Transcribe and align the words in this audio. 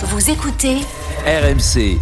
Vous 0.00 0.30
écoutez 0.30 0.76
RMC, 1.26 1.98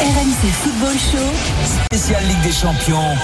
RMC 0.00 0.42
Football 0.60 0.94
Show. 0.94 1.84
spécial 1.84 2.24
Ligue 2.26 2.42
des 2.42 2.50
Champions, 2.52 3.14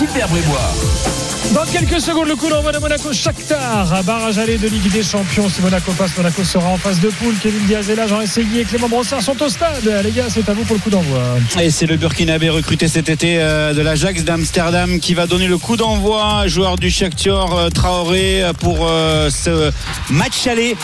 Gilbert 0.00 0.28
Bribois. 0.28 1.10
Dans 1.54 1.64
quelques 1.64 2.00
secondes, 2.00 2.28
le 2.28 2.36
coup 2.36 2.48
d'envoi 2.48 2.70
de 2.70 2.78
Monaco 2.78 3.12
Shakhtar, 3.12 4.04
barrage 4.04 4.38
aller 4.38 4.56
de 4.56 4.68
Ligue 4.68 4.88
des 4.92 5.02
Champions. 5.02 5.48
Si 5.48 5.60
Monaco 5.60 5.90
passe, 5.92 6.16
Monaco 6.16 6.44
sera 6.44 6.68
en 6.68 6.76
phase 6.76 7.00
de 7.00 7.08
poule. 7.08 7.34
Kevin 7.42 7.66
Diaz 7.66 7.90
est 7.90 7.96
là, 7.96 8.06
Jean 8.06 8.20
Essayé 8.20 8.60
et 8.60 8.64
Clément 8.64 8.88
Brossard 8.88 9.20
sont 9.20 9.42
au 9.42 9.48
stade. 9.48 10.00
Les 10.04 10.12
gars, 10.12 10.26
c'est 10.28 10.48
à 10.48 10.52
vous 10.52 10.62
pour 10.62 10.76
le 10.76 10.80
coup 10.80 10.90
d'envoi. 10.90 11.20
Et 11.60 11.70
c'est 11.70 11.86
le 11.86 11.96
Burkinabé 11.96 12.50
recruté 12.50 12.86
cet 12.86 13.08
été 13.08 13.38
euh, 13.40 13.74
de 13.74 13.82
l'Ajax 13.82 14.22
d'Amsterdam 14.22 15.00
qui 15.00 15.14
va 15.14 15.26
donner 15.26 15.48
le 15.48 15.58
coup 15.58 15.76
d'envoi, 15.76 16.46
joueur 16.46 16.76
du 16.76 16.88
Shakhtar 16.88 17.52
euh, 17.52 17.68
Traoré 17.68 18.44
euh, 18.44 18.52
pour 18.52 18.88
ce 19.30 19.72
match 20.08 20.46
aller 20.46 20.76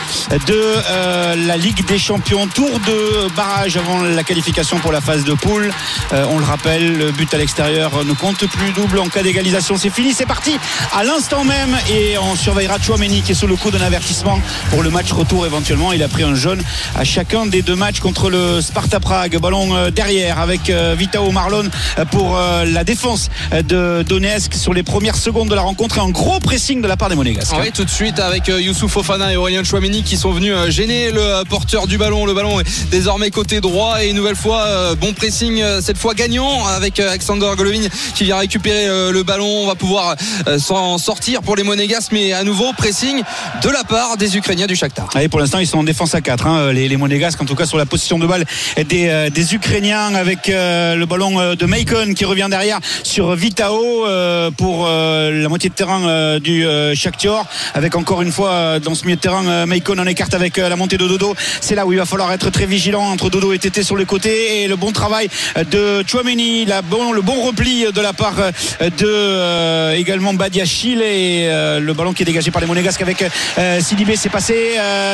de 0.48 1.46
la 1.46 1.57
Ligue 1.57 1.87
des 1.87 1.98
Champions. 1.98 2.48
Tour 2.48 2.80
de 2.80 3.32
barrage 3.37 3.76
avant 3.76 4.03
la 4.03 4.25
qualification 4.25 4.79
pour 4.79 4.90
la 4.90 5.01
phase 5.01 5.25
de 5.25 5.35
poule. 5.35 5.71
On 6.12 6.39
le 6.39 6.45
rappelle, 6.45 6.96
le 6.96 7.12
but 7.12 7.32
à 7.35 7.39
l'extérieur 7.39 8.04
ne 8.04 8.12
compte 8.14 8.46
plus 8.46 8.73
double 8.73 8.98
en 9.07 9.09
cas 9.09 9.23
d'égalisation. 9.23 9.77
C'est 9.77 9.91
fini, 9.91 10.13
c'est 10.13 10.27
parti 10.27 10.59
à 10.93 11.05
l'instant 11.05 11.45
même 11.45 11.77
et 11.91 12.19
on 12.19 12.35
surveillera 12.35 12.79
Chouameni 12.81 13.23
qui 13.23 13.32
est 13.32 13.35
sous 13.35 13.46
le 13.46 13.57
coup 13.57 13.71
d'un 13.71 13.81
avertissement 13.81 14.41
pour 14.71 14.82
le 14.82 14.91
match 14.91 15.13
retour 15.13 15.46
éventuellement. 15.46 15.93
Il 15.93 16.03
a 16.03 16.09
pris 16.09 16.25
un 16.25 16.35
jaune 16.35 16.63
à 16.96 17.05
chacun 17.05 17.46
des 17.46 17.63
deux 17.63 17.77
matchs 17.77 18.01
contre 18.01 18.31
le 18.31 18.61
Sparta 18.61 18.99
Prague. 18.99 19.39
Ballon 19.39 19.77
euh, 19.77 19.91
derrière 19.91 20.41
avec 20.41 20.71
euh, 20.71 20.95
Vitao 20.99 21.31
Marlon 21.31 21.69
euh, 21.99 22.05
pour 22.05 22.37
la 22.37 22.85
défense 22.85 23.29
de 23.53 24.03
Donetsk 24.03 24.55
sur 24.55 24.73
les 24.73 24.82
premières 24.82 25.17
secondes 25.17 25.49
de 25.49 25.54
la 25.54 25.63
rencontre 25.63 25.99
et 25.99 26.01
un 26.01 26.11
gros 26.11 26.41
pressing 26.41 26.82
de 26.82 26.89
la 26.89 26.96
part 26.96 27.09
des 27.09 27.15
Monégasques. 27.15 27.54
Oui, 27.61 27.71
tout 27.73 27.85
de 27.85 27.91
suite 27.91 28.18
avec 28.18 28.49
Youssouf 28.49 28.91
Fofana 28.91 29.32
et 29.32 29.37
Aurélien 29.37 29.63
Chouameni 29.63 30.03
qui 30.03 30.17
sont 30.17 30.32
venus 30.32 30.54
gêner 30.68 31.11
le 31.13 31.45
porteur 31.45 31.87
du 31.87 31.99
ballon. 31.99 32.27
Le 32.27 32.34
ballon 32.34 32.61
est 32.61 32.91
désormais 32.91 33.31
côté 33.31 33.61
droit 33.61 34.03
et 34.03 34.09
une 34.09 34.17
nouvelle 34.17 34.37
fois 34.37 34.95
bon 34.97 35.13
pressing 35.13 35.63
cette 35.81 35.98
fois 35.98 36.15
gagnant 36.15 36.67
avec 36.67 36.98
Alexander 36.98 37.51
Golovin 37.57 37.89
qui 38.15 38.25
vient 38.25 38.39
récupérer 38.39 38.87
le 39.12 39.22
ballon. 39.22 39.47
On 39.47 39.66
va 39.66 39.75
pouvoir 39.75 40.16
euh, 40.48 40.58
s'en 40.58 40.98
sortir 40.98 41.42
pour 41.42 41.56
les 41.56 41.62
Monégasques 41.62 42.12
mais 42.12 42.33
à 42.33 42.44
nouveau 42.44 42.72
pressing 42.72 43.22
de 43.62 43.70
la 43.70 43.84
part 43.84 44.16
des 44.16 44.36
Ukrainiens 44.36 44.66
du 44.66 44.77
Shakhtar. 44.77 45.08
Allez, 45.14 45.28
pour 45.28 45.41
l'instant, 45.41 45.58
ils 45.58 45.66
sont 45.66 45.78
en 45.78 45.84
défense 45.84 46.14
à 46.14 46.20
4, 46.20 46.70
les, 46.70 46.89
les 46.89 46.97
Monégasques, 46.97 47.41
en 47.41 47.44
tout 47.44 47.55
cas 47.55 47.67
sur 47.67 47.78
la 47.78 47.86
position 47.86 48.19
de 48.19 48.27
balle 48.27 48.44
des, 48.89 49.08
euh, 49.08 49.30
des 49.30 49.55
Ukrainiens, 49.55 50.14
avec 50.14 50.48
euh, 50.48 50.94
le 50.94 51.06
ballon 51.06 51.41
euh, 51.41 51.55
de 51.55 51.67
Maicon 51.67 52.14
qui 52.14 52.24
revient 52.24 52.48
derrière 52.50 52.80
sur 53.02 53.34
Vitao 53.34 54.06
euh, 54.06 54.50
pour 54.50 54.86
euh, 54.86 55.42
la 55.42 55.48
moitié 55.48 55.70
de 55.70 55.74
terrain 55.74 56.06
euh, 56.06 56.39
du 56.39 56.67
euh, 56.67 56.94
Shakhtar, 56.94 57.47
avec 57.74 57.97
encore 57.97 58.22
une 58.22 58.33
fois 58.33 58.50
euh, 58.50 58.80
dans 58.80 58.94
ce 58.94 59.05
milieu 59.05 59.17
de 59.17 59.20
terrain 59.20 59.47
euh, 59.47 59.67
Maicon 59.67 59.98
en 59.98 60.06
écarte 60.06 60.34
avec 60.34 60.58
euh, 60.58 60.69
la 60.69 60.77
montée 60.77 60.98
de 60.98 61.06
Dodo. 61.06 61.34
C'est 61.61 61.74
là 61.74 61.86
où 61.86 61.92
il 61.92 61.98
va 61.98 62.06
falloir 62.06 62.33
être 62.33 62.50
très 62.50 62.67
vigilant 62.67 63.05
entre 63.05 63.30
Dodo 63.30 63.52
et 63.52 63.58
Tété 63.58 63.83
sur 63.83 63.97
le 63.97 64.05
côté 64.05 64.62
et 64.62 64.69
le 64.69 64.77
bon 64.77 64.92
travail 64.92 65.28
de 65.70 66.05
Chouameni, 66.06 66.67
le 66.67 67.20
bon 67.22 67.47
repli 67.47 67.86
de 67.92 68.00
la 68.00 68.12
part 68.12 68.34
euh, 68.41 68.86
de 68.91 69.06
euh, 69.06 69.92
également 69.92 70.34
Badiachil 70.34 71.01
et 71.03 71.48
euh, 71.48 71.81
le 71.81 71.92
ballon 71.92 72.12
qui 72.12 72.23
est 72.23 72.27
dégagé 72.27 72.51
par 72.51 72.61
les 72.61 72.67
Monégasques 72.67 73.03
avec 73.03 73.23
euh, 73.23 73.81
Sidibé 73.81 74.17
c'est 74.17 74.29
passé 74.29 74.55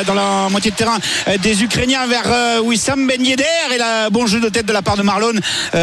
dans 0.07 0.13
la 0.13 0.47
moitié 0.49 0.71
de 0.71 0.75
terrain 0.75 0.97
des 1.41 1.63
Ukrainiens 1.63 2.05
vers 2.07 2.61
Wissam 2.63 3.07
Ben 3.07 3.23
Yedder 3.23 3.43
et 3.73 3.77
la 3.77 4.09
bon 4.09 4.25
jeu 4.27 4.39
de 4.39 4.49
tête 4.49 4.65
de 4.65 4.73
la 4.73 4.81
part 4.81 4.97
de 4.97 5.03
Marlon 5.03 5.33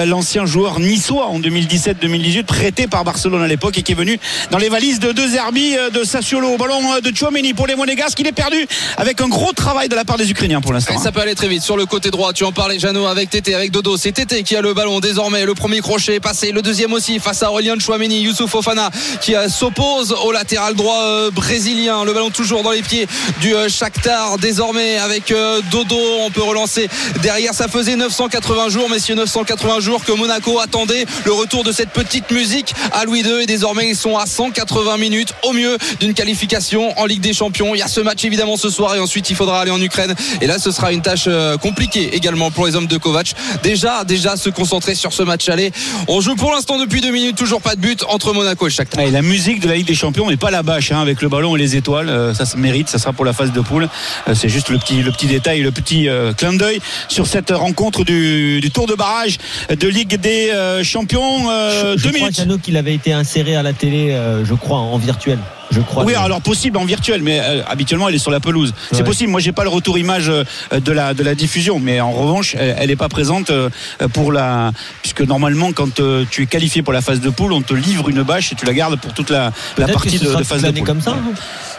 l'ancien 0.07 0.47
joueur 0.47 0.81
niçois 0.81 1.27
en 1.27 1.41
2017-2018 1.41 2.45
prêté 2.45 2.87
par 2.87 3.05
Barcelone 3.05 3.43
à 3.43 3.49
l'époque 3.49 3.79
et 3.79 3.83
qui 3.83 3.93
est 3.93 3.97
venu 3.97 4.19
dans 4.51 4.59
les 4.59 4.69
valises 4.69 5.01
de 5.01 5.13
deux 5.13 5.37
euh, 5.37 5.91
de 5.91 6.05
Sassuolo 6.05 6.57
ballon 6.57 7.01
de 7.03 7.17
Chouameni 7.17 7.55
pour 7.55 7.67
les 7.67 7.77
Monégasques 7.77 8.19
il 8.21 8.27
est 8.27 8.33
perdu 8.33 8.67
avec 8.97 9.21
un 9.21 9.29
gros 9.29 9.53
travail 9.53 9.89
de 9.89 9.95
la 9.95 10.05
part 10.05 10.17
des 10.17 10.31
Ukrainiens 10.31 10.61
pour 10.61 10.73
l'instant 10.73 10.99
ça 10.99 11.13
peut 11.13 11.21
aller 11.21 11.35
très 11.35 11.49
vite 11.49 11.63
sur 11.63 11.77
le 11.77 11.87
côté 11.87 12.11
droit. 12.11 12.33
Tu 12.33 12.45
en 12.45 12.53
parlais, 12.53 12.79
Jeannot, 12.79 13.07
avec 13.07 13.31
Tété, 13.31 13.55
avec 13.55 13.71
Dodo. 13.71 13.97
C'est 13.97 14.13
Tété 14.13 14.43
qui 14.43 14.57
a 14.57 14.61
le 14.61 14.75
ballon 14.75 15.01
désormais. 15.01 15.45
Le 15.45 15.55
premier 15.55 15.81
crochet 15.81 16.17
est 16.17 16.21
passé. 16.21 16.53
Le 16.53 16.63
deuxième 16.63 16.93
aussi 16.93 17.19
face 17.19 17.43
à 17.43 17.51
Aurélien 17.51 17.75
Chouameni. 17.81 18.21
Youssouf 18.21 18.51
Fofana 18.51 18.91
qui 19.21 19.35
euh, 19.35 19.49
s'oppose 19.49 20.13
au 20.25 20.33
latéral 20.33 20.75
droit 20.75 21.03
euh, 21.03 21.31
brésilien. 21.31 22.05
Le 22.05 22.13
ballon 22.13 22.31
toujours 22.31 22.63
dans 22.63 22.71
les 22.71 22.83
pieds 22.83 23.07
du 23.41 23.55
euh, 23.55 23.69
Shakhtar. 23.69 24.39
Désormais 24.39 24.99
avec 24.99 25.33
Dodo, 25.71 25.99
on 26.21 26.31
peut 26.31 26.43
relancer 26.43 26.89
derrière. 27.23 27.55
Ça 27.55 27.69
faisait 27.69 27.97
980 27.97 28.69
jours, 28.69 28.89
messieurs, 28.89 29.15
980 29.15 29.81
jours 29.81 30.05
que 30.05 30.13
Monaco 30.13 30.59
attendait 30.61 31.07
le 31.25 31.33
retour 31.33 31.65
de 31.65 31.73
cette 31.73 31.91
petite 31.91 32.31
musique 32.31 32.75
à 32.93 33.05
Louis 33.05 33.21
II. 33.21 33.43
Et 33.43 33.47
désormais, 33.47 33.89
ils 33.89 33.97
sont 33.97 34.17
à 34.17 34.27
180 34.27 34.97
minutes 34.99 35.35
au 35.43 35.53
mieux 35.53 35.79
d'une 36.01 36.15
qualification 36.15 36.99
en 36.99 37.07
Ligue 37.07 37.21
des 37.21 37.33
Champions. 37.33 37.75
Il 37.75 37.79
y 37.79 37.83
a 37.83 37.89
ce 37.89 38.01
match 38.01 38.25
évidemment 38.25 38.57
ce 38.57 38.71
soir 38.71 38.95
et 38.95 39.01
ensuite 39.01 39.31
il 39.31 39.37
faudra 39.37 39.61
aller 39.61 39.71
en 39.71 39.81
Ukraine. 39.81 40.15
Et 40.41 40.47
là, 40.47 40.59
ce 40.59 40.71
sera 40.71 40.93
une 40.93 41.03
tâche 41.03 41.29
compliquée 41.63 42.15
également 42.15 42.51
pour 42.51 42.67
les 42.67 42.77
hommes 42.77 42.87
de 42.87 42.97
Kovac. 42.97 43.35
Déjà, 43.63 44.05
déjà 44.05 44.37
se 44.37 44.51
concentrer 44.51 44.95
sur 44.95 45.13
ce 45.13 45.23
match 45.23 45.49
aller. 45.49 45.73
On 46.09 46.21
joue 46.21 46.37
pour 46.37 46.53
l'instant 46.53 46.79
depuis 46.79 47.01
deux 47.01 47.11
minutes, 47.11 47.37
toujours 47.37 47.60
pas 47.61 47.77
de 47.77 47.81
but 47.81 48.05
entre 48.09 48.33
Monaco 48.33 48.67
et 48.67 48.71
Shakhtar. 48.71 49.07
La 49.11 49.23
musique 49.23 49.61
de 49.61 49.69
la 49.69 49.77
Ligue 49.77 49.87
des 49.87 49.95
Champions 49.95 50.29
n'est 50.29 50.37
pas 50.37 50.51
la 50.51 50.63
bâche 50.63 50.93
hein, 50.93 51.01
avec 51.01 51.23
le 51.23 51.29
ballon 51.29 51.57
et 51.57 51.59
les 51.59 51.77
étoiles. 51.77 52.09
Euh, 52.09 52.35
ça 52.35 52.47
se 52.47 52.57
mérite, 52.57 52.89
ça 52.89 52.99
sera 52.99 53.13
pour 53.13 53.25
la 53.25 53.33
phase 53.33 53.53
de 53.53 53.61
poule. 53.61 53.89
Euh, 54.29 54.35
c'est 54.35 54.49
juste 54.49 54.71
le 54.71 54.79
petit, 54.79 55.03
le 55.03 55.13
petit 55.13 55.27
détail, 55.27 55.61
le 55.61 55.71
petit 55.71 56.09
euh, 56.09 56.33
clin 56.33 56.55
d'œil 56.55 56.81
sur 57.09 57.27
cette 57.27 57.51
rencontre 57.51 58.05
du, 58.05 58.61
du 58.61 58.71
tour 58.71 58.87
de 58.87 58.95
barrage 58.95 59.39
de 59.69 59.89
Ligue 59.89 60.17
des 60.21 60.51
euh, 60.51 60.83
Champions. 60.83 61.51
Euh, 61.51 61.95
je 61.97 62.05
deux 62.05 62.11
crois 62.13 62.31
minutes. 62.31 62.63
Qu'il 62.63 62.77
avait 62.77 62.95
été 62.95 63.13
inséré 63.13 63.57
à 63.57 63.63
la 63.63 63.73
télé, 63.73 64.11
euh, 64.11 64.45
je 64.45 64.55
crois, 64.55 64.79
en 64.79 64.99
virtuel. 64.99 65.39
Je 65.71 65.81
crois. 65.81 66.05
Oui, 66.05 66.15
alors 66.15 66.41
possible 66.41 66.77
en 66.79 66.85
virtuel, 66.85 67.23
mais 67.23 67.39
euh, 67.41 67.63
habituellement 67.69 68.09
elle 68.09 68.15
est 68.15 68.19
sur 68.19 68.31
la 68.31 68.41
pelouse. 68.41 68.73
C'est 68.91 68.99
Ouais. 68.99 69.05
possible. 69.05 69.31
Moi, 69.31 69.41
j'ai 69.41 69.53
pas 69.53 69.63
le 69.63 69.69
retour 69.69 69.99
image 69.99 70.29
euh, 70.29 70.45
de 70.73 70.93
la 70.93 71.15
de 71.15 71.23
la 71.23 71.35
diffusion, 71.35 71.79
mais 71.79 72.01
en 72.01 72.11
revanche, 72.13 72.57
elle, 72.59 72.75
elle 72.79 72.91
est 72.91 72.97
pas 72.97 73.09
présente 73.09 73.51
euh, 73.51 73.69
pour 74.13 74.33
la 74.33 74.73
puisque 75.03 75.21
normalement, 75.23 75.73
quand 75.73 76.01
euh, 76.01 76.25
tu 76.31 76.43
es 76.43 76.47
qualifié 76.47 76.83
pour 76.83 76.93
la 76.93 77.01
phase 77.03 77.21
de 77.21 77.31
poule, 77.31 77.53
on 77.53 77.63
te 77.63 77.75
livre 77.75 78.09
une 78.09 78.23
bâche 78.23 78.53
et 78.53 78.55
tu 78.57 78.67
la 78.67 78.75
gardes 78.75 78.99
pour 79.01 79.13
toute 79.15 79.31
la, 79.31 79.53
la 79.79 79.87
partie 79.89 80.13
que 80.13 80.19
ce 80.19 80.25
de, 80.25 80.29
sera 80.31 80.41
de 80.41 80.45
phase 80.47 80.63
de 80.63 80.71
poule. 80.73 80.87
comme 80.87 81.01
ça. 81.01 81.17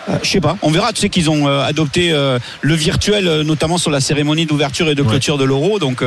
Euh, 0.10 0.18
Je 0.24 0.30
sais 0.30 0.42
pas, 0.42 0.58
on 0.62 0.72
verra. 0.72 0.94
Tu 0.94 1.02
sais 1.02 1.10
qu'ils 1.10 1.30
ont 1.30 1.48
euh, 1.48 1.64
adopté 1.64 2.12
euh, 2.12 2.40
le 2.62 2.76
virtuel, 2.76 3.28
euh, 3.28 3.44
notamment 3.44 3.78
sur 3.78 3.92
la 3.92 4.00
cérémonie 4.00 4.46
d'ouverture 4.46 4.90
et 4.90 4.96
de 4.96 5.04
clôture 5.04 5.38
de 5.38 5.44
l'Euro. 5.44 5.80
Donc 5.80 6.04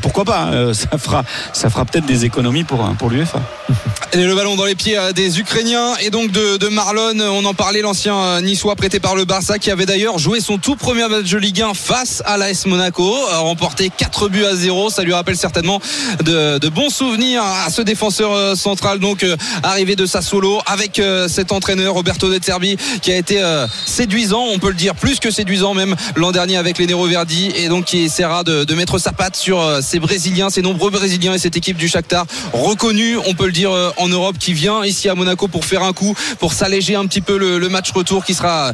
pourquoi 0.00 0.24
pas 0.24 0.48
euh, 0.52 0.72
Ça 0.72 0.98
fera, 0.98 1.24
ça 1.52 1.70
fera 1.70 1.84
peut-être 1.84 2.06
des 2.06 2.24
économies 2.24 2.64
pour 2.64 2.84
pour 2.98 3.10
l'UEFA. 3.10 3.40
Et 4.12 4.24
le 4.24 4.34
ballon 4.36 4.54
dans 4.54 4.64
les 4.64 4.76
pieds 4.76 4.96
des 5.16 5.40
Ukrainiens 5.40 5.94
et 6.00 6.10
donc 6.10 6.30
de, 6.30 6.56
de 6.56 6.68
Marlon. 6.68 7.18
On 7.18 7.44
en 7.44 7.54
parlait, 7.54 7.80
l'ancien 7.80 8.40
niçois 8.42 8.76
prêté 8.76 9.00
par 9.00 9.16
le 9.16 9.24
Barça 9.24 9.58
qui 9.58 9.72
avait 9.72 9.86
d'ailleurs 9.86 10.18
joué 10.18 10.38
son 10.40 10.56
tout 10.56 10.76
premier 10.76 11.08
match 11.08 11.28
de 11.28 11.38
Ligue 11.38 11.62
1 11.62 11.74
face 11.74 12.22
à 12.24 12.36
l'AS 12.36 12.66
Monaco, 12.66 13.12
a 13.32 13.38
remporté 13.38 13.90
4 13.90 14.28
buts 14.28 14.44
à 14.44 14.54
0. 14.54 14.90
Ça 14.90 15.02
lui 15.02 15.12
rappelle 15.12 15.36
certainement 15.36 15.80
de, 16.22 16.58
de 16.58 16.68
bons 16.68 16.90
souvenirs 16.90 17.42
à 17.42 17.70
ce 17.70 17.82
défenseur 17.82 18.56
central, 18.56 19.00
donc 19.00 19.26
arrivé 19.64 19.96
de 19.96 20.06
Sassuolo 20.06 20.60
avec 20.66 20.98
euh, 20.98 21.28
cet 21.28 21.52
entraîneur 21.52 21.94
Roberto 21.94 22.28
De 22.28 22.42
Zerbi 22.42 22.76
qui 23.02 23.12
a 23.12 23.16
été 23.16 23.33
euh, 23.42 23.66
séduisant, 23.86 24.44
on 24.52 24.58
peut 24.58 24.68
le 24.68 24.74
dire, 24.74 24.94
plus 24.94 25.20
que 25.20 25.30
séduisant 25.30 25.74
même 25.74 25.94
l'an 26.16 26.32
dernier 26.32 26.56
avec 26.56 26.78
les 26.78 26.86
Nero 26.86 27.06
Verdi 27.06 27.50
et 27.56 27.68
donc 27.68 27.84
qui 27.84 28.00
essaiera 28.00 28.44
de, 28.44 28.74
mettre 28.74 28.98
sa 28.98 29.12
patte 29.12 29.36
sur 29.36 29.60
euh, 29.60 29.80
ces 29.82 29.98
Brésiliens, 29.98 30.50
ces 30.50 30.62
nombreux 30.62 30.90
Brésiliens 30.90 31.34
et 31.34 31.38
cette 31.38 31.56
équipe 31.56 31.76
du 31.76 31.88
Shakhtar 31.88 32.26
reconnue, 32.52 33.16
on 33.26 33.34
peut 33.34 33.46
le 33.46 33.52
dire, 33.52 33.72
euh, 33.72 33.90
en 33.98 34.08
Europe 34.08 34.36
qui 34.38 34.52
vient 34.52 34.84
ici 34.84 35.08
à 35.08 35.14
Monaco 35.14 35.48
pour 35.48 35.64
faire 35.64 35.82
un 35.82 35.92
coup, 35.92 36.14
pour 36.38 36.52
s'alléger 36.52 36.96
un 36.96 37.06
petit 37.06 37.20
peu 37.20 37.38
le, 37.38 37.68
match 37.68 37.90
retour 37.92 38.24
qui 38.24 38.34
sera 38.34 38.72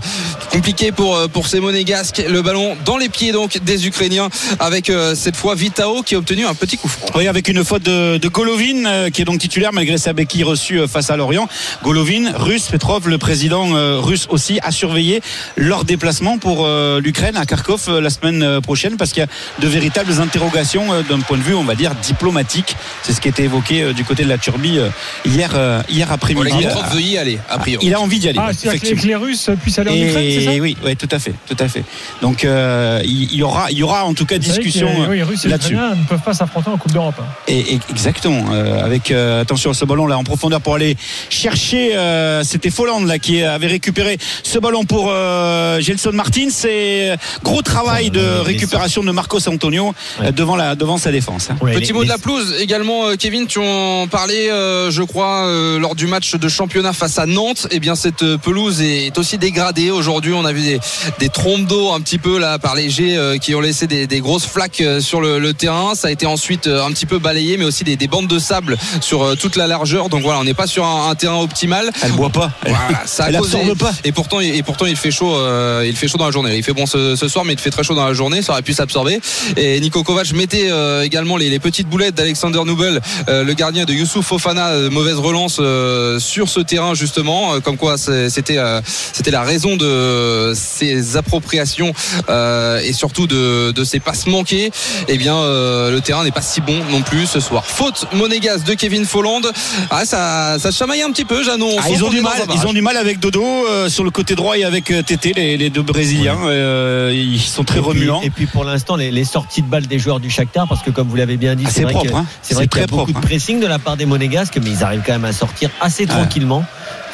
compliqué 0.50 0.92
pour, 0.92 1.16
euh, 1.16 1.28
pour 1.28 1.46
ces 1.46 1.60
monégasques. 1.60 2.22
Le 2.28 2.42
ballon 2.42 2.76
dans 2.84 2.96
les 2.96 3.08
pieds 3.08 3.32
donc 3.32 3.58
des 3.58 3.86
Ukrainiens 3.86 4.28
avec 4.58 4.92
cette 5.14 5.36
fois 5.36 5.54
Vitao 5.54 6.02
qui 6.02 6.14
a 6.14 6.18
obtenu 6.18 6.44
un 6.44 6.54
petit 6.54 6.76
coup. 6.76 6.90
Oui, 7.14 7.28
avec 7.28 7.48
une 7.48 7.64
faute 7.64 7.84
de, 7.84 8.18
de 8.18 8.28
Golovin, 8.28 9.10
qui 9.10 9.22
est 9.22 9.24
donc 9.24 9.40
titulaire 9.40 9.72
malgré 9.72 9.96
sa 9.96 10.12
béquille 10.12 10.42
reçue 10.42 10.86
face 10.88 11.10
à 11.10 11.16
Lorient. 11.16 11.48
Golovin, 11.84 12.32
russe, 12.34 12.66
Petrov, 12.70 13.08
le 13.08 13.18
président 13.18 14.00
russe 14.00 14.26
aussi, 14.28 14.49
a 14.62 14.70
surveillé 14.70 15.20
leur 15.56 15.84
déplacement 15.84 16.38
pour 16.38 16.64
euh, 16.66 17.00
l'Ukraine 17.00 17.36
à 17.36 17.46
Kharkov 17.46 17.84
euh, 17.88 18.00
la 18.00 18.10
semaine 18.10 18.42
euh, 18.42 18.60
prochaine 18.60 18.96
parce 18.96 19.12
qu'il 19.12 19.22
y 19.22 19.24
a 19.24 19.28
de 19.62 19.68
véritables 19.68 20.20
interrogations 20.20 21.02
d'un 21.08 21.20
point 21.20 21.38
de 21.38 21.42
vue, 21.42 21.54
on 21.54 21.64
va 21.64 21.74
dire, 21.74 21.94
diplomatique. 22.02 22.76
C'est 23.02 23.12
ce 23.12 23.20
qui 23.20 23.28
était 23.28 23.44
évoqué 23.44 23.92
du 23.92 24.04
côté 24.04 24.24
de 24.24 24.28
la 24.28 24.38
Turbie 24.38 24.78
hier, 25.24 25.50
hier 25.88 26.10
après-midi. 26.12 26.66
Veut 26.92 27.00
y 27.00 27.18
aller, 27.18 27.38
a 27.48 27.58
priori. 27.58 27.86
Il 27.86 27.94
a 27.94 28.00
envie 28.00 28.18
d'y 28.18 28.28
aller, 28.28 28.38
Ah, 28.40 28.50
c'est-à-dire 28.52 28.80
que 28.80 28.86
les- 28.86 28.92
effectivement. 28.92 29.02
que 29.02 29.06
les 29.08 29.14
Russes 29.30 29.50
puissent 29.62 29.78
aller 29.78 29.90
en 29.90 30.08
Ukraine, 30.08 30.30
c'est 30.34 30.44
ça 30.46 30.50
oui, 30.60 30.76
ouais, 30.84 30.94
tout 30.94 31.08
à 31.10 31.18
fait, 31.18 31.34
tout 31.46 31.56
à 31.58 31.68
fait. 31.68 31.84
Donc 32.22 32.44
euh, 32.44 33.00
il 33.04 33.20
il 33.32 33.36
y 33.38 33.42
aura, 33.42 33.70
il 33.70 33.78
y 33.78 33.82
aura 33.82 34.04
en 34.04 34.14
tout 34.14 34.24
cas 34.26 34.36
Vous 34.36 34.40
discussion 34.42 34.88
oui, 35.08 35.16
les 35.18 35.22
Russes 35.22 35.44
et 35.44 35.48
les 35.48 35.52
là-dessus. 35.52 35.74
Ukrainiens 35.74 35.94
ne 35.94 36.04
peuvent 36.04 36.20
pas 36.22 36.34
s'affronter 36.34 36.70
en 36.70 36.76
Coupe 36.78 36.92
d'Europe. 36.92 37.14
hein. 37.20 37.24
Et, 37.48 37.74
et- 37.74 37.80
exactement. 37.90 38.44
euh, 38.52 38.82
avec 38.84 39.10
euh, 39.10 39.42
attention 39.42 39.70
à 39.70 39.74
ce 39.74 39.84
ballon 39.84 40.06
là 40.06 40.16
en 40.18 40.24
profondeur 40.24 40.60
pour 40.60 40.74
aller 40.74 40.96
chercher. 41.28 41.96
euh, 41.96 42.42
C'était 42.44 42.70
Folland 42.70 43.04
là 43.04 43.18
qui 43.18 43.42
avait 43.42 43.66
récupéré 43.68 44.18
ce 44.42 44.58
ballon 44.58 44.84
pour 44.84 45.08
euh, 45.10 45.80
Gelson 45.80 46.12
Martins. 46.12 46.48
C'est 46.50 47.16
gros 47.42 47.62
travail 47.62 48.10
de 48.10 48.20
récupération 48.44 49.02
de 49.02 49.10
Marcos 49.12 49.48
Antonio 49.48 49.94
Ouais. 50.20 50.32
devant, 50.32 50.56
la, 50.56 50.74
devant 50.74 50.98
sa 50.98 51.10
défense. 51.12 51.48
hein. 51.50 51.56
Ouais, 51.60 51.72
Petit 51.74 51.88
les- 51.88 51.92
mot 51.92 51.98
de 52.00 52.04
les- 52.04 52.10
la 52.10 52.18
pelouse 52.18 52.54
également, 52.58 53.06
euh, 53.08 53.16
Kevin, 53.16 53.46
tu 53.46 53.58
en 53.58 54.06
parlais, 54.08 54.50
euh, 54.50 54.90
je 54.90 55.02
crois, 55.02 55.46
euh, 55.46 55.78
lors 55.78 55.94
du 55.94 56.06
match 56.06 56.34
de 56.34 56.48
championnat 56.48 56.92
face 56.92 57.18
à 57.18 57.26
Nantes. 57.26 57.66
Eh 57.70 57.80
bien, 57.80 57.94
cette 57.94 58.22
euh, 58.22 58.36
pelouse 58.38 58.80
est 58.82 59.16
aussi 59.18 59.38
dégradée. 59.38 59.90
Aujourd'hui, 59.90 60.32
on 60.32 60.44
a 60.44 60.52
vu 60.52 60.62
des, 60.62 60.80
des 61.18 61.28
trompes 61.28 61.66
d'eau 61.66 61.92
un 61.92 62.00
petit 62.00 62.18
peu 62.18 62.38
là 62.38 62.58
par 62.58 62.74
les 62.74 62.90
jets 62.90 63.16
euh, 63.16 63.38
qui 63.38 63.54
ont 63.54 63.60
laissé 63.60 63.86
des, 63.86 64.06
des 64.06 64.20
grosses 64.20 64.46
flaques 64.46 64.80
euh, 64.80 65.00
sur 65.00 65.20
le, 65.20 65.38
le 65.38 65.54
terrain. 65.54 65.94
Ça 65.94 66.08
a 66.08 66.10
été 66.10 66.26
ensuite 66.26 66.66
euh, 66.66 66.84
un 66.84 66.90
petit 66.92 67.06
peu 67.06 67.18
balayé, 67.18 67.56
mais 67.56 67.64
aussi 67.64 67.84
des, 67.84 67.96
des 67.96 68.08
bandes 68.08 68.28
de 68.28 68.38
sable 68.38 68.76
sur 69.00 69.22
euh, 69.22 69.34
toute 69.34 69.56
la 69.56 69.66
largeur. 69.66 70.08
Donc 70.08 70.22
voilà, 70.22 70.40
on 70.40 70.44
n'est 70.44 70.54
pas 70.54 70.66
sur 70.66 70.84
un, 70.84 71.10
un 71.10 71.14
terrain 71.14 71.40
optimal. 71.40 71.90
Elle 72.02 72.12
boit 72.12 72.30
pas. 72.30 72.50
Elle, 72.64 72.72
Voilà, 72.72 73.02
ça 73.06 73.24
a 73.24 73.28
elle 73.30 73.36
causé- 73.38 73.58
absorbe 73.60 73.78
pas. 73.78 73.92
Et 74.04 74.12
pourtant, 74.12 74.29
et 74.38 74.62
pourtant, 74.62 74.86
il 74.86 74.94
fait 74.96 75.10
chaud. 75.10 75.34
euh, 75.34 75.84
il 75.84 75.96
fait 75.96 76.06
chaud 76.06 76.18
dans 76.18 76.26
la 76.26 76.30
journée. 76.30 76.56
Il 76.56 76.62
fait 76.62 76.72
bon 76.72 76.86
ce, 76.86 77.16
ce 77.16 77.26
soir, 77.26 77.44
mais 77.44 77.54
il 77.54 77.58
fait 77.58 77.70
très 77.70 77.82
chaud 77.82 77.94
dans 77.96 78.06
la 78.06 78.14
journée. 78.14 78.42
Ça 78.42 78.52
aurait 78.52 78.62
pu 78.62 78.72
s'absorber. 78.74 79.18
Et 79.56 79.80
Nico 79.80 80.04
Kovac 80.04 80.30
mettait 80.34 80.68
euh, 80.70 81.02
également 81.02 81.36
les, 81.36 81.50
les 81.50 81.58
petites 81.58 81.88
boulettes 81.88 82.14
d'Alexander 82.14 82.60
Nubel, 82.64 83.00
euh, 83.28 83.42
le 83.42 83.54
gardien 83.54 83.84
de 83.86 83.92
Youssouf 83.92 84.26
Fofana. 84.26 84.68
euh, 84.68 84.90
mauvaise 84.90 85.16
relance 85.18 85.56
euh, 85.58 86.18
sur 86.20 86.48
ce 86.48 86.60
terrain 86.60 86.94
justement. 86.94 87.54
Euh, 87.54 87.60
comme 87.60 87.76
quoi, 87.78 87.96
c'était 87.96 88.58
euh, 88.58 88.80
c'était 88.84 89.30
la 89.30 89.42
raison 89.42 89.76
de 89.76 90.52
ces 90.54 91.16
appropriations 91.16 91.92
euh, 92.28 92.78
et 92.84 92.92
surtout 92.92 93.26
de, 93.26 93.72
de 93.72 93.84
ces 93.84 93.98
passes 93.98 94.26
manquées. 94.26 94.70
Eh 95.08 95.16
bien, 95.18 95.34
euh, 95.36 95.90
le 95.90 96.00
terrain 96.00 96.22
n'est 96.24 96.30
pas 96.30 96.42
si 96.42 96.60
bon 96.60 96.78
non 96.90 97.00
plus 97.02 97.26
ce 97.26 97.40
soir. 97.40 97.64
Faute 97.66 98.06
monégasque 98.12 98.64
de 98.66 98.74
Kevin 98.74 99.04
Folland. 99.06 99.42
Ah, 99.90 100.04
ça, 100.04 100.58
ça 100.58 100.70
chamaille 100.70 101.02
un 101.02 101.10
petit 101.10 101.24
peu, 101.24 101.42
Jeannot. 101.42 101.66
On 101.66 101.80
Ah, 101.80 101.86
ils 101.90 102.04
ont 102.04 102.10
du 102.10 102.20
mal, 102.20 102.32
ils 102.54 102.66
ont 102.66 102.72
du 102.72 102.82
mal 102.82 102.96
avec 102.96 103.18
Dodo 103.20 103.42
euh, 103.44 103.88
sur 103.88 104.04
le 104.04 104.10
côté 104.10 104.19
droit 104.22 104.56
et 104.58 104.64
avec 104.64 104.90
euh, 104.90 105.02
Tété, 105.02 105.32
les, 105.34 105.56
les 105.56 105.70
deux 105.70 105.82
Brésiliens. 105.82 106.38
Euh, 106.46 107.12
ils 107.14 107.40
sont 107.40 107.64
très 107.64 107.78
et 107.78 107.82
puis- 107.82 107.88
remuants. 107.90 108.20
Et 108.22 108.30
puis 108.30 108.46
pour 108.46 108.64
l'instant, 108.64 108.96
les, 108.96 109.10
les 109.10 109.24
sorties 109.24 109.62
de 109.62 109.66
balles 109.68 109.86
des 109.86 109.98
joueurs 109.98 110.20
du 110.20 110.30
Shakhtar, 110.30 110.68
parce 110.68 110.82
que 110.82 110.90
comme 110.90 111.08
vous 111.08 111.16
l'avez 111.16 111.36
bien 111.36 111.54
dit, 111.54 111.64
Ah, 111.66 111.70
c'est 111.72 111.82
vrai 111.82 111.94
hein. 111.94 112.24
c'est 112.42 112.54
vrai 112.54 112.64
C'est 112.64 112.68
qu'il 112.70 112.80
y 112.80 112.84
a 112.84 112.86
beaucoup 112.86 113.12
de 113.12 113.18
pressing 113.18 113.60
de 113.60 113.66
la 113.66 113.78
part 113.78 113.96
des 113.96 114.06
Monégasques, 114.06 114.58
mais 114.62 114.70
ils 114.70 114.82
arrivent 114.84 115.02
quand 115.04 115.12
même 115.12 115.24
à 115.24 115.32
sortir 115.32 115.70
assez 115.80 116.06
tranquillement. 116.06 116.64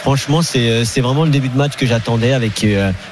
Franchement, 0.03 0.43
c'est 0.43 0.69
euh, 0.71 0.85
c'est 0.85 1.01
vraiment 1.01 1.25
le 1.25 1.31
début 1.31 1.49
de 1.49 1.57
match 1.57 1.73
que 1.77 1.87
j'attendais 1.87 2.33
avec 2.33 2.65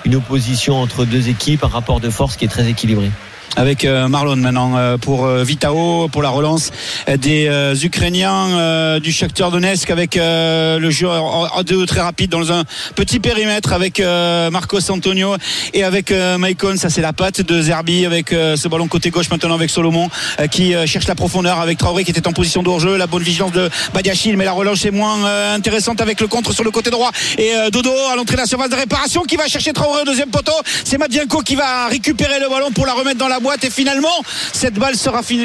une 0.04 0.14
opposition 0.14 0.80
entre 0.80 1.04
deux 1.04 1.28
équipes, 1.28 1.64
un 1.64 1.68
rapport 1.68 2.00
de 2.00 2.10
force 2.10 2.36
qui 2.36 2.44
est 2.44 2.48
très 2.48 2.68
équilibré. 2.68 3.10
Avec 3.56 3.84
euh, 3.84 4.08
Marlon 4.08 4.36
maintenant 4.36 4.76
euh, 4.76 4.96
pour 4.96 5.24
euh, 5.24 5.44
Vitao 5.44 6.08
pour 6.08 6.22
la 6.22 6.30
relance 6.30 6.70
des 7.18 7.48
Ukrainiens 7.84 8.98
du 9.00 9.12
Shakhtar 9.12 9.50
Donetsk 9.50 9.90
avec 9.90 10.16
le 10.16 11.06
en 11.06 11.48
en 11.54 11.62
deux 11.62 11.86
très 11.86 12.00
rapide 12.00 12.30
dans 12.30 12.52
un 12.52 12.64
petit 12.94 13.20
périmètre 13.20 13.72
avec 13.72 14.00
Marcos 14.00 14.90
Antonio 14.90 15.36
et 15.72 15.84
avec 15.84 16.12
Maicon. 16.38 16.76
Ça 16.76 16.90
c'est 16.90 17.00
la 17.00 17.12
patte 17.12 17.40
de 17.42 17.62
Zerbi 17.62 18.06
avec 18.06 18.30
ce 18.30 18.68
ballon 18.68 18.88
côté 18.88 19.10
gauche 19.10 19.30
maintenant 19.30 19.54
avec 19.54 19.70
Solomon 19.70 20.08
qui 20.50 20.74
cherche 20.86 21.06
la 21.06 21.14
profondeur 21.14 21.60
avec 21.60 21.78
Traoré 21.78 22.04
qui 22.04 22.10
était 22.10 22.26
en 22.26 22.32
position 22.32 22.62
de 22.62 22.68
hors-jeu. 22.68 22.96
La 22.96 23.06
bonne 23.06 23.22
vigilance 23.22 23.52
de 23.52 23.68
Badiachil 23.92 24.36
mais 24.36 24.44
la 24.44 24.52
relance 24.52 24.84
est 24.84 24.90
moins 24.90 25.24
intéressante 25.54 26.00
avec 26.00 26.20
le 26.20 26.26
contre 26.26 26.52
sur 26.52 26.64
le 26.64 26.70
côté 26.70 26.90
droit 26.90 27.10
et 27.38 27.52
Dodo 27.72 27.92
à 28.12 28.16
l'entrée 28.16 28.36
de 28.36 28.40
la 28.40 28.46
surface 28.46 28.70
de 28.70 28.76
réparation 28.76 29.22
qui 29.22 29.36
va 29.36 29.46
chercher 29.46 29.72
Traoré 29.72 30.02
au 30.02 30.04
deuxième 30.04 30.30
poteau. 30.30 30.52
C'est 30.84 30.98
Madienko 30.98 31.40
qui 31.40 31.56
va 31.56 31.86
récupérer 31.88 32.40
le 32.40 32.48
ballon 32.48 32.70
pour 32.72 32.86
la 32.86 32.94
remettre 32.94 33.18
dans 33.18 33.28
la 33.28 33.33
boîte 33.40 33.64
et 33.64 33.70
finalement 33.70 34.08
cette 34.52 34.74
balle 34.74 34.96
sera 34.96 35.22
fin- 35.22 35.36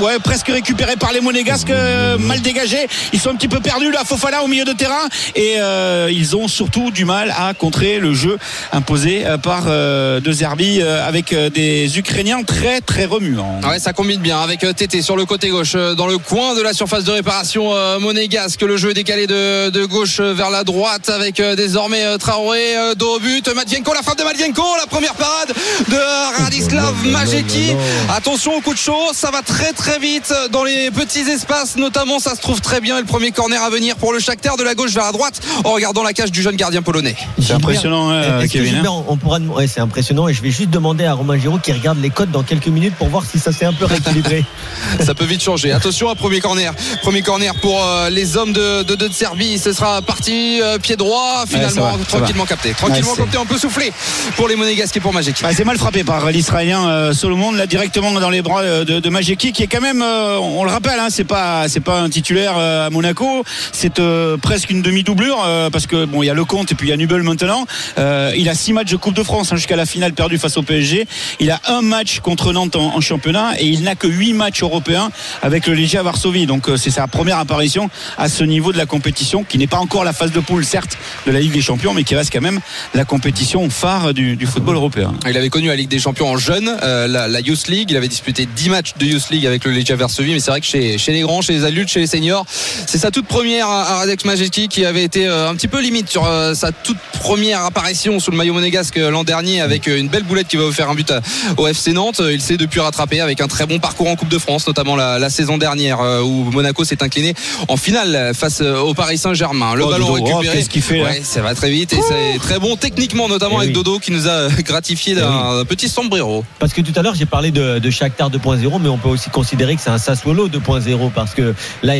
ouais, 0.00 0.18
presque 0.22 0.48
récupérée 0.48 0.96
par 0.96 1.12
les 1.12 1.20
Monégasques 1.20 1.70
euh, 1.70 2.18
mal 2.18 2.40
dégagée 2.40 2.86
ils 3.12 3.20
sont 3.20 3.30
un 3.30 3.36
petit 3.36 3.48
peu 3.48 3.60
perdus 3.60 3.90
là 3.90 4.02
Fofana 4.04 4.42
au 4.42 4.48
milieu 4.48 4.64
de 4.64 4.72
terrain 4.72 5.08
et 5.34 5.54
euh, 5.58 6.08
ils 6.12 6.36
ont 6.36 6.48
surtout 6.48 6.90
du 6.90 7.04
mal 7.04 7.34
à 7.38 7.54
contrer 7.54 7.98
le 7.98 8.14
jeu 8.14 8.38
imposé 8.72 9.24
euh, 9.26 9.38
par 9.38 9.64
euh, 9.68 10.20
De 10.20 10.32
Zerbi 10.32 10.80
euh, 10.80 11.06
avec 11.06 11.32
euh, 11.32 11.50
des 11.50 11.98
Ukrainiens 11.98 12.42
très 12.42 12.80
très 12.80 13.04
remuants 13.04 13.60
Ouais, 13.68 13.78
ça 13.78 13.92
combine 13.92 14.20
bien 14.20 14.40
avec 14.40 14.64
euh, 14.64 14.72
Tété 14.72 15.02
sur 15.02 15.16
le 15.16 15.24
côté 15.24 15.48
gauche, 15.50 15.72
euh, 15.74 15.94
dans 15.94 16.06
le 16.06 16.18
coin 16.18 16.54
de 16.54 16.62
la 16.62 16.72
surface 16.72 17.04
de 17.04 17.10
réparation 17.12 17.74
euh, 17.74 17.98
monégasque. 17.98 18.62
Le 18.62 18.76
jeu 18.76 18.90
est 18.90 18.94
décalé 18.94 19.26
de, 19.26 19.70
de 19.70 19.84
gauche 19.84 20.20
vers 20.20 20.50
la 20.50 20.64
droite 20.64 21.08
avec 21.10 21.40
euh, 21.40 21.54
désormais 21.56 22.04
euh, 22.04 22.16
Traoré 22.18 22.76
euh, 22.76 22.94
dos 22.94 23.16
au 23.16 23.20
but. 23.20 23.48
Matvienko, 23.54 23.92
la 23.94 24.02
frappe 24.02 24.18
de 24.18 24.24
Matvienko, 24.24 24.62
la 24.80 24.86
première 24.86 25.14
parade 25.14 25.52
de 25.88 26.42
Radislav 26.42 26.94
Majeki. 27.24 27.76
Attention 28.14 28.56
au 28.56 28.60
coup 28.60 28.74
de 28.74 28.78
chaud, 28.78 29.10
ça 29.12 29.30
va 29.30 29.42
très 29.42 29.72
très 29.72 29.98
vite 30.00 30.34
dans 30.50 30.64
les 30.64 30.90
petits 30.90 31.20
espaces, 31.30 31.76
notamment 31.76 32.18
ça 32.18 32.34
se 32.34 32.40
trouve 32.40 32.60
très 32.60 32.80
bien. 32.80 32.98
Et 32.98 33.00
le 33.00 33.06
premier 33.06 33.30
corner 33.30 33.62
à 33.62 33.70
venir 33.70 33.94
pour 33.96 34.12
le 34.12 34.18
Shakhtar 34.18 34.56
de 34.56 34.64
la 34.64 34.74
gauche 34.74 34.90
vers 34.90 35.04
la 35.04 35.12
droite 35.12 35.40
en 35.64 35.72
regardant 35.72 36.02
la 36.02 36.12
cage 36.12 36.32
du 36.32 36.42
jeune 36.42 36.56
gardien 36.56 36.82
polonais. 36.82 37.14
c'est 37.40 37.52
impressionnant 37.52 38.10
hein, 38.10 38.46
Kevin 38.50 38.68
hein. 38.68 38.74
Gilbert, 38.74 39.08
on 39.08 39.16
pourra, 39.16 39.38
ouais, 39.38 39.68
c'est 39.68 39.80
impressionnant 39.80 40.26
et 40.26 40.34
je 40.34 40.42
vais 40.42 40.50
juste 40.50 40.70
demander 40.70 41.04
à 41.04 41.14
Romain 41.14 41.38
Giraud 41.38 41.58
qui 41.62 41.72
regarde 41.72 41.98
les 42.00 42.10
codes 42.10 42.30
dans 42.32 42.42
quelques 42.42 42.66
minutes 42.66 42.94
pour 42.96 43.08
voir 43.08 43.24
si 43.24 43.38
ça 43.38 43.52
s'est 43.52 43.64
un 43.66 43.72
peu 43.72 43.84
rééquilibré. 43.84 44.44
ça 45.00 45.14
peut 45.14 45.24
vite 45.24 45.42
changer. 45.42 45.70
Attention 45.70 46.08
à 46.08 46.16
premier 46.16 46.40
corner. 46.40 46.74
Premier 47.02 47.22
corner 47.22 47.54
pour 47.60 47.84
euh, 47.84 48.10
les 48.10 48.36
hommes 48.36 48.52
de, 48.52 48.82
de, 48.82 48.94
de 48.96 49.12
Serbie. 49.12 49.58
Ce 49.58 49.72
sera 49.72 50.02
parti 50.02 50.60
euh, 50.60 50.78
pied 50.78 50.96
droit. 50.96 51.44
Finalement, 51.46 51.92
Ouais, 51.92 51.98
va, 51.98 52.04
tranquillement 52.04 52.44
capté. 52.44 52.72
Tranquillement 52.74 53.12
Ouais, 53.12 53.16
capté, 53.18 53.38
on 53.38 53.46
peut 53.46 53.58
souffler 53.58 53.92
pour 54.36 54.48
les 54.48 54.56
Monégasques 54.56 54.96
et 54.96 55.00
pour 55.00 55.12
Magic. 55.12 55.42
C'est 55.54 55.64
mal 55.64 55.78
frappé 55.78 56.04
par 56.04 56.30
l'Israélien 56.30 56.88
euh, 56.88 57.11
Solomon 57.12 57.52
là 57.52 57.66
directement 57.66 58.12
dans 58.12 58.30
les 58.30 58.42
bras 58.42 58.62
euh, 58.62 58.84
de, 58.84 59.08
Majeki 59.08 59.52
qui 59.52 59.62
est 59.62 59.66
quand 59.66 59.80
même 59.80 60.02
euh, 60.02 60.38
on 60.38 60.64
le 60.64 60.70
rappelle 60.70 60.98
hein, 60.98 61.08
c'est 61.10 61.24
pas 61.24 61.66
un 61.88 62.08
titulaire 62.08 62.54
euh, 62.56 62.86
à 62.86 62.90
Monaco. 62.90 63.44
C'est 63.72 63.98
euh, 63.98 64.36
presque 64.36 64.70
une 64.70 64.82
demi 64.82 65.02
doublure 65.02 65.38
parce 65.72 65.86
que 65.86 66.04
bon 66.04 66.22
il 66.22 66.26
y 66.26 66.30
a 66.30 66.34
le 66.34 66.44
compte 66.44 66.72
et 66.72 66.74
puis 66.74 66.88
il 66.88 66.90
y 66.90 66.94
a 66.94 66.96
Nubel 66.96 67.22
maintenant. 67.22 67.66
Euh, 67.98 68.32
il 68.36 68.48
a 68.48 68.54
six 68.54 68.72
matchs 68.72 68.90
de 68.90 68.96
Coupe 68.96 69.14
de 69.14 69.22
France 69.22 69.52
hein, 69.52 69.56
jusqu'à 69.56 69.76
la 69.76 69.86
finale 69.86 70.12
perdue 70.12 70.38
face 70.38 70.56
au 70.56 70.62
PSG 70.62 71.06
il 71.40 71.50
a 71.50 71.60
un 71.66 71.82
match 71.82 72.20
contre 72.20 72.52
Nantes 72.52 72.76
en, 72.76 73.00
championnat 73.00 73.52
et 73.58 73.66
il 73.66 73.82
n'a 73.82 73.94
que 73.94 74.06
huit 74.06 74.32
matchs 74.32 74.62
européens 74.62 75.10
avec 75.42 75.66
le 75.66 75.74
Legia 75.74 76.02
Varsovie. 76.02 76.46
Donc 76.46 76.68
euh, 76.68 76.76
c'est 76.76 76.90
sa 76.90 77.06
première 77.06 77.38
apparition 77.38 77.90
à 78.18 78.28
ce 78.28 78.44
niveau 78.44 78.72
de 78.72 78.78
la 78.78 78.86
compétition 78.86 79.44
qui 79.44 79.58
n'est 79.58 79.66
pas 79.66 79.78
encore 79.78 80.04
la 80.04 80.12
phase 80.12 80.32
de 80.32 80.40
poule 80.40 80.64
certes 80.64 80.98
de 81.26 81.32
la 81.32 81.40
Ligue 81.40 81.52
des 81.52 81.60
Champions 81.60 81.94
mais 81.94 82.04
qui 82.04 82.14
reste 82.14 82.32
quand 82.32 82.40
même 82.40 82.60
la 82.94 83.04
compétition 83.04 83.68
phare 83.70 84.14
du, 84.14 84.38
football 84.46 84.76
européen. 84.76 85.12
Il 85.28 85.36
avait 85.36 85.48
connu 85.48 85.68
la 85.68 85.76
Ligue 85.76 85.88
des 85.88 85.98
Champions 85.98 86.28
en 86.28 86.36
jeune, 86.36 86.70
euh, 86.82 87.01
la, 87.06 87.28
la 87.28 87.40
Youth 87.40 87.68
League. 87.68 87.90
Il 87.90 87.96
avait 87.96 88.08
disputé 88.08 88.46
10 88.54 88.68
matchs 88.70 88.92
de 88.98 89.06
Youth 89.06 89.30
League 89.30 89.46
avec 89.46 89.64
le 89.64 89.72
Legia 89.72 89.96
Varsovie. 89.96 90.32
Mais 90.32 90.40
c'est 90.40 90.50
vrai 90.50 90.60
que 90.60 90.66
chez, 90.66 90.98
chez 90.98 91.12
les 91.12 91.20
grands, 91.20 91.40
chez 91.42 91.52
les 91.52 91.64
adultes, 91.64 91.88
chez 91.88 92.00
les 92.00 92.06
seniors, 92.06 92.44
c'est 92.86 92.98
sa 92.98 93.10
toute 93.10 93.26
première 93.26 93.68
à 93.68 94.04
Majewski 94.24 94.68
qui 94.68 94.84
avait 94.84 95.02
été 95.04 95.26
euh, 95.26 95.48
un 95.48 95.54
petit 95.54 95.68
peu 95.68 95.80
limite 95.80 96.08
sur 96.08 96.24
euh, 96.26 96.54
sa 96.54 96.70
toute 96.72 96.98
première 97.20 97.64
apparition 97.64 98.20
sous 98.20 98.30
le 98.30 98.36
maillot 98.36 98.54
monégasque 98.54 98.96
euh, 98.98 99.10
l'an 99.10 99.24
dernier 99.24 99.60
avec 99.60 99.88
euh, 99.88 99.98
une 99.98 100.08
belle 100.08 100.22
boulette 100.22 100.48
qui 100.48 100.56
va 100.56 100.64
vous 100.64 100.72
faire 100.72 100.88
un 100.90 100.94
but 100.94 101.10
à- 101.10 101.20
au 101.56 101.66
FC 101.66 101.92
Nantes. 101.92 102.20
Euh, 102.20 102.32
Il 102.32 102.40
s'est 102.40 102.56
depuis 102.56 102.80
rattrapé 102.80 103.20
avec 103.20 103.40
un 103.40 103.48
très 103.48 103.66
bon 103.66 103.78
parcours 103.78 104.08
en 104.08 104.16
Coupe 104.16 104.28
de 104.28 104.38
France, 104.38 104.66
notamment 104.66 104.96
la, 104.96 105.18
la 105.18 105.30
saison 105.30 105.58
dernière 105.58 106.00
euh, 106.00 106.20
où 106.22 106.50
Monaco 106.50 106.84
s'est 106.84 107.02
incliné 107.02 107.34
en 107.68 107.76
finale 107.76 108.32
face 108.34 108.60
euh, 108.60 108.78
au 108.78 108.94
Paris 108.94 109.18
Saint-Germain. 109.18 109.74
Le 109.74 109.84
Oh, 109.84 109.90
ballon 109.90 110.06
Dodo, 110.16 110.18
oh, 110.30 110.36
récupéré. 110.38 110.64
qu'il 110.64 110.82
fait, 110.82 111.02
Ouais, 111.02 111.22
ça 111.24 111.42
va 111.42 111.54
très 111.54 111.70
vite 111.70 111.92
et 111.92 111.98
c'est 112.06 112.38
très 112.38 112.58
bon 112.58 112.76
techniquement, 112.76 113.28
notamment 113.28 113.56
Eh 113.56 113.64
avec 113.64 113.68
oui. 113.68 113.74
Dodo 113.74 113.98
qui 113.98 114.12
nous 114.12 114.28
a 114.28 114.48
gratifié 114.48 115.14
d'un 115.14 115.64
petit 115.64 115.88
sombrero. 115.88 116.44
Parce 116.58 116.72
que 116.72 116.80
tout 116.92 117.00
à 117.00 117.02
l'heure, 117.02 117.14
j'ai 117.14 117.26
parlé 117.26 117.50
de, 117.50 117.78
de 117.78 117.90
Shakhtar 117.90 118.30
2.0, 118.30 118.80
mais 118.80 118.88
on 118.88 118.98
peut 118.98 119.08
aussi 119.08 119.30
considérer 119.30 119.74
que 119.76 119.80
c'est 119.82 119.90
un 119.90 119.98
Sassuolo 119.98 120.48
2.0 120.48 121.10
parce 121.12 121.34
que 121.34 121.54
là, 121.82 121.94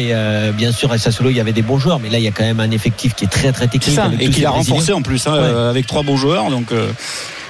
bien 0.53 0.73
sûr, 0.73 0.93
à 0.93 0.99
Sassuolo, 0.99 1.31
il 1.31 1.37
y 1.37 1.41
avait 1.41 1.53
des 1.53 1.63
bons 1.63 1.79
joueurs, 1.79 1.99
mais 1.99 2.09
là, 2.11 2.19
il 2.19 2.25
y 2.25 2.29
a 2.29 2.33
quand 2.33 2.45
même 2.45 2.61
un 2.61 2.71
effectif 2.71 3.15
qui 3.15 3.25
est 3.25 3.29
très 3.29 3.53
très 3.53 3.69
technique. 3.69 3.97
ça, 3.97 4.11
et 4.21 4.31
ces 4.33 4.45
a 4.45 4.51
renforcé 4.51 4.93
en 4.93 5.03
plus 5.03 5.27
hein, 5.27 5.33
Ouais. 5.33 5.39
euh, 5.41 5.71
avec 5.71 5.87
trois 5.87 6.03
bons 6.03 6.17
joueurs. 6.17 6.51
Donc 6.51 6.73
euh, 6.73 6.89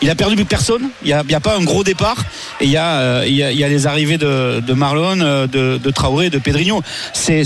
il 0.00 0.11
a 0.11 0.14
perdu 0.14 0.44
personne. 0.44 0.82
Il 1.02 1.06
n'y 1.06 1.12
a, 1.12 1.18
a 1.37 1.40
pas 1.40 1.56
un 1.56 1.64
gros 1.64 1.84
départ. 1.84 2.16
Et 2.61 2.64
il 2.64 2.70
y 2.70 2.76
a, 2.76 2.99
euh, 3.00 3.25
il 3.26 3.34
y 3.34 3.42
a, 3.42 3.52
il 3.52 3.58
y 3.58 3.64
a 3.64 3.68
les 3.68 3.87
arrivées 3.87 4.18
de, 4.18 4.61
de 4.61 4.72
Marlon, 4.72 5.16
de, 5.16 5.46
de 5.78 5.90
Traoré, 5.90 6.30
de 6.30 6.38
Pedrinho. 6.38 6.82
C'est, 7.12 7.44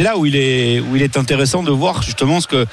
là 0.00 0.16
où 0.16 0.26
il 0.26 0.36
est 0.36 0.80
où 0.80 0.96
il 0.96 1.02
est 1.02 1.16
intéressant 1.16 1.62
de 1.62 1.70
voir 1.70 2.02
justement 2.02 2.40
ce 2.40 2.46
que 2.46 2.66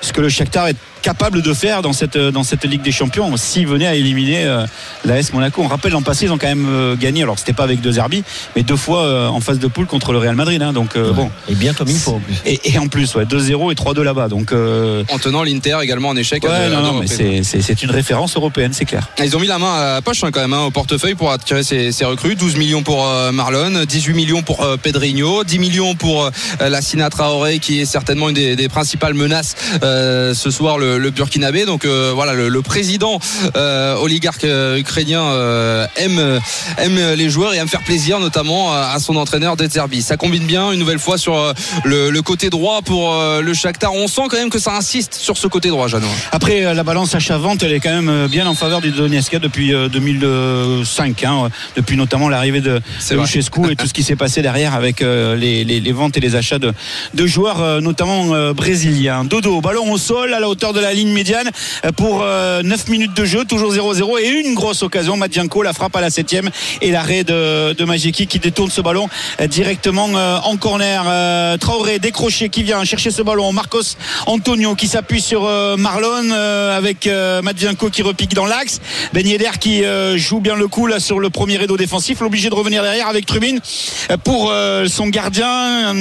ce 0.00 0.12
que 0.12 0.20
le 0.20 0.28
Shakhtar 0.28 0.68
est 0.68 0.76
capable 1.00 1.42
de 1.42 1.54
faire 1.54 1.82
dans 1.82 1.92
cette 1.92 2.16
dans 2.18 2.42
cette 2.44 2.64
Ligue 2.64 2.82
des 2.82 2.92
Champions 2.92 3.36
s'il 3.36 3.66
venait 3.66 3.86
à 3.86 3.94
éliminer 3.94 4.44
euh, 4.44 4.66
l'AS 5.04 5.32
Monaco. 5.32 5.62
On 5.62 5.68
rappelle 5.68 5.92
l'an 5.92 6.02
passé 6.02 6.26
ils 6.26 6.32
ont 6.32 6.38
quand 6.38 6.46
même 6.48 6.66
euh, 6.68 6.96
gagné. 6.96 7.22
Alors 7.22 7.38
c'était 7.38 7.52
pas 7.52 7.64
avec 7.64 7.80
deux 7.80 7.92
Zerbi, 7.92 8.22
mais 8.56 8.62
deux 8.62 8.76
fois 8.76 9.02
euh, 9.04 9.28
en 9.28 9.40
phase 9.40 9.58
de 9.58 9.66
poule 9.66 9.86
contre 9.86 10.12
le 10.12 10.18
Real 10.18 10.36
Madrid. 10.36 10.60
hein. 10.62 10.72
donc 10.72 10.96
euh, 10.96 11.12
bon. 11.12 11.30
Et 11.48 11.54
bien 11.54 11.72
comme 11.72 11.88
il 11.88 11.96
faut 11.96 12.12
en 12.12 12.20
plus. 12.20 12.34
Et, 12.46 12.60
et 12.72 12.78
en 12.78 12.88
plus, 12.88 13.14
ouais, 13.14 13.24
2-0 13.24 13.72
et 13.72 13.74
3-2 13.74 14.02
là-bas. 14.02 14.28
Donc 14.28 14.52
euh, 14.52 15.04
En 15.10 15.18
tenant 15.18 15.42
l'Inter 15.42 15.78
également 15.82 16.08
en 16.10 16.16
échec. 16.16 16.42
Ouais, 16.44 16.68
non, 16.68 16.82
non, 16.82 16.92
mais 17.00 17.06
c'est, 17.06 17.42
c'est, 17.42 17.62
c'est 17.62 17.82
une 17.82 17.90
référence 17.90 18.36
européenne, 18.36 18.72
c'est 18.72 18.84
clair. 18.84 19.08
Ils 19.22 19.36
ont 19.36 19.40
mis 19.40 19.46
la 19.46 19.58
main 19.58 19.72
à 19.74 19.94
la 19.94 20.02
poche 20.02 20.22
hein, 20.24 20.30
quand 20.32 20.40
même 20.40 20.52
hein, 20.52 20.64
au 20.64 20.70
portefeuille 20.70 21.14
pour 21.14 21.30
attirer 21.32 21.62
ces, 21.62 21.92
ces 21.92 22.04
recrues. 22.04 22.34
12 22.36 22.56
millions 22.56 22.82
pour 22.82 23.06
euh, 23.06 23.32
Marlon, 23.32 23.84
18 23.88 24.14
millions 24.14 24.42
pour 24.42 24.62
euh, 24.62 24.76
Pedrinho, 24.76 25.44
10 25.44 25.58
millions 25.58 25.94
pour 25.94 26.24
euh, 26.24 26.30
la 26.68 26.80
Sina 26.82 27.10
Traoré 27.10 27.58
qui 27.58 27.80
est 27.80 27.84
certainement 27.84 28.28
une 28.28 28.34
des, 28.34 28.56
des 28.56 28.68
principales 28.68 29.14
menaces 29.14 29.54
euh, 29.82 30.34
ce 30.34 30.50
soir 30.50 30.78
le, 30.78 30.89
le, 30.96 30.98
le 30.98 31.10
Burkinabé. 31.10 31.64
Donc 31.66 31.84
euh, 31.84 32.12
voilà, 32.14 32.32
le, 32.34 32.48
le 32.48 32.62
président 32.62 33.18
euh, 33.56 33.94
oligarque 33.96 34.44
euh, 34.44 34.78
ukrainien 34.78 35.22
euh, 35.22 35.86
aime 35.96 36.40
aime 36.78 36.98
les 37.16 37.30
joueurs 37.30 37.54
et 37.54 37.58
aime 37.58 37.68
faire 37.68 37.82
plaisir, 37.84 38.18
notamment 38.20 38.72
à, 38.72 38.92
à 38.94 38.98
son 39.00 39.16
entraîneur 39.16 39.56
De 39.56 39.66
Zerbi. 39.68 40.02
Ça 40.02 40.16
combine 40.16 40.44
bien 40.44 40.72
une 40.72 40.78
nouvelle 40.78 40.98
fois 40.98 41.18
sur 41.18 41.54
le, 41.84 42.10
le 42.10 42.22
côté 42.22 42.50
droit 42.50 42.82
pour 42.82 43.14
le 43.42 43.54
Shakhtar. 43.54 43.92
On 43.94 44.08
sent 44.08 44.22
quand 44.30 44.36
même 44.36 44.50
que 44.50 44.58
ça 44.58 44.74
insiste 44.76 45.14
sur 45.14 45.36
ce 45.36 45.46
côté 45.46 45.68
droit, 45.68 45.88
Jeannot. 45.88 46.06
Après, 46.32 46.74
la 46.74 46.82
balance 46.82 47.14
achat-vente, 47.14 47.62
elle 47.62 47.72
est 47.72 47.80
quand 47.80 48.02
même 48.02 48.26
bien 48.28 48.46
en 48.46 48.54
faveur 48.54 48.80
du 48.80 48.90
Donetsk 48.90 49.38
depuis 49.38 49.74
euh, 49.74 49.88
2005, 49.88 51.24
hein, 51.24 51.48
depuis 51.76 51.96
notamment 51.96 52.28
l'arrivée 52.28 52.60
de. 52.60 52.80
Luchescu 53.22 53.70
et 53.70 53.76
tout 53.76 53.86
ce 53.86 53.92
qui 53.94 54.02
s'est 54.02 54.16
passé 54.16 54.40
derrière 54.42 54.74
avec 54.74 55.00
les, 55.00 55.64
les- 55.64 55.80
les 55.80 55.92
ventes 55.92 56.16
et 56.16 56.20
les 56.20 56.36
achats 56.36 56.58
de, 56.58 56.72
de 57.14 57.26
joueurs, 57.26 57.80
notamment 57.80 58.52
brésiliens. 58.52 59.24
Dodo, 59.24 59.60
ballon 59.60 59.90
au 59.92 59.98
sol 59.98 60.32
à 60.34 60.40
la 60.40 60.48
hauteur 60.48 60.72
de 60.72 60.79
la 60.80 60.94
ligne 60.94 61.12
médiane 61.12 61.50
euh, 61.84 61.92
pour 61.92 62.22
euh, 62.22 62.62
9 62.62 62.88
minutes 62.88 63.14
de 63.14 63.24
jeu, 63.24 63.44
toujours 63.44 63.74
0-0 63.74 64.20
et 64.20 64.28
une 64.28 64.54
grosse 64.54 64.82
occasion. 64.82 65.16
Madianko, 65.16 65.62
la 65.62 65.72
frappe 65.72 65.96
à 65.96 66.00
la 66.00 66.10
7 66.10 66.30
et 66.80 66.90
l'arrêt 66.90 67.24
de, 67.24 67.72
de 67.72 67.84
Majeki 67.84 68.26
qui 68.26 68.38
détourne 68.38 68.70
ce 68.70 68.80
ballon 68.80 69.08
euh, 69.40 69.46
directement 69.46 70.08
euh, 70.14 70.38
en 70.44 70.56
corner. 70.56 71.04
Euh, 71.06 71.56
Traoré 71.56 71.98
décroché 71.98 72.48
qui 72.48 72.62
vient 72.62 72.84
chercher 72.84 73.10
ce 73.10 73.22
ballon. 73.22 73.52
Marcos 73.52 73.96
Antonio 74.26 74.74
qui 74.74 74.86
s'appuie 74.86 75.20
sur 75.20 75.44
euh, 75.44 75.76
Marlon 75.76 76.30
euh, 76.30 76.76
avec 76.76 77.06
euh, 77.06 77.42
Matvienko 77.42 77.90
qui 77.90 78.02
repique 78.02 78.34
dans 78.34 78.46
l'axe. 78.46 78.80
Ben 79.12 79.26
Yedder 79.26 79.50
qui 79.60 79.84
euh, 79.84 80.16
joue 80.16 80.40
bien 80.40 80.54
le 80.54 80.68
coup 80.68 80.86
là 80.86 81.00
sur 81.00 81.18
le 81.18 81.30
premier 81.30 81.56
rideau 81.56 81.76
défensif, 81.76 82.20
l'obligé 82.20 82.48
de 82.50 82.54
revenir 82.54 82.82
derrière 82.82 83.08
avec 83.08 83.26
Trubin 83.26 83.56
euh, 84.10 84.16
pour 84.16 84.50
euh, 84.50 84.86
son 84.86 85.08
gardien. 85.08 85.94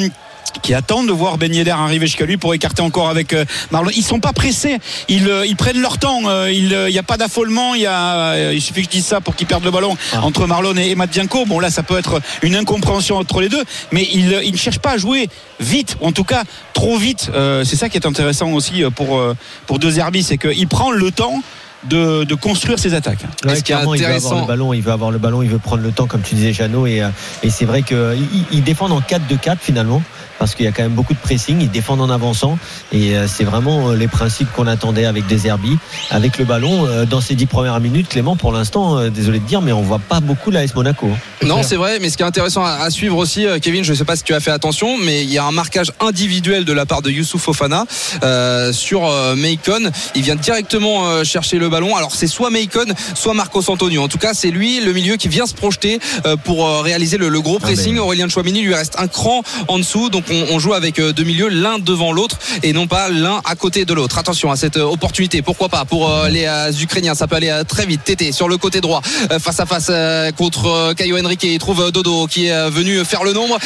Qui 0.63 0.73
attend 0.73 1.03
de 1.03 1.11
voir 1.11 1.37
Ben 1.37 1.53
Yedder 1.53 1.71
arriver 1.71 2.07
jusqu'à 2.07 2.25
lui 2.25 2.37
pour 2.37 2.53
écarter 2.53 2.81
encore 2.81 3.07
avec 3.09 3.33
euh, 3.33 3.45
Marlon. 3.71 3.91
Ils 3.95 4.03
sont 4.03 4.19
pas 4.19 4.33
pressés, 4.33 4.77
ils, 5.07 5.29
euh, 5.29 5.45
ils 5.45 5.55
prennent 5.55 5.79
leur 5.79 5.97
temps. 5.99 6.21
euh, 6.27 6.51
Il 6.51 6.69
n'y 6.91 6.97
a 6.97 7.03
pas 7.03 7.17
d'affolement. 7.17 7.75
Il, 7.75 7.81
y 7.81 7.85
a, 7.85 8.51
il 8.51 8.61
suffit 8.61 8.81
que 8.81 8.87
je 8.87 8.97
dise 8.97 9.05
ça 9.05 9.21
pour 9.21 9.35
qu'ils 9.35 9.47
perdent 9.47 9.63
le 9.63 9.71
ballon 9.71 9.95
Ah. 10.13 10.21
entre 10.23 10.47
Marlon 10.47 10.75
et, 10.75 10.89
et 10.89 10.95
Matvienko. 10.95 11.45
Bon 11.45 11.59
là, 11.59 11.69
ça 11.69 11.83
peut 11.83 11.97
être 11.97 12.19
une 12.41 12.55
incompréhension 12.55 13.17
entre 13.17 13.41
les 13.41 13.49
deux, 13.49 13.63
mais 13.91 14.07
ils, 14.11 14.39
ils 14.43 14.51
ne 14.51 14.57
cherchent 14.57 14.79
pas 14.79 14.91
à 14.93 14.97
jouer 14.97 15.29
vite, 15.59 15.97
ou 16.01 16.07
en 16.07 16.11
tout 16.11 16.23
cas 16.23 16.43
trop 16.73 16.97
vite. 16.97 17.29
Euh, 17.33 17.63
c'est 17.63 17.75
ça 17.75 17.87
qui 17.87 17.97
est 17.97 18.07
intéressant 18.07 18.51
aussi 18.51 18.83
pour 18.95 19.21
pour 19.67 19.79
De 19.79 19.89
Zerbi, 19.91 20.23
c'est 20.23 20.37
qu'il 20.37 20.67
prend 20.67 20.91
le 20.91 21.11
temps. 21.11 21.41
De, 21.85 22.25
de 22.25 22.35
construire 22.35 22.77
ses 22.77 22.93
attaques. 22.93 23.19
Ouais, 23.45 23.55
ce 23.55 23.63
qui 23.63 23.71
est 23.71 23.75
clairement, 23.75 23.95
il 23.95 24.01
veut 24.03 24.07
avoir 24.13 24.41
le 24.41 24.47
ballon, 24.47 24.73
il 24.73 24.81
veut 24.81 24.91
avoir 24.91 25.11
le 25.11 25.17
ballon, 25.17 25.41
il 25.43 25.49
veut 25.49 25.59
prendre 25.59 25.81
le 25.81 25.91
temps, 25.93 26.07
comme 26.07 26.19
tu 26.21 26.35
disais, 26.35 26.51
Jeannot. 26.51 26.87
Et, 26.87 27.01
et 27.41 27.49
c'est 27.49 27.63
vrai 27.63 27.83
qu'ils 27.83 28.17
ils 28.51 28.61
défendent 28.65 28.91
en 28.91 28.99
4-2-4 28.99 29.55
finalement, 29.61 30.03
parce 30.39 30.55
qu'il 30.55 30.65
y 30.65 30.67
a 30.67 30.71
quand 30.71 30.83
même 30.83 30.93
beaucoup 30.93 31.13
de 31.13 31.19
pressing. 31.19 31.61
Ils 31.61 31.69
défendent 31.69 32.01
en 32.01 32.09
avançant. 32.09 32.57
Et 32.91 33.15
euh, 33.15 33.27
c'est 33.27 33.43
vraiment 33.43 33.89
euh, 33.89 33.95
les 33.95 34.07
principes 34.07 34.51
qu'on 34.53 34.67
attendait 34.67 35.05
avec 35.05 35.27
des 35.27 35.47
Herbie. 35.47 35.77
Avec 36.09 36.37
le 36.37 36.45
ballon, 36.45 36.87
euh, 36.87 37.05
dans 37.05 37.21
ces 37.21 37.35
10 37.35 37.45
premières 37.45 37.79
minutes, 37.79 38.07
Clément, 38.07 38.35
pour 38.35 38.51
l'instant, 38.51 39.09
désolé 39.09 39.39
de 39.39 39.45
dire, 39.45 39.61
mais 39.61 39.73
on 39.73 39.81
voit 39.81 39.99
pas 39.99 40.21
beaucoup 40.21 40.49
l'AS 40.49 40.73
Monaco. 40.73 41.07
hein. 41.07 41.45
Non, 41.45 41.61
c'est 41.63 41.75
vrai, 41.75 41.99
mais 41.99 42.09
ce 42.09 42.17
qui 42.17 42.23
est 42.23 42.25
intéressant 42.25 42.63
à, 42.63 42.89
suivre 42.89 43.17
aussi, 43.17 43.45
Kevin, 43.61 43.83
je 43.83 43.91
ne 43.91 43.97
sais 43.97 44.05
pas 44.05 44.15
si 44.15 44.23
tu 44.23 44.33
as 44.33 44.39
fait 44.39 44.51
attention, 44.51 44.97
mais 44.97 45.23
il 45.23 45.31
y 45.31 45.37
a 45.37 45.45
un 45.45 45.51
marquage 45.51 45.91
individuel 45.99 46.65
de 46.65 46.73
la 46.73 46.85
part 46.85 47.01
de 47.01 47.11
Youssouf 47.11 47.41
Fofana 47.41 47.85
euh, 48.23 48.71
sur 48.73 49.05
euh, 49.05 49.35
Macon. 49.35 49.91
Il 50.15 50.21
vient 50.21 50.35
directement 50.35 51.07
euh, 51.07 51.23
chercher 51.23 51.57
le 51.57 51.69
ballon. 51.69 51.95
Alors 51.95 52.13
c'est 52.15 52.27
soit 52.27 52.49
Macon, 52.49 52.85
soit 53.15 53.33
Marcos 53.33 53.69
Antonio. 53.69 54.01
En 54.03 54.07
tout 54.07 54.17
cas, 54.17 54.33
c'est 54.33 54.51
lui, 54.51 54.79
le 54.81 54.93
milieu, 54.93 55.15
qui 55.15 55.27
vient 55.27 55.45
se 55.45 55.53
projeter 55.53 55.99
pour 56.43 56.83
réaliser 56.83 57.17
le, 57.17 57.29
le 57.29 57.41
gros 57.41 57.59
pressing. 57.59 57.95
ben. 57.95 58.01
Aurélien 58.01 58.29
Chouamini 58.29 58.61
lui 58.61 58.73
reste 58.73 58.95
un 58.97 59.07
cran 59.07 59.43
en 59.67 59.77
dessous, 59.77 60.09
donc 60.09 60.28
on, 60.29 60.55
on 60.55 60.59
joue 60.59 60.73
avec 60.73 60.99
euh, 60.99 61.13
deux 61.13 61.23
milieux, 61.23 61.47
l'un 61.49 61.79
devant 61.79 62.11
l'autre 62.11 62.37
et 62.63 62.73
non 62.73 62.87
pas 62.87 63.09
l'un 63.09 63.41
à 63.45 63.55
côté 63.55 63.85
de 63.85 63.93
l'autre. 63.93 64.17
Attention 64.17 64.51
à 64.51 64.55
cette 64.55 64.77
euh, 64.77 64.83
opportunité. 64.83 65.41
Pourquoi 65.41 65.69
pas 65.69 65.85
pour 65.85 66.09
euh, 66.09 66.29
les 66.29 66.47
Ukrainiens, 66.83 67.15
ça 67.15 67.27
peut 67.27 67.35
aller 67.35 67.51
très 67.67 67.85
vite. 67.85 68.03
Tété 68.03 68.31
sur 68.31 68.47
le 68.47 68.57
côté 68.57 68.81
droit, 68.81 69.01
face 69.39 69.59
à 69.59 69.65
face 69.65 69.91
contre 70.37 70.93
Caio 70.93 71.17
Henrique. 71.23 71.43
Il 71.43 71.57
trouve 71.59 71.91
Dodo 71.91 72.27
qui 72.27 72.47
est 72.47 72.69
venu 72.69 73.03
faire 73.05 73.23
le 73.23 73.33
nombre. 73.33 73.57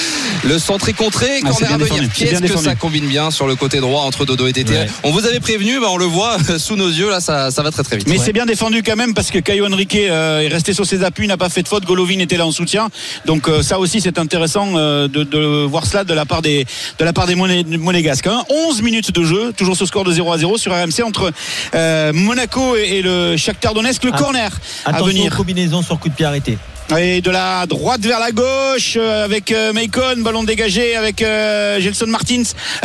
Le 0.44 0.58
centre 0.60 0.90
est 0.90 0.94
contré. 0.94 1.28
Ah, 1.44 1.50
à 1.50 1.78
venir. 1.78 2.04
Qu'est-ce 2.16 2.42
que 2.42 2.58
ça 2.58 2.76
combine 2.76 3.06
bien 3.08 3.32
sur 3.32 3.48
le 3.48 3.56
côté 3.56 3.80
droit 3.80 4.02
entre 4.04 4.26
Dodo 4.26 4.48
et 4.48 4.54
Tété 4.54 4.74
Ouais. 4.74 4.88
On 5.04 5.12
vous 5.12 5.26
avait 5.26 5.40
prévenu, 5.40 5.80
bah, 5.80 5.88
on 5.92 5.98
le 5.98 6.06
voit 6.06 6.38
sous 6.58 6.76
nos 6.76 6.88
yeux. 6.90 7.10
Là, 7.10 7.20
ça, 7.20 7.52
ça 7.52 7.62
va 7.64 7.72
très 7.72 7.84
très 7.84 7.98
vite. 7.98 8.08
Mais 8.08 8.18
Ouais. 8.18 8.26
c'est 8.26 8.34
bien 8.34 8.46
défendu 8.46 8.82
quand 8.84 8.96
même 8.96 9.14
parce 9.14 9.30
que 9.30 9.40
Caio 9.40 9.66
Henrique 9.68 9.96
est 9.96 10.48
resté 10.48 10.74
sur 10.74 10.86
ses 10.86 11.04
appuis, 11.04 11.28
n'a 11.28 11.38
pas 11.38 11.50
fait 11.50 11.64
de 11.64 11.68
faute. 11.68 11.86
Golovin 11.86 12.20
était 12.20 12.38
là 12.38 12.46
en 12.48 12.52
soutien. 12.52 12.90
Donc 13.26 13.48
ça 13.62 13.80
aussi 13.80 14.02
c'est 14.02 14.18
intéressant 14.18 14.74
de, 14.74 15.08
de 15.08 15.66
voir 15.66 15.86
cela 15.86 16.04
de 16.04 16.14
la 16.14 16.26
part 16.26 16.42
des 16.42 16.53
de 17.00 17.06
la 17.06 17.14
part 17.14 17.28
des 17.28 17.36
Moné- 17.36 17.64
Monégasques. 17.78 18.28
hein. 18.28 18.44
11 18.50 18.82
minutes 18.82 19.12
de 19.12 19.24
jeu, 19.24 19.54
toujours 19.56 19.76
ce 19.76 19.86
score 19.86 20.04
de 20.04 20.12
0 20.12 20.32
à 20.32 20.38
0 20.38 20.58
sur 20.58 20.72
RMC 20.72 21.02
entre 21.04 21.32
euh, 21.76 22.12
Monaco 22.14 22.76
et, 22.76 22.98
et 22.98 23.02
le 23.02 23.36
Shakhtar 23.38 23.74
Donetsk. 23.74 24.04
Le 24.04 24.12
corner 24.12 24.52
à 24.86 24.90
Attention 24.90 25.06
aux 25.06 25.08
venir. 25.10 25.36
combinaisons 25.36 25.82
sur 25.82 26.00
coup 26.00 26.10
de 26.10 26.14
pied 26.14 26.26
arrêté. 26.26 26.58
Et 26.98 27.22
de 27.22 27.32
la 27.32 27.66
droite 27.66 28.02
vers 28.02 28.20
la 28.20 28.32
gauche 28.32 28.98
euh, 28.98 29.26
avec 29.26 29.52
euh, 29.52 29.74
Macon, 29.74 30.22
ballon 30.22 30.44
dégagé 30.44 30.96
avec 30.96 31.22
euh, 31.22 31.80
Gelson 31.80 32.06
Martins 32.08 32.44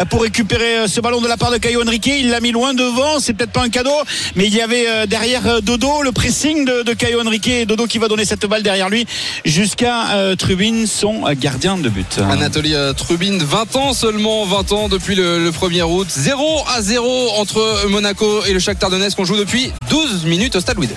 pour 0.09 0.23
récupérer 0.23 0.88
ce 0.88 1.00
ballon 1.00 1.21
de 1.21 1.28
la 1.28 1.37
part 1.37 1.50
de 1.50 1.59
Caio 1.59 1.83
Henrique. 1.83 2.07
Il 2.07 2.31
l'a 2.31 2.40
mis 2.40 2.52
loin 2.52 2.73
devant, 2.73 3.21
c'est 3.21 3.35
peut-être 3.35 3.52
pas 3.52 3.62
un 3.62 3.69
cadeau, 3.69 3.90
mais 4.35 4.47
il 4.47 4.55
y 4.55 4.62
avait 4.62 5.07
derrière 5.07 5.61
Dodo 5.62 6.02
le 6.02 6.12
pressing 6.12 6.64
de, 6.64 6.93
Caio 6.95 7.21
Henrique 7.21 7.49
et 7.49 7.67
Dodo 7.67 7.87
qui 7.87 7.99
va 7.99 8.09
donner 8.09 8.25
cette 8.25 8.47
balle 8.47 8.62
derrière 8.62 8.88
lui 8.88 9.07
jusqu'à 9.45 10.35
Trubin, 10.38 10.87
son 10.87 11.25
gardien 11.35 11.76
de 11.76 11.88
but. 11.88 12.19
Anatoly 12.19 12.75
Trubin, 12.97 13.38
20 13.40 13.76
ans 13.76 13.93
seulement, 13.93 14.47
20 14.47 14.73
ans 14.73 14.88
depuis 14.88 15.17
le, 15.17 15.45
le 15.45 15.50
1er 15.50 15.83
août. 15.83 16.09
0 16.11 16.64
à 16.75 16.81
0 16.81 17.31
entre 17.37 17.87
Monaco 17.88 18.45
et 18.47 18.52
le 18.52 18.59
Shakhtar 18.59 18.90
Donetsk 18.90 19.17
qu'on 19.17 19.25
joue 19.25 19.37
depuis 19.37 19.73
12 19.90 20.25
minutes 20.25 20.57
au 20.57 20.61
Stade 20.61 20.76
Louis. 20.76 20.88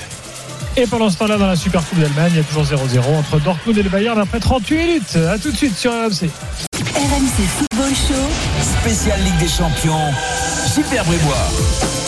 Et 0.77 0.87
pendant 0.87 1.09
ce 1.09 1.17
temps-là, 1.17 1.37
dans 1.37 1.47
la 1.47 1.55
Super 1.55 1.83
Coupe 1.85 1.99
d'Allemagne, 1.99 2.31
il 2.33 2.37
y 2.37 2.39
a 2.39 2.43
toujours 2.43 2.63
0-0 2.63 2.99
entre 3.17 3.39
Dortmund 3.39 3.77
et 3.77 3.83
le 3.83 3.89
Bayern 3.89 4.17
après 4.19 4.39
38 4.39 4.77
minutes. 4.77 5.15
A 5.15 5.37
tout 5.37 5.51
de 5.51 5.57
suite 5.57 5.77
sur 5.77 5.91
RMC. 5.91 6.29
RMC 6.95 7.43
Football 7.57 7.89
Show. 7.89 8.81
Spécial 8.81 9.19
Ligue 9.23 9.37
des 9.37 9.49
Champions. 9.49 10.11
Gilbert 10.73 11.03
Bribois. 11.03 12.00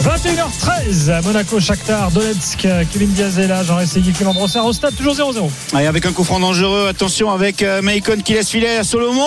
21h13 0.00 1.10
à 1.10 1.20
Monaco, 1.20 1.60
Shakhtar, 1.60 2.10
Donetsk, 2.10 2.66
Kevin 2.90 3.10
Diaz 3.10 3.38
est 3.38 3.46
là, 3.46 3.62
Jean 3.62 3.80
Essayé, 3.80 4.12
Clément 4.12 4.32
Brossard 4.32 4.64
au 4.64 4.72
stade, 4.72 4.96
toujours 4.96 5.14
0-0. 5.14 5.78
Et 5.78 5.86
avec 5.86 6.06
un 6.06 6.12
coup 6.12 6.24
dangereux, 6.40 6.86
attention 6.88 7.30
avec 7.30 7.62
euh, 7.62 7.82
Macon 7.82 8.16
qui 8.24 8.32
laisse 8.32 8.48
filer 8.48 8.68
à 8.68 8.84
Solomon 8.84 9.26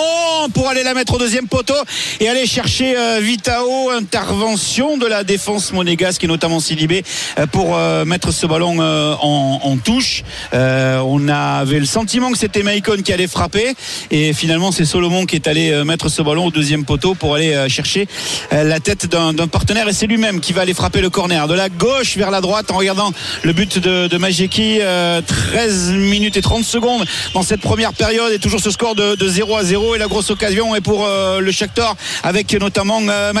pour 0.52 0.68
aller 0.68 0.82
la 0.82 0.94
mettre 0.94 1.14
au 1.14 1.18
deuxième 1.18 1.46
poteau 1.46 1.74
et 2.18 2.28
aller 2.28 2.44
chercher 2.46 2.96
euh, 2.96 3.20
Vitao. 3.22 3.90
Intervention 3.90 4.96
de 4.96 5.06
la 5.06 5.22
défense 5.22 5.72
monégasque 5.72 6.24
et 6.24 6.26
notamment 6.26 6.58
Sidibé 6.58 7.04
euh, 7.38 7.46
pour 7.46 7.78
mettre 8.04 8.32
ce 8.32 8.46
ballon 8.46 8.80
en, 8.80 9.76
touche. 9.84 10.24
On 10.52 11.28
avait 11.28 11.78
le 11.78 11.86
sentiment 11.86 12.32
que 12.32 12.38
c'était 12.38 12.62
Macon 12.62 12.96
qui 13.04 13.12
allait 13.12 13.26
frapper 13.26 13.74
et 14.10 14.32
finalement 14.32 14.72
c'est 14.72 14.84
Solomon 14.84 15.26
qui 15.26 15.36
est 15.36 15.46
allé 15.46 15.84
mettre 15.84 16.08
ce 16.08 16.22
ballon 16.22 16.46
au 16.46 16.50
deuxième 16.50 16.84
poteau 16.84 17.14
pour 17.14 17.34
aller 17.34 17.68
chercher 17.68 18.08
la 18.50 18.80
tête 18.80 19.06
d'un 19.06 19.48
partenaire 19.48 19.88
et 19.88 19.92
c'est 19.92 20.06
lui-même 20.06 20.40
qui 20.40 20.52
va 20.52 20.63
aller 20.64 20.74
frapper 20.74 21.00
le 21.00 21.10
corner. 21.10 21.46
De 21.46 21.54
la 21.54 21.68
gauche 21.68 22.16
vers 22.16 22.30
la 22.30 22.40
droite 22.40 22.70
en 22.70 22.76
regardant 22.78 23.12
le 23.42 23.52
but 23.52 23.78
de, 23.78 24.08
de 24.08 24.18
Majeki. 24.18 24.78
euh, 24.80 25.20
13 25.20 25.90
minutes 25.92 26.36
et 26.36 26.42
30 26.42 26.64
secondes 26.64 27.04
dans 27.34 27.42
cette 27.42 27.60
première 27.60 27.92
période. 27.92 28.32
Et 28.32 28.38
toujours 28.38 28.60
ce 28.60 28.70
score 28.70 28.94
de, 28.94 29.14
de 29.14 29.28
0 29.28 29.56
à 29.56 29.62
0 29.64 29.94
et 29.94 29.98
la 29.98 30.06
grosse 30.06 30.30
occasion 30.30 30.74
est 30.74 30.80
pour 30.80 31.04
euh, 31.04 31.40
le 31.40 31.52
Shakhtar 31.52 31.96
avec 32.22 32.52
notamment 32.54 33.00
euh, 33.08 33.32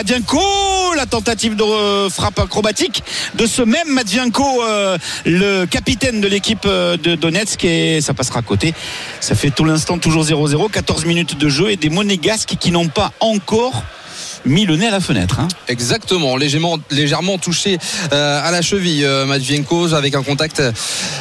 la 0.96 1.06
tentative 1.06 1.56
de 1.56 1.62
euh, 1.62 2.10
frappe 2.10 2.38
acrobatique 2.38 3.02
de 3.34 3.46
ce 3.46 3.62
même 3.62 3.88
Madienko 3.88 4.62
euh, 4.62 4.98
le 5.24 5.64
capitaine 5.64 6.20
de 6.20 6.28
l'équipe 6.28 6.66
euh, 6.66 6.96
de 6.96 7.14
Donetsk. 7.14 7.64
Et 7.64 8.00
ça 8.00 8.14
passera 8.14 8.40
à 8.40 8.42
côté. 8.42 8.74
Ça 9.20 9.34
fait 9.34 9.50
tout 9.50 9.64
l'instant 9.64 9.98
toujours 9.98 10.24
0-0 10.24 10.70
14 10.70 11.04
minutes 11.06 11.38
de 11.38 11.48
jeu 11.48 11.70
et 11.70 11.76
des 11.76 11.90
monégasques 11.90 12.56
qui 12.60 12.70
n'ont 12.70 12.88
pas 12.88 13.12
encore 13.20 13.82
mis 14.44 14.66
le 14.66 14.76
nez 14.76 14.86
à 14.88 14.90
la 14.90 15.00
fenêtre 15.00 15.40
hein. 15.40 15.48
Exactement, 15.68 16.36
légèrement, 16.36 16.78
légèrement 16.90 17.38
touché 17.38 17.78
euh, 18.12 18.40
à 18.46 18.50
la 18.50 18.62
cheville, 18.62 19.04
euh, 19.04 19.24
Matvienko, 19.26 19.94
avec 19.94 20.14
un 20.14 20.22
contact 20.22 20.62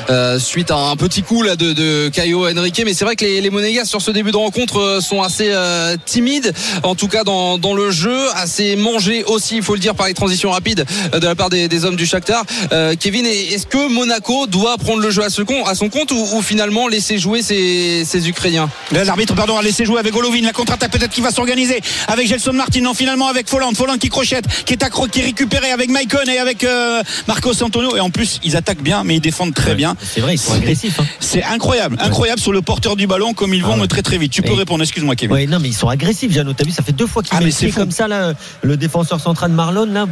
euh, 0.09 0.39
suite 0.39 0.71
à 0.71 0.75
un 0.75 0.95
petit 0.95 1.23
coup 1.23 1.41
là, 1.41 1.55
de, 1.55 1.73
de 1.73 2.09
Caio 2.09 2.47
Henrique. 2.47 2.81
Mais 2.85 2.93
c'est 2.93 3.05
vrai 3.05 3.15
que 3.15 3.23
les, 3.23 3.39
les 3.41 3.49
Monégas 3.49 3.85
sur 3.85 4.01
ce 4.01 4.11
début 4.11 4.31
de 4.31 4.37
rencontre 4.37 4.79
euh, 4.79 5.01
sont 5.01 5.21
assez 5.21 5.47
euh, 5.49 5.95
timides, 6.05 6.53
en 6.83 6.95
tout 6.95 7.07
cas 7.07 7.23
dans, 7.23 7.57
dans 7.57 7.73
le 7.73 7.91
jeu, 7.91 8.19
assez 8.35 8.75
mangés 8.75 9.23
aussi, 9.23 9.55
il 9.57 9.63
faut 9.63 9.73
le 9.75 9.79
dire, 9.79 9.95
par 9.95 10.07
les 10.07 10.13
transitions 10.13 10.51
rapides 10.51 10.85
euh, 11.13 11.19
de 11.19 11.27
la 11.27 11.35
part 11.35 11.49
des, 11.49 11.69
des 11.69 11.85
hommes 11.85 11.95
du 11.95 12.05
Shakhtar. 12.05 12.43
Euh, 12.73 12.95
Kevin, 12.99 13.25
est-ce 13.25 13.65
que 13.65 13.89
Monaco 13.89 14.47
doit 14.47 14.77
prendre 14.77 14.99
le 14.99 15.11
jeu 15.11 15.23
à, 15.23 15.29
ce 15.29 15.41
con, 15.41 15.65
à 15.65 15.75
son 15.75 15.87
compte 15.89 16.11
ou, 16.11 16.27
ou 16.35 16.41
finalement 16.41 16.87
laisser 16.89 17.17
jouer 17.17 17.41
ces, 17.41 18.03
ces 18.05 18.27
Ukrainiens? 18.27 18.69
L'arbitre 18.91 19.35
pardon 19.35 19.57
a 19.57 19.61
laissé 19.61 19.85
jouer 19.85 19.99
avec 19.99 20.11
Golovin 20.11 20.41
la 20.41 20.51
contre-attaque 20.51 20.91
peut-être 20.91 21.11
qui 21.11 21.21
va 21.21 21.31
s'organiser 21.31 21.79
avec 22.07 22.27
Gelson 22.27 22.53
Martin 22.53 22.81
non 22.81 22.93
finalement 22.93 23.12
finalement 23.13 23.27
avec 23.29 23.47
Folland. 23.47 23.73
Folland 23.75 23.97
qui 23.99 24.09
crochette, 24.09 24.45
qui 24.65 24.73
est 24.73 24.81
accro, 24.83 25.05
qui 25.07 25.19
est 25.19 25.25
récupéré 25.25 25.69
avec 25.71 25.89
Maicon 25.91 26.17
et 26.33 26.39
avec 26.39 26.63
euh, 26.63 27.03
Marcos 27.27 27.61
Antonio. 27.61 27.95
Et 27.95 27.99
en 27.99 28.09
plus, 28.09 28.39
ils 28.43 28.55
attaquent 28.57 28.81
bien, 28.81 29.03
mais 29.03 29.15
ils 29.17 29.19
défendent 29.21 29.53
très 29.53 29.75
bien. 29.75 29.95
C'est 30.01 30.19
vrai, 30.21 30.33
ils 30.33 30.39
sont 30.39 30.53
agressifs. 30.53 30.99
hein. 30.99 31.05
C'est 31.19 31.43
incroyable, 31.43 31.95
incroyable 31.99 32.41
sur 32.41 32.51
le 32.51 32.61
porteur 32.63 32.95
du 32.95 33.05
ballon 33.05 33.33
comme 33.35 33.53
ils 33.53 33.61
vont 33.63 33.73
Ah 33.75 33.81
ouais. 33.81 33.87
très 33.87 34.01
très 34.01 34.17
vite. 34.17 34.31
Tu 34.31 34.41
peux 34.41 34.53
Et- 34.53 34.55
répondre, 34.57 34.81
excuse-moi 34.81 35.15
Kevin. 35.15 35.33
Ouais, 35.35 35.45
non, 35.45 35.59
mais 35.61 35.67
ils 35.69 35.73
sont 35.75 35.89
agressifs, 35.89 36.31
Jeannot. 36.31 36.53
T'as 36.53 36.63
vu, 36.63 36.71
ça 36.71 36.81
fait 36.81 36.91
deux 36.91 37.05
fois 37.05 37.21
qu'il 37.21 37.33
Ah, 37.37 37.41
met 37.41 37.51
comme 37.71 37.91
ça, 37.91 38.07
là. 38.07 38.33
Le 38.63 38.77
défenseur 38.77 39.19
central 39.19 39.51
de 39.51 39.55
Marlon, 39.55 39.85
là, 39.85 40.07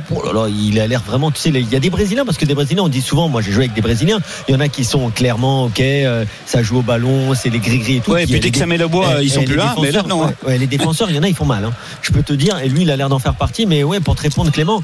il 0.49 0.79
a 0.79 0.85
l'air 0.85 1.01
vraiment, 1.01 1.31
tu 1.31 1.41
sais, 1.41 1.49
il 1.49 1.69
y 1.71 1.75
a 1.75 1.79
des 1.79 1.89
Brésiliens, 1.89 2.25
parce 2.25 2.37
que 2.37 2.45
des 2.45 2.53
Brésiliens, 2.53 2.83
on 2.83 2.87
dit 2.89 3.01
souvent, 3.01 3.27
moi 3.29 3.41
j'ai 3.41 3.51
joué 3.51 3.63
avec 3.63 3.73
des 3.73 3.81
Brésiliens, 3.81 4.19
il 4.47 4.53
y 4.53 4.57
en 4.57 4.59
a 4.59 4.67
qui 4.67 4.85
sont 4.85 5.09
clairement, 5.09 5.65
ok, 5.65 5.79
euh, 5.79 6.25
ça 6.45 6.61
joue 6.61 6.77
au 6.79 6.81
ballon, 6.83 7.33
c'est 7.33 7.49
les 7.49 7.59
gris-gris 7.59 7.97
et 7.97 7.99
tout. 8.01 8.11
Ouais, 8.11 8.23
et 8.23 8.27
Puis 8.27 8.39
dès 8.39 8.51
que 8.51 8.57
ça 8.59 8.65
met 8.67 8.77
le 8.77 8.87
bois, 8.87 9.15
Eh, 9.19 9.23
ils 9.23 9.31
sont 9.31 9.41
eh, 9.41 9.45
plus 9.45 9.55
là. 9.55 9.73
Mais 9.81 9.91
là, 9.91 10.03
non. 10.07 10.31
les 10.47 10.67
défenseurs, 10.67 11.09
il 11.09 11.15
y 11.15 11.19
en 11.19 11.23
a, 11.23 11.27
ils 11.27 11.35
font 11.35 11.45
mal. 11.45 11.65
hein. 11.65 11.71
Je 12.01 12.11
peux 12.11 12.23
te 12.23 12.33
dire, 12.33 12.59
et 12.59 12.67
lui, 12.69 12.85
a 12.91 12.95
l'air 12.95 13.09
d'en 13.09 13.19
faire 13.19 13.35
partie, 13.35 13.65
mais 13.65 13.83
ouais, 13.83 13.99
pour 13.99 14.15
te 14.15 14.21
répondre, 14.21 14.51
Clément. 14.51 14.83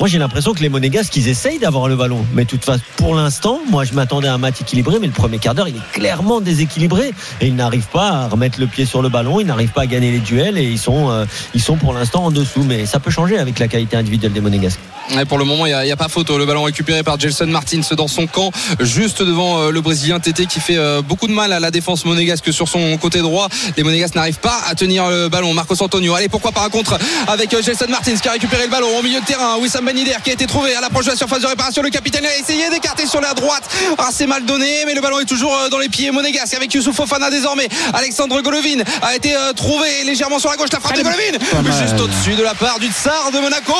Moi, 0.00 0.08
j'ai 0.08 0.18
l'impression 0.18 0.54
que 0.54 0.60
les 0.60 0.68
Monégasques, 0.68 1.16
ils 1.16 1.26
essayent 1.26 1.58
d'avoir 1.58 1.88
le 1.88 1.96
ballon. 1.96 2.24
Mais 2.32 2.44
de 2.44 2.48
toute 2.48 2.64
façon, 2.64 2.84
pour 2.96 3.16
l'instant, 3.16 3.58
moi, 3.68 3.82
je 3.82 3.94
m'attendais 3.94 4.28
à 4.28 4.34
un 4.34 4.38
match 4.38 4.60
équilibré, 4.60 4.98
mais 5.00 5.08
le 5.08 5.12
premier 5.12 5.38
quart 5.38 5.56
d'heure, 5.56 5.66
il 5.66 5.74
est 5.74 5.92
clairement 5.92 6.40
déséquilibré. 6.40 7.10
Et 7.40 7.48
ils 7.48 7.56
n'arrivent 7.56 7.88
pas 7.88 8.10
à 8.10 8.28
remettre 8.28 8.60
le 8.60 8.68
pied 8.68 8.84
sur 8.84 9.02
le 9.02 9.08
ballon, 9.08 9.40
ils 9.40 9.46
n'arrivent 9.46 9.72
pas 9.72 9.82
à 9.82 9.86
gagner 9.86 10.12
les 10.12 10.20
duels, 10.20 10.56
et 10.56 10.62
ils 10.62 10.78
sont, 10.78 11.10
euh, 11.10 11.24
ils 11.52 11.60
sont 11.60 11.76
pour 11.76 11.94
l'instant 11.94 12.26
en 12.26 12.30
dessous. 12.30 12.62
Mais 12.62 12.86
ça 12.86 13.00
peut 13.00 13.10
changer 13.10 13.38
avec 13.38 13.58
la 13.58 13.66
qualité 13.66 13.96
individuelle 13.96 14.32
des 14.32 14.40
Monégasques. 14.40 14.78
Et 15.20 15.24
pour 15.24 15.38
le 15.38 15.44
moment, 15.44 15.66
il 15.66 15.74
n'y 15.74 15.92
a, 15.92 15.96
pas 15.96 16.08
photo. 16.08 16.38
Le 16.38 16.46
ballon 16.46 16.62
récupéré 16.62 17.02
par 17.02 17.18
Gelson 17.18 17.46
Martins 17.46 17.80
dans 17.96 18.08
son 18.08 18.26
camp, 18.26 18.50
juste 18.80 19.22
devant 19.22 19.62
euh, 19.62 19.70
le 19.70 19.80
Brésilien 19.80 20.20
Tété 20.20 20.46
qui 20.46 20.60
fait 20.60 20.76
euh, 20.76 21.02
beaucoup 21.02 21.26
de 21.26 21.32
mal 21.32 21.52
à 21.52 21.60
la 21.60 21.70
défense 21.70 22.04
monégasque 22.04 22.52
sur 22.52 22.68
son 22.68 22.96
côté 22.98 23.20
droit. 23.20 23.48
Les 23.76 23.82
monégasques 23.82 24.14
n'arrivent 24.14 24.40
pas 24.40 24.60
à 24.68 24.74
tenir 24.74 25.08
le 25.08 25.28
ballon. 25.28 25.54
Marcos 25.54 25.82
Antonio, 25.82 26.14
allez, 26.14 26.28
pourquoi 26.28 26.52
pas 26.52 26.64
un 26.64 26.68
contre 26.68 26.98
avec 27.26 27.52
euh, 27.54 27.62
Gelson 27.62 27.86
Martins 27.88 28.14
qui 28.16 28.28
a 28.28 28.32
récupéré 28.32 28.64
le 28.64 28.70
ballon 28.70 28.88
au 28.98 29.02
milieu 29.02 29.20
de 29.20 29.24
terrain. 29.24 29.56
Wissam 29.58 29.84
Ben 29.84 29.96
Yedder 29.96 30.16
qui 30.22 30.30
a 30.30 30.32
été 30.32 30.46
trouvé 30.46 30.74
à 30.74 30.80
l'approche 30.80 31.06
de 31.06 31.10
la 31.10 31.16
surface 31.16 31.40
de 31.42 31.46
réparation. 31.46 31.82
Le 31.82 31.90
capitaine 31.90 32.24
a 32.24 32.36
essayé 32.36 32.68
d'écarter 32.70 33.06
sur 33.06 33.20
la 33.20 33.34
droite. 33.34 33.64
Ah, 33.98 34.08
c'est 34.12 34.26
mal 34.26 34.44
donné, 34.44 34.84
mais 34.86 34.94
le 34.94 35.00
ballon 35.00 35.20
est 35.20 35.24
toujours 35.24 35.56
euh, 35.56 35.68
dans 35.68 35.78
les 35.78 35.88
pieds 35.88 36.10
monégasques 36.10 36.54
avec 36.54 36.72
Youssouf 36.74 36.96
Fofana 36.96 37.30
désormais. 37.30 37.68
Alexandre 37.94 38.40
Golovin 38.40 38.82
a 39.02 39.14
été 39.14 39.34
euh, 39.34 39.52
trouvé 39.52 39.88
légèrement 40.04 40.38
sur 40.38 40.50
la 40.50 40.56
gauche. 40.56 40.68
La 40.72 40.80
frappe 40.80 40.96
de 40.96 41.02
Golovin, 41.02 41.38
juste 41.80 42.00
au-dessus 42.00 42.34
de 42.34 42.42
la 42.42 42.54
part 42.54 42.78
du 42.78 42.88
Tsar 42.88 43.30
de 43.32 43.38
Monaco. 43.38 43.74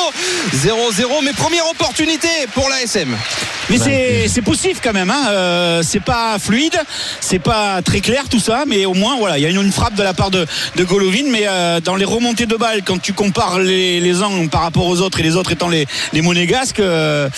0-0, 0.55 1.18
mais 1.23 1.33
première 1.33 1.67
opportunité 1.69 2.27
pour 2.53 2.69
l'ASM. 2.69 3.15
Mais 3.69 3.77
c'est 3.77 4.27
c'est 4.27 4.41
poussif 4.41 4.79
quand 4.83 4.93
même. 4.93 5.09
Hein. 5.11 5.27
Euh, 5.29 5.81
c'est 5.83 5.99
pas 5.99 6.39
fluide, 6.39 6.77
c'est 7.19 7.39
pas 7.39 7.81
très 7.83 8.01
clair 8.01 8.23
tout 8.29 8.39
ça, 8.39 8.63
mais 8.65 8.85
au 8.85 8.93
moins 8.95 9.15
voilà, 9.17 9.37
il 9.37 9.43
y 9.43 9.45
a 9.45 9.49
une, 9.49 9.61
une 9.61 9.71
frappe 9.71 9.93
de 9.93 10.01
la 10.03 10.13
part 10.13 10.31
de, 10.31 10.47
de 10.75 10.83
Golovin, 10.83 11.29
mais 11.29 11.43
euh, 11.47 11.79
dans 11.79 11.95
les 11.95 12.05
remontées 12.05 12.47
de 12.47 12.55
balles, 12.55 12.81
quand 12.83 12.99
tu 12.99 13.13
compares 13.13 13.59
les, 13.59 13.99
les 13.99 14.23
uns 14.23 14.47
par 14.47 14.61
rapport 14.61 14.87
aux 14.87 15.01
autres 15.01 15.19
et 15.19 15.23
les 15.23 15.35
autres 15.35 15.51
étant 15.51 15.69
les, 15.69 15.87
les 16.13 16.21
monégasques, 16.21 16.79
euh, 16.79 17.29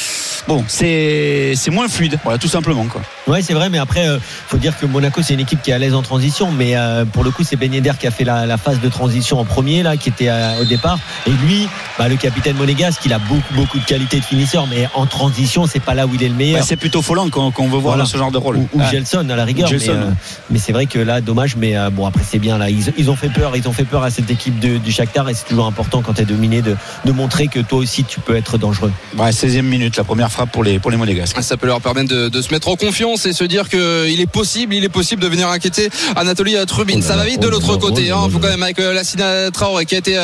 bon, 0.47 0.63
c'est 0.67 1.53
c'est 1.55 1.71
moins 1.71 1.89
fluide, 1.89 2.17
voilà, 2.23 2.39
tout 2.39 2.47
simplement 2.47 2.85
quoi. 2.85 3.01
Ouais, 3.27 3.41
c'est 3.41 3.53
vrai, 3.53 3.69
mais 3.69 3.77
après, 3.77 4.07
euh, 4.07 4.17
faut 4.47 4.57
dire 4.57 4.77
que 4.79 4.85
Monaco, 4.85 5.21
c'est 5.21 5.33
une 5.33 5.39
équipe 5.39 5.61
qui 5.61 5.71
est 5.71 5.73
à 5.73 5.77
l'aise 5.77 5.93
en 5.93 6.01
transition. 6.01 6.51
Mais 6.51 6.75
euh, 6.75 7.05
pour 7.05 7.23
le 7.23 7.31
coup, 7.31 7.43
c'est 7.43 7.55
Ben 7.55 7.71
Yedder 7.73 7.93
qui 8.00 8.07
a 8.07 8.11
fait 8.11 8.23
la, 8.23 8.45
la 8.45 8.57
phase 8.57 8.79
de 8.79 8.89
transition 8.89 9.39
en 9.39 9.45
premier, 9.45 9.83
là, 9.83 9.95
qui 9.95 10.09
était 10.09 10.29
euh, 10.29 10.61
au 10.61 10.65
départ. 10.65 10.97
Et 11.27 11.31
lui, 11.45 11.67
bah, 11.98 12.07
le 12.07 12.15
capitaine 12.15 12.55
monégasque, 12.57 13.01
il 13.05 13.13
a 13.13 13.19
beaucoup, 13.19 13.53
beaucoup 13.53 13.79
de 13.79 13.86
qualité 13.86 14.17
de 14.19 14.24
finisseur, 14.25 14.67
mais 14.67 14.88
en 14.95 15.05
transition, 15.05 15.65
c'est 15.67 15.79
pas 15.79 15.93
là 15.93 16.07
où 16.07 16.12
il 16.15 16.24
est 16.24 16.29
le 16.29 16.36
meilleur. 16.36 16.63
C'est 16.63 16.75
plutôt 16.75 17.01
Folland 17.01 17.29
qu'on 17.29 17.51
qu'on 17.51 17.63
veut 17.65 17.71
voir 17.71 17.81
Voilà. 17.95 18.03
dans 18.03 18.10
ce 18.10 18.17
genre 18.17 18.31
de 18.31 18.38
rôle. 18.38 18.57
ou, 18.57 18.69
ou. 18.74 18.81
Gelson 18.91 19.27
à 19.29 19.36
la 19.36 19.45
rigueur. 19.45 19.67
Ou 19.67 19.71
Gelson, 19.71 19.93
mais, 19.93 20.00
euh, 20.05 20.12
mais 20.50 20.60
c'est 20.60 20.71
vrai 20.71 20.86
que 20.86 21.00
là, 21.00 21.21
dommage. 21.21 21.55
Mais 21.57 21.77
euh, 21.77 21.89
bon, 21.89 22.05
après, 22.05 22.24
c'est 22.29 22.39
bien 22.39 22.57
là. 22.57 22.69
Ils, 22.69 22.93
ils 22.98 23.10
ont 23.10 23.15
fait 23.15 23.29
peur. 23.29 23.55
Ils 23.55 23.67
ont 23.67 23.74
fait 23.74 23.83
peur 23.86 24.03
à 24.03 24.10
cette 24.10 24.29
équipe 24.29 24.60
de, 24.60 24.77
du 24.77 24.91
Shakhtar 24.91 25.29
et 25.29 25.33
c'est 25.33 25.45
toujours 25.45 25.65
important 25.65 26.01
quand 26.01 26.13
tu 26.13 26.21
es 26.21 26.25
dominé 26.25 26.62
de, 26.62 26.75
de 27.05 27.12
montrer 27.12 27.48
que 27.48 27.60
toi 27.60 27.79
aussi 27.79 28.03
tu 28.03 28.19
peux 28.19 28.36
être 28.36 28.57
dangereux. 28.57 28.91
Ouais, 29.17 29.31
16e 29.31 29.62
minute, 29.63 29.95
la 29.98 30.03
première 30.03 30.31
frappe 30.31 30.51
pour 30.51 30.63
les, 30.63 30.79
pour 30.79 30.91
les 30.91 30.98
monégasques. 30.98 31.41
Ça 31.41 31.57
peut 31.57 31.67
leur 31.67 31.81
permettre 31.81 32.10
de, 32.10 32.29
de 32.29 32.41
se 32.41 32.51
mettre 32.51 32.67
en 32.69 32.75
confiance 32.75 33.25
et 33.25 33.33
se 33.33 33.43
dire 33.43 33.67
qu'il 33.69 34.19
est 34.19 34.29
possible, 34.31 34.74
il 34.74 34.83
est 34.83 34.89
possible 34.89 35.21
de 35.21 35.27
venir 35.27 35.48
inquiéter 35.50 35.89
Anatoly 36.15 36.55
Trubin. 36.67 36.93
Oh 36.95 37.00
là 37.00 37.05
Ça 37.05 37.15
va 37.15 37.25
vite 37.25 37.41
de 37.41 37.48
oh 37.48 37.51
l'autre 37.51 37.75
côté. 37.77 38.12
oh 38.12 38.15
là 38.15 38.21
Hein. 38.21 38.29
Faut 38.31 38.39
quand 38.39 38.48
même 38.50 38.63
avec 38.63 38.79
euh, 38.79 38.93
Lassina 38.93 39.51
Traoré 39.51 39.86
qui 39.86 39.95
a 39.95 39.98
été 39.98 40.17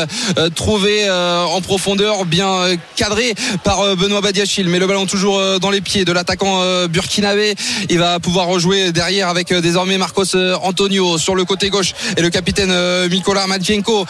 trouvé 0.56 1.08
euh, 1.10 1.44
profondeur, 1.62 2.26
bien 2.26 2.50
euh, 2.50 2.76
cadré 2.96 3.34
par 3.64 3.82
euh, 3.82 3.96
Benoît 3.96 4.22
Badiachil. 4.22 4.70
Mais 4.70 4.80
le 4.80 4.88
ballon 4.88 5.06
toujours 5.06 5.40
euh, 5.40 5.60
dans 5.60 5.70
les 5.70 5.82
pieds 5.82 6.06
de 6.06 6.12
l'attaquant 6.12 6.62
burkinabé. 6.88 7.56
Il 7.90 8.00
va 8.00 8.20
pouvoir 8.20 8.48
rejouer 8.48 8.92
derrière 8.92 9.30
avec 9.30 9.54
désormais 9.54 9.98
Marcos 9.98 10.36
Antonio 10.62 11.18
sur 11.18 11.36
le 11.36 11.46
côté 11.46 11.70
gauche 11.70 11.94
et 12.16 12.22
le 12.22 12.30
capitaine 12.30 12.74
Mikola 13.10 13.48
Matvienko. 13.48 14.06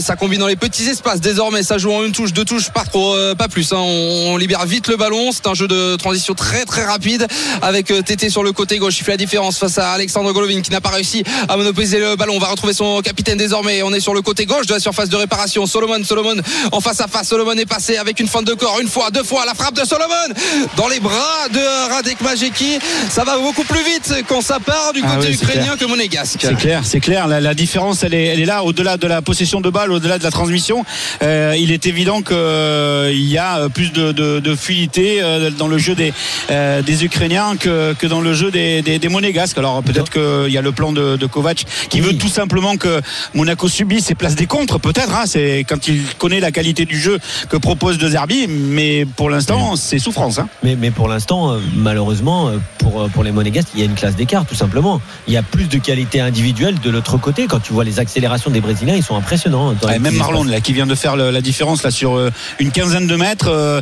Ça 0.00 0.16
combine 0.16 0.40
dans 0.40 0.46
les 0.46 0.56
petits 0.56 0.88
espaces. 0.88 1.20
Désormais, 1.20 1.62
ça 1.62 1.78
joue 1.78 1.92
en 1.92 2.04
une 2.04 2.12
touche, 2.12 2.32
deux 2.32 2.44
touches, 2.44 2.70
pas 2.70 2.84
trop, 2.84 3.16
pas 3.36 3.48
plus. 3.48 3.72
hein. 3.72 3.78
On, 3.78 4.36
libère 4.36 4.64
vite 4.66 4.88
le 4.88 4.96
ballon. 4.96 5.30
C'est 5.32 5.46
un 5.46 5.54
jeu 5.54 5.68
de 5.68 5.96
transition 5.96 6.34
très 6.34 6.64
très 6.64 6.84
rapide 6.84 7.26
avec 7.62 7.92
Tété 8.04 8.30
sur 8.30 8.42
le 8.42 8.52
côté 8.52 8.78
gauche. 8.78 8.98
Il 8.98 9.04
fait 9.04 9.12
la 9.12 9.16
différence 9.16 9.58
face 9.58 9.78
à 9.78 9.92
Alexandre 9.92 10.32
Golovin 10.32 10.60
qui 10.62 10.70
n'a 10.70 10.80
pas 10.80 10.90
réussi 10.90 11.24
à 11.48 11.56
monopoliser 11.56 11.98
le 11.98 12.16
ballon. 12.16 12.34
On 12.36 12.40
va 12.40 12.48
retrouver 12.48 12.72
son 12.72 13.00
capitaine 13.02 13.38
désormais. 13.38 13.82
On 13.82 13.92
est 13.92 14.00
sur 14.00 14.14
le 14.14 14.22
côté 14.22 14.46
gauche 14.46 14.66
de 14.66 14.74
la 14.74 14.80
surface 14.80 15.08
de 15.08 15.16
réparation. 15.16 15.66
Solomon, 15.66 16.02
Solomon 16.04 16.36
en 16.72 16.80
face 16.80 16.89
à 16.98 17.06
face. 17.06 17.28
Solomon 17.28 17.52
est 17.52 17.66
passé 17.66 17.98
avec 17.98 18.18
une 18.18 18.26
fin 18.26 18.42
de 18.42 18.54
corps. 18.54 18.78
Une 18.80 18.88
fois, 18.88 19.10
deux 19.10 19.22
fois. 19.22 19.44
La 19.46 19.54
frappe 19.54 19.74
de 19.74 19.84
Solomon 19.84 20.34
dans 20.76 20.88
les 20.88 20.98
bras 20.98 21.48
de 21.52 21.90
Radek 21.92 22.20
Majeki. 22.22 22.78
Ça 23.10 23.22
va 23.24 23.38
beaucoup 23.38 23.64
plus 23.64 23.84
vite 23.84 24.24
quand 24.26 24.40
ça 24.40 24.58
part 24.58 24.92
du 24.94 25.00
Ah 25.04 25.16
côté 25.16 25.28
oui, 25.28 25.34
ukrainien 25.34 25.62
clair. 25.64 25.76
que 25.78 25.84
monégasque. 25.84 26.38
C'est 26.40 26.56
clair, 26.56 26.80
c'est 26.84 27.00
clair. 27.00 27.28
La, 27.28 27.40
la 27.40 27.54
différence, 27.54 28.02
elle 28.02 28.14
est, 28.14 28.24
elle 28.26 28.40
est 28.40 28.44
là, 28.46 28.64
au-delà 28.64 28.96
de 28.96 29.06
la 29.06 29.20
possession 29.22 29.60
de 29.60 29.70
balle, 29.70 29.92
au-delà 29.92 30.18
de 30.18 30.24
la 30.24 30.30
transmission. 30.30 30.84
Euh, 31.22 31.54
il 31.58 31.70
est 31.70 31.86
évident 31.86 32.22
qu'il 32.22 33.28
y 33.28 33.38
a 33.38 33.68
plus 33.68 33.92
de, 33.92 34.12
de, 34.12 34.40
de 34.40 34.54
fluidité 34.54 35.18
euh, 35.20 35.50
dans 35.50 35.68
le 35.68 35.78
jeu 35.78 35.94
des, 35.94 36.12
euh, 36.50 36.82
des 36.82 37.04
Ukrainiens 37.04 37.56
que, 37.58 37.92
que 37.94 38.06
dans 38.06 38.20
le 38.20 38.32
jeu 38.34 38.50
des, 38.50 38.82
des, 38.82 38.98
des 38.98 39.08
Monégasques. 39.08 39.58
Alors 39.58 39.82
peut-être 39.82 40.10
qu'il 40.10 40.52
y 40.52 40.58
a 40.58 40.62
le 40.62 40.72
plan 40.72 40.92
de, 40.92 41.16
de 41.16 41.26
Kovac 41.26 41.64
qui 41.90 42.00
Oui. 42.00 42.06
veut 42.08 42.18
tout 42.18 42.28
simplement 42.28 42.76
que 42.76 43.00
Monaco 43.34 43.68
subisse 43.68 44.10
et 44.10 44.14
place 44.14 44.34
des 44.36 44.46
contres, 44.46 44.78
peut-être. 44.80 45.14
Hein, 45.14 45.24
c'est 45.26 45.64
quand 45.68 45.88
il 45.88 46.02
connaît 46.18 46.40
la 46.40 46.50
qualité 46.52 46.79
du 46.84 46.98
jeu 46.98 47.18
que 47.48 47.56
propose 47.56 47.98
De 47.98 48.08
Zerbi, 48.08 48.46
mais 48.48 49.04
pour 49.04 49.30
l'instant, 49.30 49.76
c'est 49.76 49.98
souffrance. 49.98 50.38
Hein. 50.38 50.48
Mais, 50.62 50.76
mais 50.76 50.90
pour 50.90 51.08
l'instant, 51.08 51.52
euh, 51.52 51.58
malheureusement, 51.76 52.48
euh, 52.48 52.58
pour, 52.78 53.02
euh, 53.02 53.08
pour 53.08 53.24
les 53.24 53.32
Monégasques, 53.32 53.68
il 53.74 53.80
y 53.80 53.82
a 53.82 53.86
une 53.86 53.94
classe 53.94 54.16
d'écart, 54.16 54.44
tout 54.46 54.54
simplement. 54.54 55.00
Il 55.26 55.34
y 55.34 55.36
a 55.36 55.42
plus 55.42 55.64
de 55.68 55.78
qualité 55.78 56.20
individuelle 56.20 56.78
de 56.80 56.90
l'autre 56.90 57.16
côté. 57.18 57.46
Quand 57.46 57.60
tu 57.60 57.72
vois 57.72 57.84
les 57.84 57.98
accélérations 58.00 58.50
des 58.50 58.60
Brésiliens, 58.60 58.94
ils 58.96 59.02
sont 59.02 59.16
impressionnants. 59.16 59.70
hein, 59.70 59.76
Ouais, 59.86 59.98
même 59.98 60.14
Marlon 60.16 60.44
là, 60.44 60.60
qui 60.60 60.72
vient 60.72 60.86
de 60.86 60.94
faire 60.94 61.16
le- 61.16 61.30
la 61.30 61.40
différence 61.40 61.82
là 61.82 61.90
sur 61.90 62.16
euh, 62.16 62.30
une 62.58 62.70
quinzaine 62.70 63.06
de 63.06 63.16
mètres, 63.16 63.48
euh, 63.48 63.80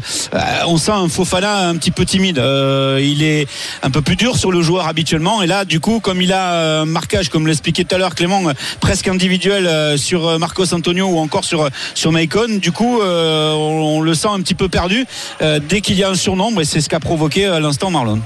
on 0.66 0.76
sent 0.78 0.92
un 0.92 1.08
Fofana 1.08 1.68
un 1.68 1.76
petit 1.76 1.90
peu 1.90 2.04
timide. 2.04 2.38
Euh, 2.38 3.00
il 3.02 3.22
est 3.22 3.46
un 3.82 3.90
peu 3.90 4.00
plus 4.02 4.16
dur 4.16 4.36
sur 4.36 4.50
le 4.52 4.62
joueur 4.62 4.86
habituellement 4.86 5.42
et 5.42 5.46
là 5.46 5.64
du 5.64 5.80
coup 5.80 6.00
comme 6.00 6.22
il 6.22 6.32
a 6.32 6.80
un 6.80 6.84
marquage 6.84 7.28
comme 7.28 7.46
l'expliquait 7.46 7.84
tout 7.84 7.94
à 7.94 7.98
l'heure 7.98 8.14
Clément 8.14 8.42
presque 8.80 9.08
individuel 9.08 9.98
sur 9.98 10.38
Marcos 10.38 10.72
Antonio 10.72 11.06
ou 11.06 11.18
encore 11.18 11.44
sur 11.44 11.68
sur 11.94 12.12
Maicon, 12.12 12.58
du 12.60 12.72
coup 12.72 12.87
euh, 13.00 13.52
on, 13.52 13.98
on 13.98 14.00
le 14.00 14.14
sent 14.14 14.28
un 14.28 14.40
petit 14.40 14.54
peu 14.54 14.68
perdu 14.68 15.06
euh, 15.42 15.60
dès 15.66 15.80
qu'il 15.80 15.96
y 15.96 16.04
a 16.04 16.08
un 16.10 16.14
surnombre 16.14 16.60
et 16.60 16.64
c'est 16.64 16.80
ce 16.80 16.88
qu'a 16.88 17.00
provoqué 17.00 17.46
à 17.46 17.60
l'instant 17.60 17.90
Marlon. 17.90 18.20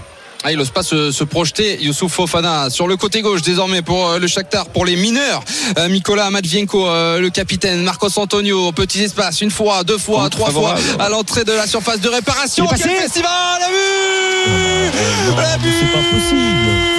Ah, 0.44 0.50
il 0.50 0.58
n'ose 0.58 0.70
pas 0.70 0.82
se, 0.82 1.12
se 1.12 1.22
projeter. 1.22 1.80
Youssouf 1.82 2.12
Fofana 2.12 2.68
sur 2.68 2.88
le 2.88 2.96
côté 2.96 3.22
gauche 3.22 3.42
désormais 3.42 3.80
pour 3.80 4.08
euh, 4.08 4.18
le 4.18 4.26
Shakhtar, 4.26 4.66
pour 4.66 4.84
les 4.84 4.96
mineurs. 4.96 5.44
Euh, 5.78 5.88
Nicolas 5.88 6.30
Matvienko, 6.30 6.88
euh, 6.88 7.20
le 7.20 7.30
capitaine. 7.30 7.82
Marcos 7.84 8.18
Antonio, 8.18 8.72
petit 8.72 9.02
espace, 9.04 9.40
une 9.40 9.52
fois, 9.52 9.84
deux 9.84 9.98
fois, 9.98 10.24
Contre 10.24 10.38
trois 10.38 10.50
fois 10.50 10.74
à 10.98 11.08
l'entrée 11.08 11.44
de 11.44 11.52
la 11.52 11.68
surface 11.68 12.00
de 12.00 12.08
réparation. 12.08 12.66
Quel 12.68 12.78
festival 12.78 13.30
La 13.60 13.68
vue 13.68 15.30
Non, 15.30 15.36
La 15.36 15.52
c'est 15.52 15.92
pas 15.92 15.98
possible. 16.10 16.91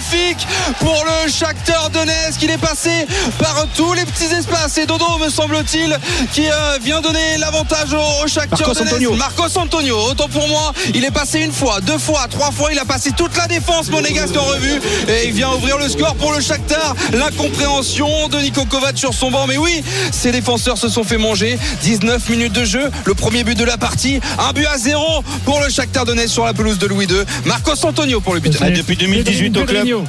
Magnifique 0.00 0.46
pour 0.78 1.04
le 1.04 1.30
Shakhtar 1.30 1.90
Donetsk. 1.90 2.42
Il 2.42 2.50
est 2.50 2.58
passé 2.58 3.06
par 3.38 3.66
tous 3.76 3.92
les 3.92 4.04
petits 4.04 4.32
espaces. 4.32 4.78
Et 4.78 4.86
Dodo, 4.86 5.18
me 5.18 5.28
semble-t-il, 5.28 5.98
qui 6.32 6.48
euh, 6.48 6.78
vient 6.82 7.02
donner 7.02 7.36
l'avantage 7.38 7.92
au, 7.92 8.24
au 8.24 8.26
Shakhtar 8.26 8.60
Marcos 8.60 8.74
Donetsk. 8.74 8.94
Antonio. 8.94 9.14
Marcos 9.14 9.58
Antonio, 9.58 9.96
autant 10.10 10.28
pour 10.28 10.48
moi, 10.48 10.72
il 10.94 11.04
est 11.04 11.10
passé 11.10 11.40
une 11.40 11.52
fois, 11.52 11.80
deux 11.82 11.98
fois, 11.98 12.26
trois 12.30 12.50
fois, 12.50 12.72
il 12.72 12.78
a 12.78 12.84
passé 12.84 13.10
toute 13.14 13.36
la 13.36 13.46
défense 13.46 13.90
monégasque 13.90 14.36
en 14.36 14.44
revue 14.44 14.80
et 15.08 15.26
il 15.26 15.32
vient 15.32 15.52
ouvrir 15.52 15.76
le 15.76 15.88
score 15.88 16.14
pour 16.14 16.32
le 16.32 16.40
Shakhtar. 16.40 16.94
L'incompréhension 17.12 18.28
de 18.28 18.38
Nico 18.38 18.64
Kovac 18.64 18.96
sur 18.96 19.12
son 19.12 19.30
banc, 19.30 19.46
mais 19.46 19.58
oui, 19.58 19.82
ses 20.12 20.32
défenseurs 20.32 20.78
se 20.78 20.88
sont 20.88 21.04
fait 21.04 21.18
manger. 21.18 21.58
19 21.82 22.28
minutes 22.30 22.52
de 22.54 22.64
jeu, 22.64 22.90
le 23.04 23.14
premier 23.14 23.44
but 23.44 23.58
de 23.58 23.64
la 23.64 23.76
partie, 23.76 24.20
un 24.38 24.52
but 24.52 24.66
à 24.66 24.78
zéro 24.78 25.22
pour 25.44 25.60
le 25.60 25.68
Shakhtar 25.68 26.06
Donetsk 26.06 26.32
sur 26.32 26.44
la 26.46 26.54
pelouse 26.54 26.78
de 26.78 26.86
Louis 26.86 27.06
II. 27.06 27.22
Marcos 27.44 27.84
Antonio 27.84 28.20
pour 28.20 28.34
le 28.34 28.40
but. 28.40 28.56
Ah, 28.62 28.70
depuis 28.70 28.96
2018 28.96 29.56
au 29.58 29.64
club. 29.64 29.89
Pedrinho. 29.90 30.04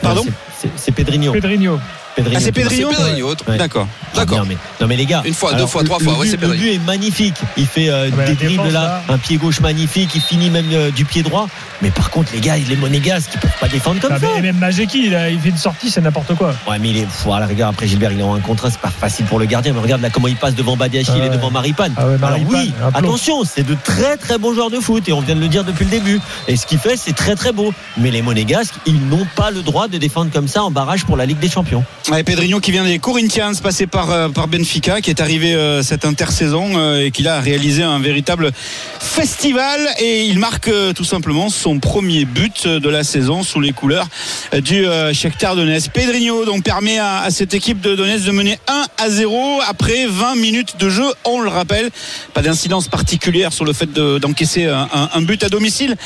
Pardon 0.00 0.22
C'est- 0.24 0.30
c'est- 0.68 0.70
C'est 0.76 0.92
Pedrinho. 0.92 1.32
Pedrinho. 1.32 1.78
Pedrinho. 2.14 2.36
Ah, 2.38 2.40
c'est 2.44 2.52
Pedrinho 2.52 2.90
C'est 2.90 2.96
Pedrinho. 2.98 3.34
Ouais. 3.48 3.56
D'accord. 3.56 3.86
D'accord. 4.14 4.38
Non 4.38 4.44
mais, 4.46 4.56
non 4.80 4.86
mais 4.86 4.96
les 4.96 5.06
gars. 5.06 5.22
Une 5.24 5.32
fois, 5.34 5.54
deux 5.54 5.66
fois, 5.66 5.82
trois 5.84 5.98
le- 5.98 6.04
fois, 6.04 6.12
le 6.14 6.18
ouais, 6.20 6.36
Le 6.36 6.48
but 6.56 6.74
est 6.74 6.78
magnifique. 6.84 7.34
Il 7.56 7.66
fait 7.66 7.88
euh, 7.88 8.10
Ah, 8.12 8.24
des 8.26 8.34
dribbles 8.34 8.64
défense, 8.64 8.72
là, 8.72 9.02
un 9.08 9.18
pied 9.18 9.36
gauche 9.38 9.60
magnifique. 9.60 10.10
Il 10.14 10.20
finit 10.20 10.50
même 10.50 10.66
euh, 10.72 10.90
du 10.90 11.04
pied 11.04 11.22
droit. 11.22 11.48
Mais 11.80 11.90
par 11.90 12.10
contre, 12.10 12.32
les 12.34 12.40
gars, 12.40 12.56
les 12.56 12.76
monégasques, 12.76 13.30
ils 13.34 13.40
peuvent 13.40 13.58
pas 13.60 13.68
défendre 13.68 14.00
comme 14.00 14.12
Ah, 14.14 14.20
ça. 14.20 14.26
mais- 14.34 14.38
Et 14.38 14.42
même 14.42 14.58
Majeki, 14.58 15.06
il, 15.06 15.14
a- 15.14 15.30
il 15.30 15.40
fait 15.40 15.48
une 15.48 15.56
sortie, 15.56 15.90
c'est 15.90 16.00
n'importe 16.02 16.34
quoi. 16.34 16.54
Ouais, 16.68 16.78
mais 16.78 16.90
il 16.90 16.96
est. 16.98 17.02
Pff, 17.06 17.26
à 17.32 17.40
la 17.40 17.46
rigueur, 17.46 17.68
après 17.68 17.86
Gilbert, 17.88 18.12
il 18.12 18.20
est 18.20 18.22
en 18.22 18.34
un 18.34 18.40
contre 18.40 18.70
c'est 18.70 18.78
pas 18.78 18.90
facile 18.90 19.24
pour 19.26 19.38
le 19.38 19.46
gardien. 19.46 19.72
Mais 19.72 19.80
regarde 19.80 20.02
là 20.02 20.10
comment 20.10 20.28
il 20.28 20.36
passe 20.36 20.54
devant 20.54 20.76
Badiachil 20.76 21.14
Ah 21.16 21.18
et 21.18 21.28
ouais. 21.28 21.36
devant 21.36 21.50
Maripane. 21.50 21.94
Ah 21.96 22.06
ouais, 22.06 22.16
Alors 22.22 22.38
oui, 22.48 22.72
attention, 22.94 23.42
c'est 23.44 23.66
de 23.66 23.76
très 23.82 24.16
très 24.18 24.38
bons 24.38 24.52
joueurs 24.54 24.70
de 24.70 24.78
foot 24.80 25.08
et 25.08 25.12
on 25.12 25.20
vient 25.22 25.34
de 25.34 25.40
le 25.40 25.48
dire 25.48 25.64
depuis 25.64 25.84
le 25.84 25.90
début. 25.90 26.20
Et 26.48 26.56
ce 26.56 26.66
qu'il 26.66 26.78
fait, 26.78 26.96
c'est 26.96 27.14
très 27.14 27.34
très 27.36 27.52
beau. 27.52 27.72
Mais 27.96 28.10
les 28.10 28.22
monégasques, 28.22 28.74
ils 28.86 29.00
n'ont 29.08 29.26
pas 29.34 29.50
le 29.50 29.62
droit 29.62 29.88
de 29.88 29.96
défendre 29.98 30.30
comme 30.30 30.48
ça 30.48 30.62
en 30.62 30.70
barrage 30.70 31.04
pour 31.04 31.16
la 31.16 31.24
Ligue 31.26 31.38
des 31.38 31.48
Champions. 31.50 31.84
Ouais, 32.10 32.24
Pedrinho 32.24 32.58
qui 32.58 32.72
vient 32.72 32.84
des 32.84 32.98
Corinthians, 32.98 33.52
passé 33.62 33.86
par, 33.86 34.10
euh, 34.10 34.28
par 34.28 34.48
Benfica, 34.48 35.00
qui 35.00 35.08
est 35.10 35.20
arrivé 35.20 35.54
euh, 35.54 35.82
cette 35.84 36.04
intersaison 36.04 36.72
euh, 36.76 37.06
et 37.06 37.10
qui 37.12 37.22
là 37.22 37.36
a 37.36 37.40
réalisé 37.40 37.84
un 37.84 38.00
véritable 38.00 38.50
festival 38.98 39.80
et 40.00 40.24
il 40.24 40.38
marque 40.40 40.70
tout 40.96 41.04
simplement 41.04 41.48
son 41.48 41.78
premier 41.78 42.24
but 42.24 42.66
de 42.66 42.88
la 42.88 43.04
saison 43.04 43.42
sous 43.44 43.60
les 43.60 43.72
couleurs 43.72 44.08
du 44.62 44.84
Shakhtar 45.12 45.54
Donetsk. 45.54 45.90
Pedrinho 45.92 46.44
donc 46.44 46.64
permet 46.64 46.98
à, 46.98 47.26
cette 47.30 47.52
équipe 47.54 47.80
de 47.80 47.94
Donetsk 47.94 48.24
de 48.24 48.30
mener 48.32 48.58
1 48.68 48.84
à 48.98 49.10
0 49.10 49.60
après 49.68 50.06
20 50.06 50.36
minutes 50.36 50.76
de 50.78 50.88
jeu. 50.88 51.04
On 51.24 51.40
le 51.40 51.50
rappelle, 51.50 51.90
pas 52.32 52.40
d'incidence 52.42 52.88
particulière 52.88 53.52
sur 53.52 53.64
le 53.64 53.72
fait 53.72 53.92
de- 53.92 54.18
d'encaisser 54.18 54.64
un, 54.66 55.22
but 55.22 55.42
à 55.44 55.48
domicile 55.50 55.96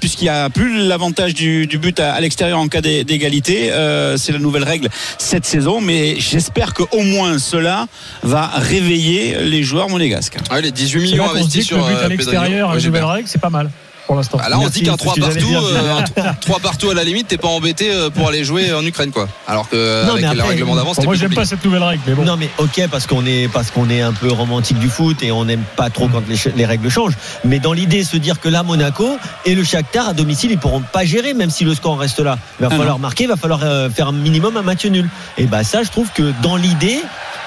puisqu'il 0.00 0.24
n'y 0.24 0.30
a 0.30 0.50
plus 0.50 0.86
l'avantage 0.86 1.34
du, 1.34 1.66
but 1.80 2.00
à, 2.00 2.20
l'extérieur 2.20 2.58
en 2.58 2.68
cas 2.68 2.80
d'é- 2.80 3.04
d'égalité. 3.04 3.70
C'est 4.16 4.32
la 4.32 4.38
nouvelle 4.38 4.64
règle 4.64 4.88
cette 5.22 5.46
saison, 5.46 5.80
mais 5.80 6.16
j'espère 6.18 6.74
qu'au 6.74 7.02
moins 7.02 7.38
cela 7.38 7.86
va 8.22 8.46
réveiller 8.54 9.44
les 9.44 9.62
joueurs 9.62 9.88
monégasques. 9.88 10.36
Ouais, 10.50 10.60
les 10.62 10.70
18 10.72 11.00
C'est 11.00 11.12
millions 11.12 11.30
investis 11.30 11.52
dit 11.52 11.58
que 11.60 11.64
sur 11.64 11.78
le 11.78 11.82
but 11.84 11.90
euh, 11.90 11.96
à 11.96 12.08
Pedrinho. 12.08 12.16
l'extérieur, 12.16 12.70
Ouais, 12.70 13.22
c'est 13.26 13.40
pas 13.40 13.50
mal 13.50 13.70
pour 14.06 14.16
l'instant. 14.16 14.38
Ah, 14.42 14.48
là, 14.48 14.58
on 14.58 14.62
Merci, 14.62 14.80
dit 14.80 14.84
qu'un 14.86 14.92
c'est 14.92 14.98
3 14.98 15.14
ce 15.14 15.20
que 15.20 15.26
j'allais 15.26 15.40
partout, 15.40 15.48
dire. 15.48 15.62
euh, 15.64 16.28
un 16.28 16.34
3 16.34 16.58
partout 16.60 16.90
à 16.90 16.94
la 16.94 17.04
limite, 17.04 17.28
t'es 17.28 17.36
pas 17.38 17.48
embêté 17.48 17.90
euh, 17.92 18.10
pour 18.10 18.28
aller 18.28 18.44
jouer 18.44 18.72
en 18.72 18.84
Ukraine, 18.84 19.10
quoi. 19.10 19.28
Alors 19.46 19.68
que 19.68 20.04
Non, 20.06 20.12
avec 20.14 20.24
mais 20.28 20.34
le 20.34 20.42
règlement 20.42 20.74
Bon, 20.74 20.94
c'était 20.94 21.06
moi, 21.06 21.14
j'aime 21.14 21.34
pas 21.34 21.44
cette 21.44 21.64
nouvelle 21.64 21.82
règle, 21.82 22.02
mais 22.06 22.14
bon. 22.14 22.24
Non 22.24 22.36
mais 22.36 22.50
ok 22.58 22.88
parce 22.90 23.06
qu'on 23.06 23.24
est 23.26 23.48
parce 23.48 23.70
qu'on 23.70 23.88
est 23.90 24.00
un 24.00 24.12
peu 24.12 24.30
romantique 24.32 24.78
du 24.78 24.88
foot 24.88 25.22
et 25.22 25.30
on 25.32 25.44
n'aime 25.44 25.62
pas 25.76 25.90
trop 25.90 26.08
quand 26.08 26.22
les, 26.56 26.64
règles 26.66 26.88
changent. 26.90 27.16
Mais 27.44 27.58
dans 27.60 27.72
l'idée 27.72 28.04
se 28.04 28.16
dire 28.16 28.40
que 28.40 28.48
là 28.48 28.62
Monaco 28.62 29.16
et 29.44 29.54
le 29.54 29.62
Shakhtar 29.64 30.08
à 30.08 30.12
domicile 30.12 30.50
ils 30.50 30.58
pourront 30.58 30.80
pas 30.82 31.04
gérer 31.04 31.34
même 31.34 31.50
si 31.50 31.64
le 31.64 31.74
score 31.74 31.98
reste 31.98 32.18
là. 32.20 32.38
Il 32.58 32.64
va 32.66 32.68
Ah 32.72 32.76
falloir 32.76 32.98
marquer, 32.98 33.24
il 33.24 33.28
va 33.30 33.36
falloir 33.36 33.60
euh, 33.62 33.88
faire 33.90 34.08
un 34.08 34.12
minimum 34.12 34.56
un 34.56 34.62
match 34.62 34.84
nul. 34.86 35.08
Et 35.38 35.44
bah 35.44 35.62
ça 35.64 35.82
je 35.82 35.90
trouve 35.90 36.08
que 36.14 36.32
dans 36.42 36.56
l'idée 36.56 37.00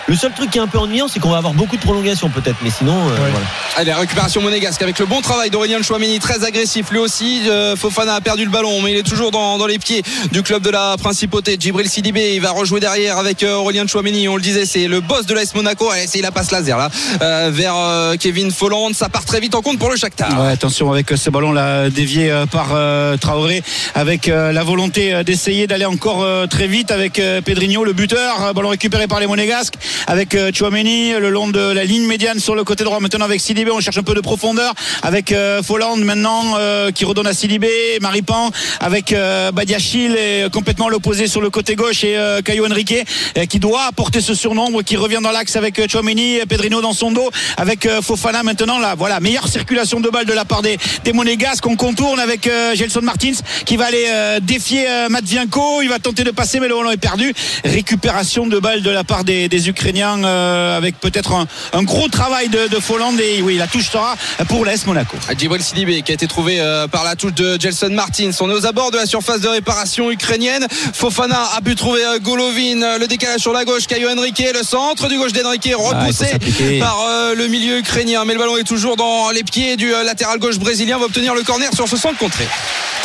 le 0.08 0.16
seul 0.16 0.32
truc 0.34 0.52
qui 0.52 0.58
est 0.58 0.62
un 0.62 0.68
peu 0.68 0.78
ennuyant 0.78 1.08
c'est 1.08 1.20
qu'on 1.20 1.30
va 1.32 1.38
avoir 1.38 1.54
beaucoup 1.54 1.78
de 1.78 1.82
prolongations 1.82 2.30
peut-être 2.30 2.58
mais 2.64 2.70
sinon 2.70 2.94
euh, 2.94 3.16
Ouais. 3.16 3.32
voilà. 3.32 3.46
Allez, 3.78 3.94
récupération 3.94 4.42
monégasque 4.42 4.82
avec 4.82 5.00
le 5.00 5.06
bon 5.06 5.20
travail 5.22 5.50
d'Aurélien 5.50 5.82
Chouameni, 5.82 6.20
très 6.20 6.44
agressif 6.46 6.92
lui 6.92 6.98
aussi. 7.00 7.42
Euh, 7.50 7.76
Fofana 7.76 8.16
a 8.16 8.22
perdu 8.22 8.46
le 8.46 8.50
ballon, 8.52 8.82
mais 8.82 8.92
il 8.92 8.98
est 8.98 9.04
toujours 9.04 9.32
dans, 9.32 9.58
dans 9.58 9.68
les 9.68 9.80
pieds 9.80 10.02
du 10.32 10.44
club 10.44 10.62
de 10.64 10.70
la 10.70 10.96
principauté. 10.98 11.58
Djibril 11.60 11.90
Sidibé, 11.90 12.36
il 12.36 12.42
va 12.42 12.52
rejouer 12.52 12.80
derrière 12.80 13.18
avec 13.18 13.44
euh, 13.44 13.56
Aurélien 13.56 13.86
Chouameni. 13.86 14.28
On 14.30 14.36
le 14.38 14.42
disait, 14.42 14.66
c'est 14.66 14.88
le 14.88 15.02
boss 15.02 15.26
de 15.26 15.34
l'AS 15.34 15.54
Monaco. 15.56 15.90
Allez, 15.90 16.08
c'est 16.08 16.22
la 16.22 16.32
passe 16.32 16.52
laser 16.52 16.78
là 16.78 16.90
euh, 17.22 17.50
vers 17.54 17.76
euh, 17.76 18.16
Kevin 18.18 18.52
Folland. 18.52 18.94
Ça 18.94 19.10
part 19.10 19.26
très 19.26 19.40
vite 19.42 19.56
en 19.56 19.62
compte 19.62 19.78
pour 19.80 19.90
le 19.90 19.98
Shakhtar. 19.98 20.42
Ouais, 20.42 20.52
attention 20.52 20.90
avec 20.92 21.10
ce 21.16 21.30
ballon 21.30 21.52
là 21.52 21.90
dévié 21.90 22.32
euh, 22.32 22.46
par 22.46 22.68
euh, 22.74 23.18
Traoré 23.18 23.62
avec 23.94 24.30
euh, 24.30 24.52
la 24.54 24.64
volonté 24.64 25.14
euh, 25.14 25.24
d'essayer 25.24 25.68
d'aller 25.68 25.86
encore 25.86 26.24
euh, 26.24 26.48
très 26.48 26.68
vite 26.68 26.92
avec 26.92 27.20
euh, 27.20 27.42
Pedrinho 27.42 27.84
le 27.84 27.94
buteur 27.94 28.54
ballon 28.54 28.70
récupéré 28.70 29.08
par 29.08 29.20
les 29.20 29.28
monégasques 29.28 29.76
avec 30.08 30.36
euh, 30.36 30.52
Chouameni 30.54 31.14
le 31.14 31.30
long 31.30 31.48
de 31.48 31.60
la 31.60 31.84
ligne 31.84 32.06
médiane 32.06 32.40
sur 32.40 32.56
le 32.56 32.64
côté 32.64 32.84
droit. 32.84 33.00
Maintenant 33.00 33.26
avec 33.26 33.42
Sidibé 33.42 33.72
on 33.72 33.80
cherche 33.80 33.98
un 33.98 34.04
peu 34.04 34.14
de 34.14 34.22
profondeur. 34.22 34.74
Avec 35.04 35.32
euh, 35.32 35.62
Folland 35.64 35.98
maintenant 35.98 36.56
euh, 36.58 36.92
qui 36.92 37.06
redonne 37.06 37.28
à 37.28 37.34
Sidibé 37.34 37.70
Maripan 38.02 38.52
avec 38.80 39.12
euh, 39.14 39.52
Badiachil 39.52 40.16
et 40.16 40.46
complètement 40.52 40.90
l'opposé 40.90 41.28
sur 41.28 41.42
le 41.42 41.50
côté 41.50 41.76
gauche 41.76 42.04
et 42.04 42.18
euh, 42.18 42.42
Caio 42.42 42.66
Henrique 42.66 42.96
euh, 43.38 43.46
qui 43.46 43.60
doit 43.60 43.84
apporter 43.84 44.22
ce 44.22 44.34
surnombre 44.34 44.84
qui 44.84 44.98
revient 44.98 45.20
dans 45.22 45.32
l'axe 45.32 45.56
avec 45.56 45.80
euh, 45.80 45.88
Chouameni 45.90 46.40
Pedrino 46.48 46.82
dans 46.82 46.94
son 46.94 47.12
dos 47.12 47.30
avec 47.58 47.86
euh, 47.86 48.02
Fofana 48.02 48.44
maintenant 48.44 48.80
là. 48.80 48.96
Voilà 48.98 49.20
meilleure 49.20 49.48
circulation 49.48 50.00
de 50.00 50.10
balle 50.10 50.26
de 50.26 50.34
la 50.34 50.46
part 50.46 50.62
des, 50.62 50.78
des 51.04 51.14
Monégasques. 51.14 51.66
On 51.66 51.76
contourne 51.76 52.20
avec 52.20 52.48
euh, 52.48 52.76
Gelson 52.76 53.02
Martins 53.02 53.34
qui 53.66 53.78
va 53.78 53.86
aller 53.86 54.06
euh, 54.08 54.40
défier 54.40 54.86
euh, 54.88 55.10
Matvienko. 55.10 55.82
Il 55.82 55.90
va 55.90 56.00
tenter 56.00 56.24
de 56.24 56.32
passer 56.32 56.60
mais 56.60 56.68
le 56.68 56.76
ballon 56.76 56.92
est 56.92 56.98
perdu. 56.98 57.34
Récupération 57.64 58.48
de 58.48 58.60
balle 58.60 58.82
de 58.82 58.90
la 58.90 59.04
part 59.04 59.24
des, 59.24 59.48
des 59.50 59.70
Ukrainiens 59.70 59.85
euh, 59.94 60.78
avec 60.78 61.00
peut-être 61.00 61.34
un, 61.34 61.46
un 61.74 61.84
gros 61.84 62.08
travail 62.08 62.50
de, 62.50 62.68
de 62.68 62.80
Folland 62.80 63.18
et 63.20 63.42
oui 63.42 63.58
la 63.58 63.68
touche 63.68 63.90
sera 63.90 64.16
pour 64.48 64.66
l'AS 64.66 64.86
Monaco 64.86 65.18
Djibril 65.38 65.62
Sidibé 65.62 66.02
qui 66.02 66.12
a 66.12 66.16
été 66.16 66.28
trouvé 66.28 66.60
euh, 66.60 66.88
par 66.88 67.04
la 67.04 67.16
touche 67.16 67.34
de 67.34 67.58
Gelson 67.60 67.90
Martins. 67.92 68.32
On 68.40 68.50
est 68.50 68.54
aux 68.54 68.66
abords 68.66 68.92
de 68.92 68.98
la 68.98 69.06
surface 69.06 69.42
de 69.42 69.48
réparation 69.48 70.10
ukrainienne. 70.12 70.66
Fofana 70.94 71.50
a 71.56 71.62
pu 71.62 71.76
trouver 71.76 72.04
euh, 72.06 72.20
Golovin, 72.20 72.82
euh, 72.82 72.98
le 72.98 73.08
décalage 73.08 73.42
sur 73.42 73.54
la 73.54 73.64
gauche, 73.66 73.86
Caio 73.88 74.10
Henrique, 74.10 74.44
le 74.54 74.64
centre 74.64 75.08
du 75.08 75.18
gauche 75.18 75.34
d'Henrique 75.34 75.70
Ah, 75.72 75.78
repoussé 75.78 76.26
s'appliquer. 76.28 76.80
par 76.80 76.98
euh, 77.08 77.36
le 77.36 77.48
milieu 77.48 77.78
ukrainien. 77.80 78.24
Mais 78.26 78.34
le 78.34 78.40
ballon 78.40 78.58
est 78.58 78.64
toujours 78.64 78.96
dans 78.96 79.30
les 79.32 79.44
pieds 79.44 79.76
du 79.78 79.92
latéral 79.92 80.40
gauche 80.40 80.58
brésilien. 80.58 80.98
Va 80.98 81.06
obtenir 81.06 81.36
le 81.36 81.44
corner 81.44 81.70
sur 81.74 81.88
ce 81.88 81.98
centre 81.98 82.18
contré. 82.18 82.48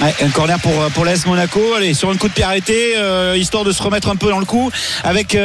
Ouais, 0.00 0.14
un 0.22 0.30
corner 0.30 0.58
pour, 0.60 0.72
pour 0.94 1.04
l'AS 1.04 1.26
Monaco. 1.26 1.60
Allez, 1.76 1.92
sur 1.94 2.08
un 2.10 2.16
coup 2.16 2.28
de 2.28 2.32
pied 2.32 2.44
arrêté, 2.44 2.94
euh, 2.96 3.36
histoire 3.36 3.64
de 3.64 3.72
se 3.72 3.82
remettre 3.82 4.08
un 4.08 4.16
peu 4.16 4.30
dans 4.30 4.38
le 4.38 4.46
coup, 4.46 4.70
avec 5.04 5.36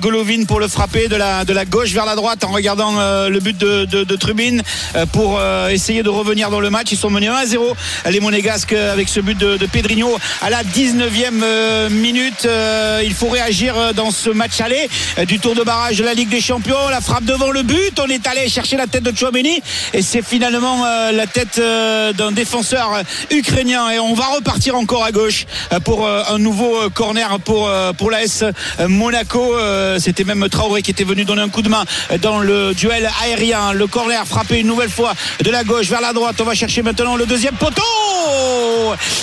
Golovin 0.00 0.44
pour 0.46 0.60
le 0.60 0.67
frapper 0.68 1.08
de 1.08 1.16
la, 1.16 1.44
de 1.44 1.52
la 1.52 1.64
gauche 1.64 1.90
vers 1.92 2.06
la 2.06 2.14
droite 2.14 2.44
en 2.44 2.52
regardant 2.52 2.94
euh, 2.98 3.28
le 3.28 3.40
but 3.40 3.56
de, 3.58 4.16
Trubin 4.16 4.58
euh, 4.96 5.06
pour 5.06 5.38
euh, 5.38 5.68
essayer 5.68 6.02
de 6.02 6.08
revenir 6.08 6.50
dans 6.50 6.60
le 6.60 6.70
match. 6.70 6.88
Ils 6.92 6.98
sont 6.98 7.10
menés 7.10 7.28
1 7.28 7.34
à 7.34 7.46
0, 7.46 7.74
les 8.10 8.20
Monégasques, 8.20 8.72
avec 8.72 9.08
ce 9.08 9.20
but 9.20 9.38
de, 9.38 9.56
de 9.56 9.66
Pedrinho 9.66 10.16
à 10.42 10.50
la 10.50 10.62
19e 10.62 11.42
euh, 11.42 11.90
minute. 11.90 12.48
Il 13.04 13.14
faut 13.14 13.28
réagir 13.28 13.94
dans 13.94 14.10
ce 14.10 14.30
match 14.30 14.60
aller 14.60 14.88
du 15.26 15.38
tour 15.38 15.54
de 15.54 15.62
barrage 15.62 15.98
de 15.98 16.04
la 16.04 16.14
Ligue 16.14 16.28
des 16.28 16.40
Champions. 16.40 16.88
La 16.90 17.00
frappe 17.00 17.24
devant 17.24 17.50
le 17.50 17.62
but. 17.62 17.98
On 18.00 18.08
est 18.08 18.26
allé 18.26 18.48
chercher 18.48 18.76
la 18.76 18.86
tête 18.86 19.02
de 19.02 19.16
Chouameni 19.16 19.62
et 19.92 20.02
c'est 20.02 20.22
finalement 20.22 20.84
la 21.12 21.26
tête 21.26 21.60
d'un 21.60 22.32
défenseur 22.32 23.02
ukrainien 23.30 23.90
et 23.90 23.98
on 23.98 24.14
va 24.14 24.26
repartir 24.26 24.74
encore 24.74 25.04
à 25.04 25.12
gauche 25.12 25.46
pour 25.84 26.08
un 26.08 26.38
nouveau 26.38 26.90
corner 26.94 27.38
pour 27.40 27.70
pour 27.96 28.10
l'AS 28.10 28.44
Monaco 28.86 29.54
c'était 29.98 30.24
même 30.24 30.48
Traoré 30.58 30.82
qui 30.82 30.90
était 30.90 31.04
venu 31.04 31.24
donner 31.24 31.42
un 31.42 31.48
coup 31.50 31.62
de 31.62 31.68
main 31.68 31.84
dans 32.20 32.40
le 32.40 32.74
duel 32.74 33.08
aérien 33.22 33.72
le 33.72 33.86
corner 33.86 34.26
frappé 34.26 34.58
une 34.58 34.66
nouvelle 34.66 34.90
fois 34.90 35.12
de 35.44 35.50
la 35.52 35.62
gauche 35.62 35.86
vers 35.86 36.00
la 36.00 36.12
droite 36.12 36.34
on 36.40 36.44
va 36.44 36.54
chercher 36.54 36.82
maintenant 36.82 37.14
le 37.14 37.26
deuxième 37.26 37.54
poteau 37.54 37.80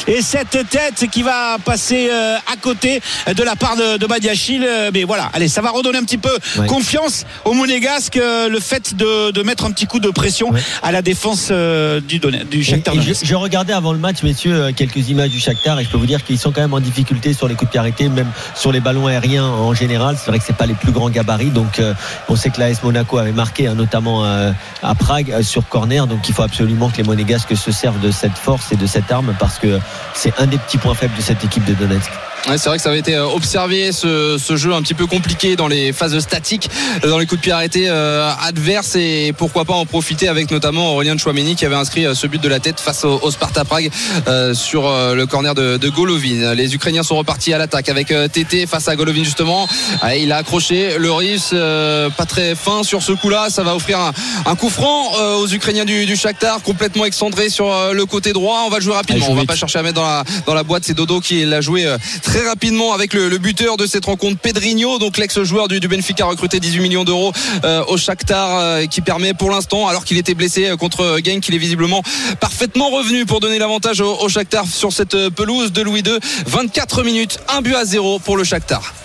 et 0.07 0.21
cette 0.21 0.57
tête 0.69 1.09
qui 1.11 1.23
va 1.23 1.57
passer 1.63 2.07
euh, 2.09 2.37
à 2.51 2.55
côté 2.61 3.01
de 3.35 3.43
la 3.43 3.55
part 3.57 3.75
de, 3.75 3.97
de 3.97 4.05
Badiachil 4.07 4.63
Euh, 4.65 4.91
mais 4.93 5.03
voilà 5.03 5.29
allez 5.33 5.49
ça 5.49 5.61
va 5.61 5.71
redonner 5.71 5.97
un 5.97 6.03
petit 6.03 6.17
peu 6.17 6.29
Ouais. 6.57 6.67
confiance 6.67 7.25
aux 7.43 7.53
Monégasques 7.53 8.15
euh, 8.17 8.47
le 8.47 8.59
fait 8.61 8.95
de, 8.95 9.31
de 9.31 9.41
mettre 9.43 9.65
un 9.65 9.71
petit 9.71 9.87
coup 9.87 9.99
de 9.99 10.09
pression 10.11 10.51
Ouais. 10.51 10.61
à 10.83 10.91
la 10.93 11.01
défense 11.01 11.51
du, 11.51 12.19
du 12.19 12.63
Shakhtar 12.63 12.93
et 12.95 12.99
je, 13.01 13.35
regardais 13.35 13.73
avant 13.73 13.91
le 13.91 13.99
match, 13.99 14.23
messieurs, 14.23 14.71
quelques 14.75 15.09
images 15.09 15.31
du 15.31 15.39
Shakhtar 15.41 15.79
et 15.79 15.83
je 15.83 15.89
peux 15.89 15.97
vous 15.97 16.05
dire 16.05 16.23
qu'ils 16.23 16.39
sont 16.39 16.51
quand 16.53 16.61
même 16.61 16.73
en 16.73 16.79
difficulté 16.79 17.33
sur 17.33 17.47
les 17.49 17.55
coups 17.55 17.67
de 17.69 17.71
pied 17.71 17.79
arrêtés, 17.79 18.07
même 18.07 18.31
sur 18.55 18.71
les 18.71 18.79
ballons 18.79 19.07
aériens 19.07 19.45
en 19.45 19.73
général. 19.73 20.15
C'est 20.19 20.29
vrai 20.31 20.39
que 20.39 20.45
c'est 20.45 20.55
pas 20.55 20.65
les 20.67 20.73
plus 20.75 20.91
grands 20.91 21.09
gabarits, 21.09 21.24
donc 21.25 21.79
euh, 21.79 21.93
on 22.29 22.35
sait 22.35 22.49
que 22.49 22.59
l'AS 22.59 22.83
Monaco 22.83 23.17
avait 23.17 23.31
marqué, 23.31 23.67
hein, 23.67 23.75
notamment 23.75 24.25
euh, 24.25 24.51
à 24.83 24.95
Prague 24.95 25.31
euh, 25.31 25.43
sur 25.43 25.67
corner, 25.67 26.07
donc 26.07 26.27
il 26.29 26.33
faut 26.33 26.43
absolument 26.43 26.89
que 26.89 26.97
les 26.97 27.03
Monégasques 27.03 27.55
se 27.55 27.71
servent 27.71 27.99
de 27.99 28.11
cette 28.11 28.37
force 28.37 28.71
et 28.71 28.75
de 28.75 28.85
cette 28.85 29.11
arme 29.11 29.35
parce 29.39 29.57
que 29.59 29.79
c'est 30.13 30.33
un 30.39 30.47
des 30.47 30.57
petits 30.57 30.77
points 30.77 30.95
faibles 30.95 31.15
de 31.15 31.21
cette 31.21 31.43
équipe 31.43 31.65
de 31.65 31.73
Donetsk. 31.73 32.11
Ouais, 32.47 32.59
c'est 32.59 32.69
vrai 32.69 32.77
que 32.77 32.83
ça 32.83 32.89
avait 32.89 32.99
été 32.99 33.15
euh, 33.15 33.25
observé 33.25 33.91
ce, 33.91 34.37
ce 34.37 34.55
jeu 34.55 34.71
un 34.71 34.83
petit 34.83 34.93
peu 34.93 35.07
compliqué 35.07 35.55
dans 35.55 35.67
les 35.67 35.91
phases 35.91 36.19
statiques, 36.19 36.69
euh, 37.03 37.09
dans 37.09 37.17
les 37.17 37.25
coups 37.25 37.41
de 37.41 37.43
pied 37.43 37.51
arrêtés 37.51 37.85
euh, 37.87 38.29
adverses 38.39 38.95
et 38.95 39.33
pourquoi 39.35 39.65
pas 39.65 39.73
en 39.73 39.87
profiter 39.87 40.27
avec 40.27 40.51
notamment 40.51 40.93
Aurélien 40.93 41.17
Chouameni 41.17 41.55
qui 41.55 41.65
avait 41.65 41.75
inscrit 41.75 42.05
euh, 42.05 42.13
ce 42.13 42.27
but 42.27 42.39
de 42.39 42.47
la 42.47 42.59
tête 42.59 42.79
face 42.79 43.03
au, 43.03 43.19
au 43.23 43.31
Sparta 43.31 43.65
Prague 43.65 43.89
euh, 44.27 44.53
sur 44.53 44.83
le 44.83 45.25
corner 45.25 45.55
de, 45.55 45.77
de 45.77 45.89
Golovin. 45.89 46.53
Les 46.53 46.75
Ukrainiens 46.75 47.01
sont 47.01 47.15
repartis 47.17 47.51
à 47.51 47.57
l'attaque 47.57 47.89
avec 47.89 48.13
Tété 48.31 48.67
face 48.67 48.87
à 48.87 48.95
Golovin 48.95 49.23
justement. 49.23 49.67
Ah, 50.01 50.15
il 50.15 50.31
a 50.31 50.37
accroché 50.37 50.99
le 50.99 51.11
Rius 51.11 51.49
euh, 51.53 52.11
pas 52.11 52.25
très 52.25 52.53
fin 52.53 52.83
sur 52.83 53.01
ce 53.01 53.11
coup-là. 53.13 53.47
Ça 53.49 53.63
va 53.63 53.75
offrir 53.75 53.99
un, 53.99 54.13
un 54.45 54.55
coup 54.55 54.69
franc 54.69 55.13
euh, 55.19 55.37
aux 55.37 55.47
Ukrainiens 55.47 55.85
du, 55.85 56.05
du 56.05 56.15
Shakhtar 56.15 56.61
complètement 56.61 57.05
excentré 57.05 57.49
sur 57.49 57.71
le 57.91 58.05
côté 58.05 58.33
droit. 58.33 58.63
On 58.67 58.69
va 58.69 58.77
le 58.77 58.83
jouer 58.83 58.93
rapidement. 58.93 59.25
Allez, 59.25 59.33
On 59.33 59.37
va 59.37 59.45
pas 59.45 59.55
chercher 59.55 59.79
à 59.79 59.81
mettre 59.81 59.95
dans 59.95 60.03
la, 60.05 60.23
dans 60.45 60.53
la 60.53 60.63
boîte. 60.63 60.83
C'est 60.85 60.93
Dodo 60.93 61.19
qui 61.19 61.43
l'a 61.45 61.61
joué 61.61 61.85
euh, 61.85 61.97
très 62.35 62.49
rapidement 62.49 62.91
avec 62.91 63.13
le, 63.13 63.37
buteur 63.37 63.77
de 63.77 63.85
cette 63.85 64.03
rencontre, 64.03 64.37
Pedrinho, 64.37 64.99
donc 64.99 65.17
l'ex-joueur 65.17 65.69
du, 65.69 65.79
du 65.79 65.87
Benfica 65.87 66.25
recruté 66.25 66.59
18 66.59 66.81
millions 66.81 67.05
d'euros 67.05 67.31
euh, 67.63 67.81
au 67.87 67.95
Shakhtar, 67.95 68.59
euh, 68.59 68.85
qui 68.87 68.99
permet 68.99 69.33
pour 69.33 69.49
l'instant, 69.49 69.87
alors 69.87 70.03
qu'il 70.03 70.17
était 70.17 70.33
blessé 70.33 70.67
euh, 70.67 70.75
contre 70.75 71.19
Genk, 71.23 71.39
qu'il 71.39 71.55
est 71.55 71.59
visiblement 71.59 72.03
parfaitement 72.41 72.89
revenu 72.89 73.25
pour 73.25 73.39
donner 73.39 73.57
l'avantage 73.57 74.01
au, 74.01 74.17
au 74.17 74.27
Shakhtar 74.27 74.67
sur 74.67 74.91
cette 74.91 75.15
euh, 75.15 75.29
pelouse 75.29 75.71
de 75.71 75.81
Louis 75.81 76.01
II. 76.01 76.19
24 76.45 77.03
minutes, 77.03 77.39
un 77.47 77.61
but 77.61 77.75
à 77.75 77.85
zéro 77.85 78.19
pour 78.19 78.35
le 78.35 78.43
Shakhtar. 78.43 79.04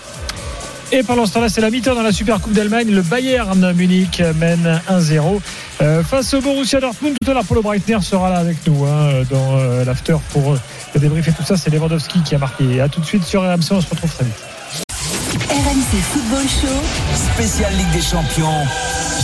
Et 0.93 1.05
pendant 1.05 1.25
ce 1.25 1.35
temps-là, 1.35 1.49
c'est 1.49 1.61
la 1.61 1.71
mi-temps 1.71 1.95
dans 1.95 2.03
la 2.03 2.11
Super 2.11 2.41
Coupe 2.41 2.53
d'Allemagne. 2.53 2.91
Le 2.91 3.03
Bayern 3.03 3.73
Munich 3.75 4.21
mène 4.37 4.81
1-0 4.89 5.41
euh, 5.83 6.03
face 6.03 6.35
au 6.35 6.41
Borussia 6.41 6.81
Dortmund. 6.81 7.15
Tout 7.23 7.31
à 7.31 7.35
l'heure, 7.35 7.45
Paulo 7.45 7.63
Breitner 7.63 8.01
sera 8.03 8.29
là 8.29 8.39
avec 8.39 8.67
nous 8.67 8.85
hein, 8.85 9.23
dans 9.31 9.57
euh, 9.57 9.85
l'after 9.85 10.17
pour 10.31 10.53
euh, 10.53 10.61
le 10.95 11.01
débrief 11.01 11.29
et 11.29 11.33
tout 11.33 11.45
ça. 11.45 11.57
C'est 11.57 11.71
Lewandowski 11.71 12.23
qui 12.23 12.35
a 12.35 12.39
marqué. 12.39 12.81
À 12.81 12.89
tout 12.89 13.01
de 13.01 13.07
suite 13.07 13.25
sur 13.25 13.43
RMC. 13.43 13.71
On 13.71 13.81
se 13.81 13.89
retrouve 13.89 14.13
très 14.13 14.25
vite. 14.25 14.35
RMC 15.49 16.01
Football 16.13 16.49
Show. 16.49 17.35
Spécial 17.35 17.73
Ligue 17.77 17.93
des 17.93 18.03
Champions. 18.03 18.67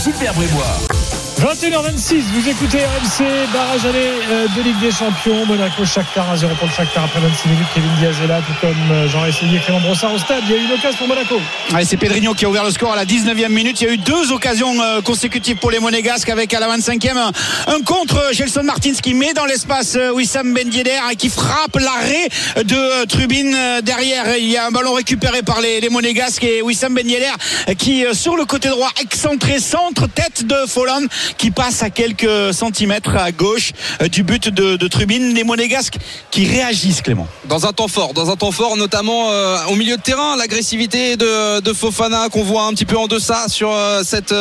Gilbert 0.05 0.35
Bribois. 0.35 0.96
21h26, 1.41 2.23
vous 2.33 2.49
écoutez 2.49 2.79
RMC, 2.79 3.53
barrage 3.53 3.85
aller 3.85 4.09
euh, 4.31 4.47
de 4.57 4.63
Ligue 4.63 4.81
des 4.81 4.91
Champions, 4.91 5.45
Monaco, 5.45 5.85
Shakhtar 5.85 6.35
1-0 6.35 6.57
pour 6.57 6.67
le 6.67 6.73
Shakhtar 6.73 7.05
après 7.05 7.21
26 7.21 7.49
minutes, 7.51 7.67
Kevin 7.75 7.91
Diaz 7.99 8.17
tout 8.17 8.67
comme 8.67 8.91
euh, 8.91 9.07
Jean 9.07 9.27
essayé 9.27 9.59
Clément 9.59 9.81
Brossard 9.81 10.15
au 10.15 10.19
stade, 10.19 10.45
il 10.49 10.53
y 10.53 10.55
a 10.55 10.63
eu 10.63 10.65
une 10.65 10.73
occasion 10.73 10.97
pour 10.97 11.09
Monaco. 11.09 11.39
C'est 11.85 11.99
Pedrinho 11.99 12.33
qui 12.33 12.47
a 12.47 12.49
ouvert 12.49 12.65
le 12.65 12.71
score 12.71 12.95
à 12.95 12.97
la 12.97 13.05
19e 13.05 13.51
minute. 13.51 13.79
Il 13.83 13.87
y 13.87 13.91
a 13.91 13.93
eu 13.93 13.99
deux 13.99 14.33
occasions 14.33 14.81
euh, 14.81 15.03
consécutives 15.03 15.59
pour 15.59 15.71
les 15.71 15.79
Monégasques 15.79 16.31
avec 16.31 16.55
à 16.55 16.61
la 16.61 16.75
25e 16.75 17.19
un, 17.19 17.83
contre 17.83 18.19
Gelson 18.33 18.63
Martins 18.63 18.95
qui 19.03 19.13
met 19.13 19.35
dans 19.35 19.45
l'espace 19.45 19.99
Wissam 20.15 20.55
Ben 20.55 20.73
Yedder 20.73 21.01
et 21.13 21.17
qui 21.17 21.29
frappe 21.29 21.77
l'arrêt 21.77 22.29
de 22.65 23.05
Trubin 23.05 23.83
derrière. 23.83 24.39
Il 24.39 24.49
y 24.49 24.57
a 24.57 24.67
un 24.67 24.71
ballon 24.71 24.95
récupéré 24.95 25.43
par 25.43 25.61
les, 25.61 25.87
Monégasques 25.91 26.45
et 26.45 26.63
Wissam 26.63 26.95
Ben 26.95 27.07
Yedder 27.07 27.75
qui 27.77 28.07
sur 28.15 28.37
le 28.37 28.47
côté 28.47 28.71
droit 28.71 28.91
excentré 29.03 29.61
centre 29.61 30.07
tête 30.07 30.47
de 30.47 30.57
Folland 30.67 31.07
qui 31.39 31.51
passe 31.51 31.83
à 31.83 31.91
quelques 31.91 32.55
centimètres 32.55 33.17
à 33.17 33.33
gauche 33.33 33.73
euh, 34.03 34.09
du 34.09 34.23
but 34.23 34.49
de, 34.49 34.89
Trubin. 34.89 35.33
Les 35.35 35.45
Monégasques 35.45 35.97
qui 36.31 36.47
réagissent 36.47 37.03
Clément. 37.03 37.27
dans 37.47 37.67
un 37.67 37.73
temps 37.73 37.89
fort, 37.89 38.15
dans 38.15 38.31
un 38.31 38.37
temps 38.37 38.53
fort, 38.53 38.77
notamment 38.77 39.31
euh, 39.31 39.59
au 39.69 39.75
milieu 39.75 39.97
de 39.97 40.03
terrain, 40.03 40.37
l'agressivité 40.37 41.17
de, 41.17 41.73
Fofana 41.73 42.29
qu'on 42.31 42.43
voit 42.43 42.63
un 42.65 42.73
petit 42.73 42.85
peu 42.85 42.97
en 42.97 43.07
deçà 43.07 43.49
sur 43.49 43.71
euh, 43.71 44.03
cette 44.05 44.35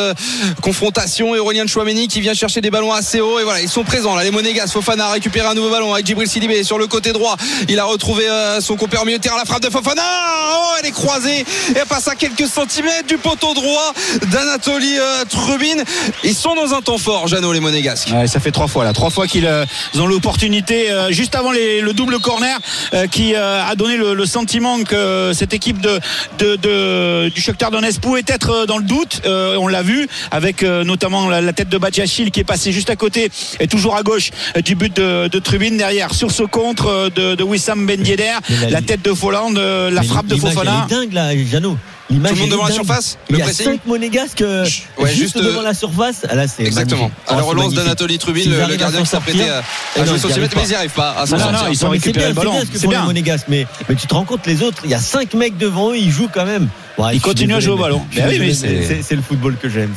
confrontation. 0.62 1.34
Et 1.34 1.38
Aurélien 1.38 1.66
Chouameni 1.66 2.08
qui 2.08 2.20
vient 2.20 2.34
chercher 2.34 2.60
des 2.60 2.70
ballons 2.70 2.92
assez 2.92 3.20
hauts. 3.20 3.38
Et 3.38 3.44
voilà, 3.44 3.60
ils 3.60 3.68
sont 3.68 3.84
présents 3.84 4.14
là, 4.14 4.24
les 4.24 4.30
Monégas. 4.30 4.68
Fofana 4.68 5.06
a 5.06 5.12
récupéré 5.12 5.46
un 5.46 5.54
nouveau 5.54 5.70
ballon 5.70 5.92
avec 5.92 6.06
Djibril 6.06 6.28
Sidibé 6.28 6.62
sur 6.64 6.78
le 6.78 6.86
côté 6.86 7.12
droit. 7.12 7.36
Il 7.68 7.78
a 7.78 7.84
retrouvé 7.84 8.24
son 8.60 8.76
compère 8.76 9.02
au 9.02 9.04
milieu 9.04 9.18
de 9.18 9.22
terrain. 9.22 9.36
La 9.36 9.44
frappe 9.44 9.62
de 9.62 9.70
Fofana, 9.70 10.02
oh, 10.02 10.74
elle 10.80 10.86
est 10.86 10.92
croisée 10.92 11.40
et 11.40 11.76
elle 11.76 11.86
passe 11.86 12.08
à 12.08 12.14
quelques 12.14 12.46
centimètres 12.46 13.06
du 13.06 13.18
poteau 13.18 13.54
droit 13.54 13.92
d'Anatoly 14.30 14.96
Trubin. 15.28 15.82
Ils 16.24 16.34
sont 16.34 16.54
dans 16.54 16.74
un 16.74 16.75
temps 16.82 16.98
fort, 16.98 17.28
Jeannot, 17.28 17.52
les 17.52 17.60
Monégasques. 17.60 18.08
Ouais, 18.12 18.26
ça 18.26 18.40
fait 18.40 18.50
trois 18.50 18.66
fois 18.68 18.84
là, 18.84 18.92
trois 18.92 19.10
fois 19.10 19.26
qu'ils 19.26 19.46
euh, 19.46 19.64
ont 19.98 20.06
l'opportunité 20.06 20.90
euh, 20.90 21.10
juste 21.10 21.34
avant 21.34 21.52
les- 21.52 21.80
le 21.80 21.92
double 21.92 22.18
corner 22.18 22.58
euh, 22.94 23.06
qui 23.06 23.34
euh, 23.34 23.64
a 23.64 23.74
donné 23.74 23.96
le, 23.96 24.14
le 24.14 24.26
sentiment 24.26 24.82
que 24.82 24.94
euh, 24.94 25.32
cette 25.34 25.54
équipe 25.54 25.80
de, 25.80 25.98
de, 26.38 26.56
de- 26.56 27.28
du 27.34 27.40
Shakhtar 27.40 27.70
Donetsk 27.70 28.00
pouvait 28.00 28.24
être 28.26 28.66
dans 28.66 28.78
le 28.78 28.84
doute. 28.84 29.22
Euh, 29.26 29.56
on 29.58 29.68
l'a 29.68 29.82
vu 29.82 30.08
avec 30.30 30.62
euh, 30.62 30.84
notamment 30.84 31.28
la, 31.28 31.40
la 31.40 31.52
tête 31.52 31.68
de 31.68 31.78
Badiachil 31.78 32.30
qui 32.30 32.40
est 32.40 32.44
passée 32.44 32.72
juste 32.72 32.90
à 32.90 32.96
côté 32.96 33.30
et 33.60 33.66
toujours 33.66 33.96
à 33.96 34.02
gauche 34.02 34.30
euh, 34.56 34.60
du 34.60 34.74
but 34.74 34.94
de, 34.96 35.28
de 35.28 35.38
Trubin 35.38 35.76
derrière 35.76 36.12
sur 36.14 36.30
ce 36.30 36.42
contre 36.42 36.86
euh, 36.86 37.10
de, 37.10 37.34
de 37.34 37.42
Wissam 37.44 37.86
Ben 37.86 38.04
Yedder, 38.04 38.24
la- 38.62 38.70
la 38.70 38.82
tête 38.82 39.02
de 39.02 39.12
Folland, 39.14 39.54
euh, 39.56 39.90
la 39.90 40.02
frappe 40.02 40.26
de 40.26 40.36
Fofana. 40.36 40.86
Dingue 40.88 41.12
là, 41.12 41.30
Jeannot. 41.36 41.76
L'image, 42.08 42.30
Tout 42.32 42.36
le 42.36 42.40
monde 42.42 42.50
devant 42.50 42.66
la 42.68 42.74
surface, 42.74 43.18
Il 43.28 43.36
y 43.36 43.40
a 43.42 43.44
pressing? 43.44 43.66
5 43.66 43.86
monégasques 43.86 44.40
euh, 44.42 44.64
Ouais, 44.96 45.08
juste, 45.08 45.18
juste, 45.20 45.36
euh, 45.38 45.42
devant 45.42 45.62
la 45.62 45.74
surface. 45.74 46.24
Ah, 46.28 46.36
là, 46.36 46.46
c'est 46.46 46.62
Exactement. 46.64 47.10
À 47.26 47.34
la 47.34 47.42
Oh, 47.42 47.46
relance 47.46 47.74
d'Anatoly 47.74 48.18
Trubin, 48.18 48.42
S'ils 48.42 48.52
le, 48.52 48.76
gardien 48.76 49.00
qui 49.00 49.06
s'apprêtait 49.06 49.38
sortir, 49.38 49.54
à, 49.54 50.00
à 50.00 50.00
non, 50.00 50.06
jouer 50.06 50.14
ils 50.16 50.20
son 50.20 50.28
centimètre, 50.28 50.56
mais 50.56 50.62
ils 50.62 50.68
n'y 50.68 50.74
arrivent 50.76 50.90
pas 50.92 51.10
à 51.18 51.26
s'en 51.26 51.36
Non, 51.36 51.44
non, 51.46 51.50
sortir. 51.50 51.66
non, 51.66 51.72
ils 51.72 51.76
sont 51.76 51.88
récupérés 51.88 52.26
bien, 52.26 52.28
le 52.28 52.34
ballon. 52.34 52.62
c'est 52.72 52.86
bien 52.86 53.02
monégasques. 53.04 53.46
Mais, 53.48 53.66
mais 53.88 53.96
tu 53.96 54.06
te 54.06 54.14
rends 54.14 54.24
compte, 54.24 54.46
les 54.46 54.62
autres, 54.62 54.78
il 54.84 54.90
y 54.90 54.94
a 54.94 55.00
5 55.00 55.34
mecs 55.34 55.58
devant 55.58 55.90
eux, 55.90 55.96
ils 55.98 56.10
jouent 56.12 56.30
quand 56.32 56.46
même. 56.46 56.68
Suis 57.10 57.20
continuent 57.20 57.54
à 57.56 57.60
jouer 57.60 57.72
au 57.74 57.78
ballon. 57.78 58.02
c'est 58.12 59.16
le 59.16 59.22
football 59.22 59.56
que 59.60 59.68
j'aime. 59.68 59.92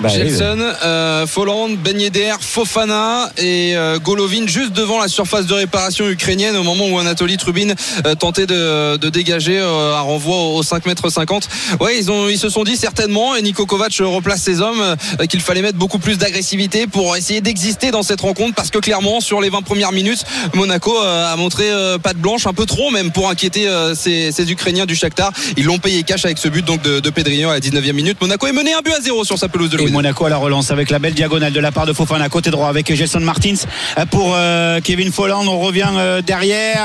Bah, 0.00 0.08
oui, 0.12 0.30
Gelson, 0.30 0.58
euh, 0.82 1.26
Folland, 1.26 1.76
Ben 1.76 2.00
Yedder, 2.00 2.34
Fofana 2.40 3.30
et 3.36 3.76
euh, 3.76 3.98
Golovin 3.98 4.46
juste 4.46 4.72
devant 4.72 4.98
la 4.98 5.08
surface 5.08 5.46
de 5.46 5.52
réparation 5.52 6.08
ukrainienne 6.08 6.56
au 6.56 6.62
moment 6.62 6.88
où 6.88 6.98
Anatoly 6.98 7.36
Trubin 7.36 7.74
euh, 8.06 8.14
tentait 8.14 8.46
de, 8.46 8.96
de 8.96 9.10
dégager 9.10 9.58
euh, 9.58 9.94
un 9.94 10.00
renvoi 10.00 10.36
aux 10.54 10.62
5 10.62 10.86
mètres 10.86 11.10
50. 11.10 11.48
Ouais, 11.80 11.98
ils 11.98 12.10
ont 12.10 12.28
ils 12.30 12.38
se 12.38 12.48
sont 12.48 12.64
dit 12.64 12.76
certainement 12.76 13.36
et 13.36 13.42
Niko 13.42 13.66
Kovac 13.66 13.92
replace 14.00 14.40
ses 14.42 14.62
hommes 14.62 14.80
euh, 14.80 15.26
qu'il 15.26 15.40
fallait 15.40 15.62
mettre 15.62 15.76
beaucoup 15.78 15.98
plus 15.98 16.16
d'agressivité 16.16 16.86
pour 16.86 17.14
essayer 17.16 17.42
d'exister 17.42 17.90
dans 17.90 18.02
cette 18.02 18.22
rencontre 18.22 18.54
parce 18.54 18.70
que 18.70 18.78
clairement 18.78 19.20
sur 19.20 19.40
les 19.42 19.50
20 19.50 19.62
premières 19.62 19.92
minutes, 19.92 20.24
Monaco 20.54 20.96
euh, 20.96 21.32
a 21.32 21.36
montré 21.36 21.70
euh, 21.70 21.98
patte 21.98 22.16
blanche 22.16 22.46
un 22.46 22.54
peu 22.54 22.64
trop 22.64 22.90
même 22.90 23.10
pour 23.12 23.28
inquiéter 23.28 23.68
euh, 23.68 23.94
ces, 23.94 24.32
ces 24.32 24.50
Ukrainiens 24.50 24.86
du 24.86 24.94
Shakhtar. 24.94 25.32
Ils 25.58 25.64
l'ont 25.64 25.78
payé 25.78 26.02
cash 26.04 26.24
avec 26.24 26.38
ce 26.38 26.48
but 26.48 26.64
donc 26.64 26.80
de, 26.82 27.00
de 27.00 27.10
Pedrinho 27.10 27.50
à 27.50 27.54
la 27.54 27.60
19e 27.60 27.92
minute. 27.92 28.18
Monaco 28.20 28.46
est 28.46 28.52
mené 28.52 28.72
un 28.72 28.80
but 28.80 28.92
à 28.92 29.00
zéro 29.00 29.24
sur 29.24 29.38
sa 29.38 29.48
pelouse 29.48 29.68
de 29.70 29.78
Et 29.80 29.89
Monaco 29.90 30.24
à 30.24 30.28
la 30.28 30.36
relance 30.36 30.70
avec 30.70 30.90
la 30.90 30.98
belle 30.98 31.14
diagonale 31.14 31.52
de 31.52 31.60
la 31.60 31.72
part 31.72 31.86
de 31.86 31.92
Fofana 31.92 32.28
côté 32.28 32.50
droit 32.50 32.68
avec 32.68 32.92
Gelson 32.94 33.20
Martins 33.20 33.54
euh, 33.98 34.06
pour 34.06 34.34
euh, 34.34 34.80
Kevin 34.80 35.12
Folland. 35.12 35.46
On 35.46 35.58
revient 35.58 35.88
euh, 35.96 36.22
derrière 36.22 36.82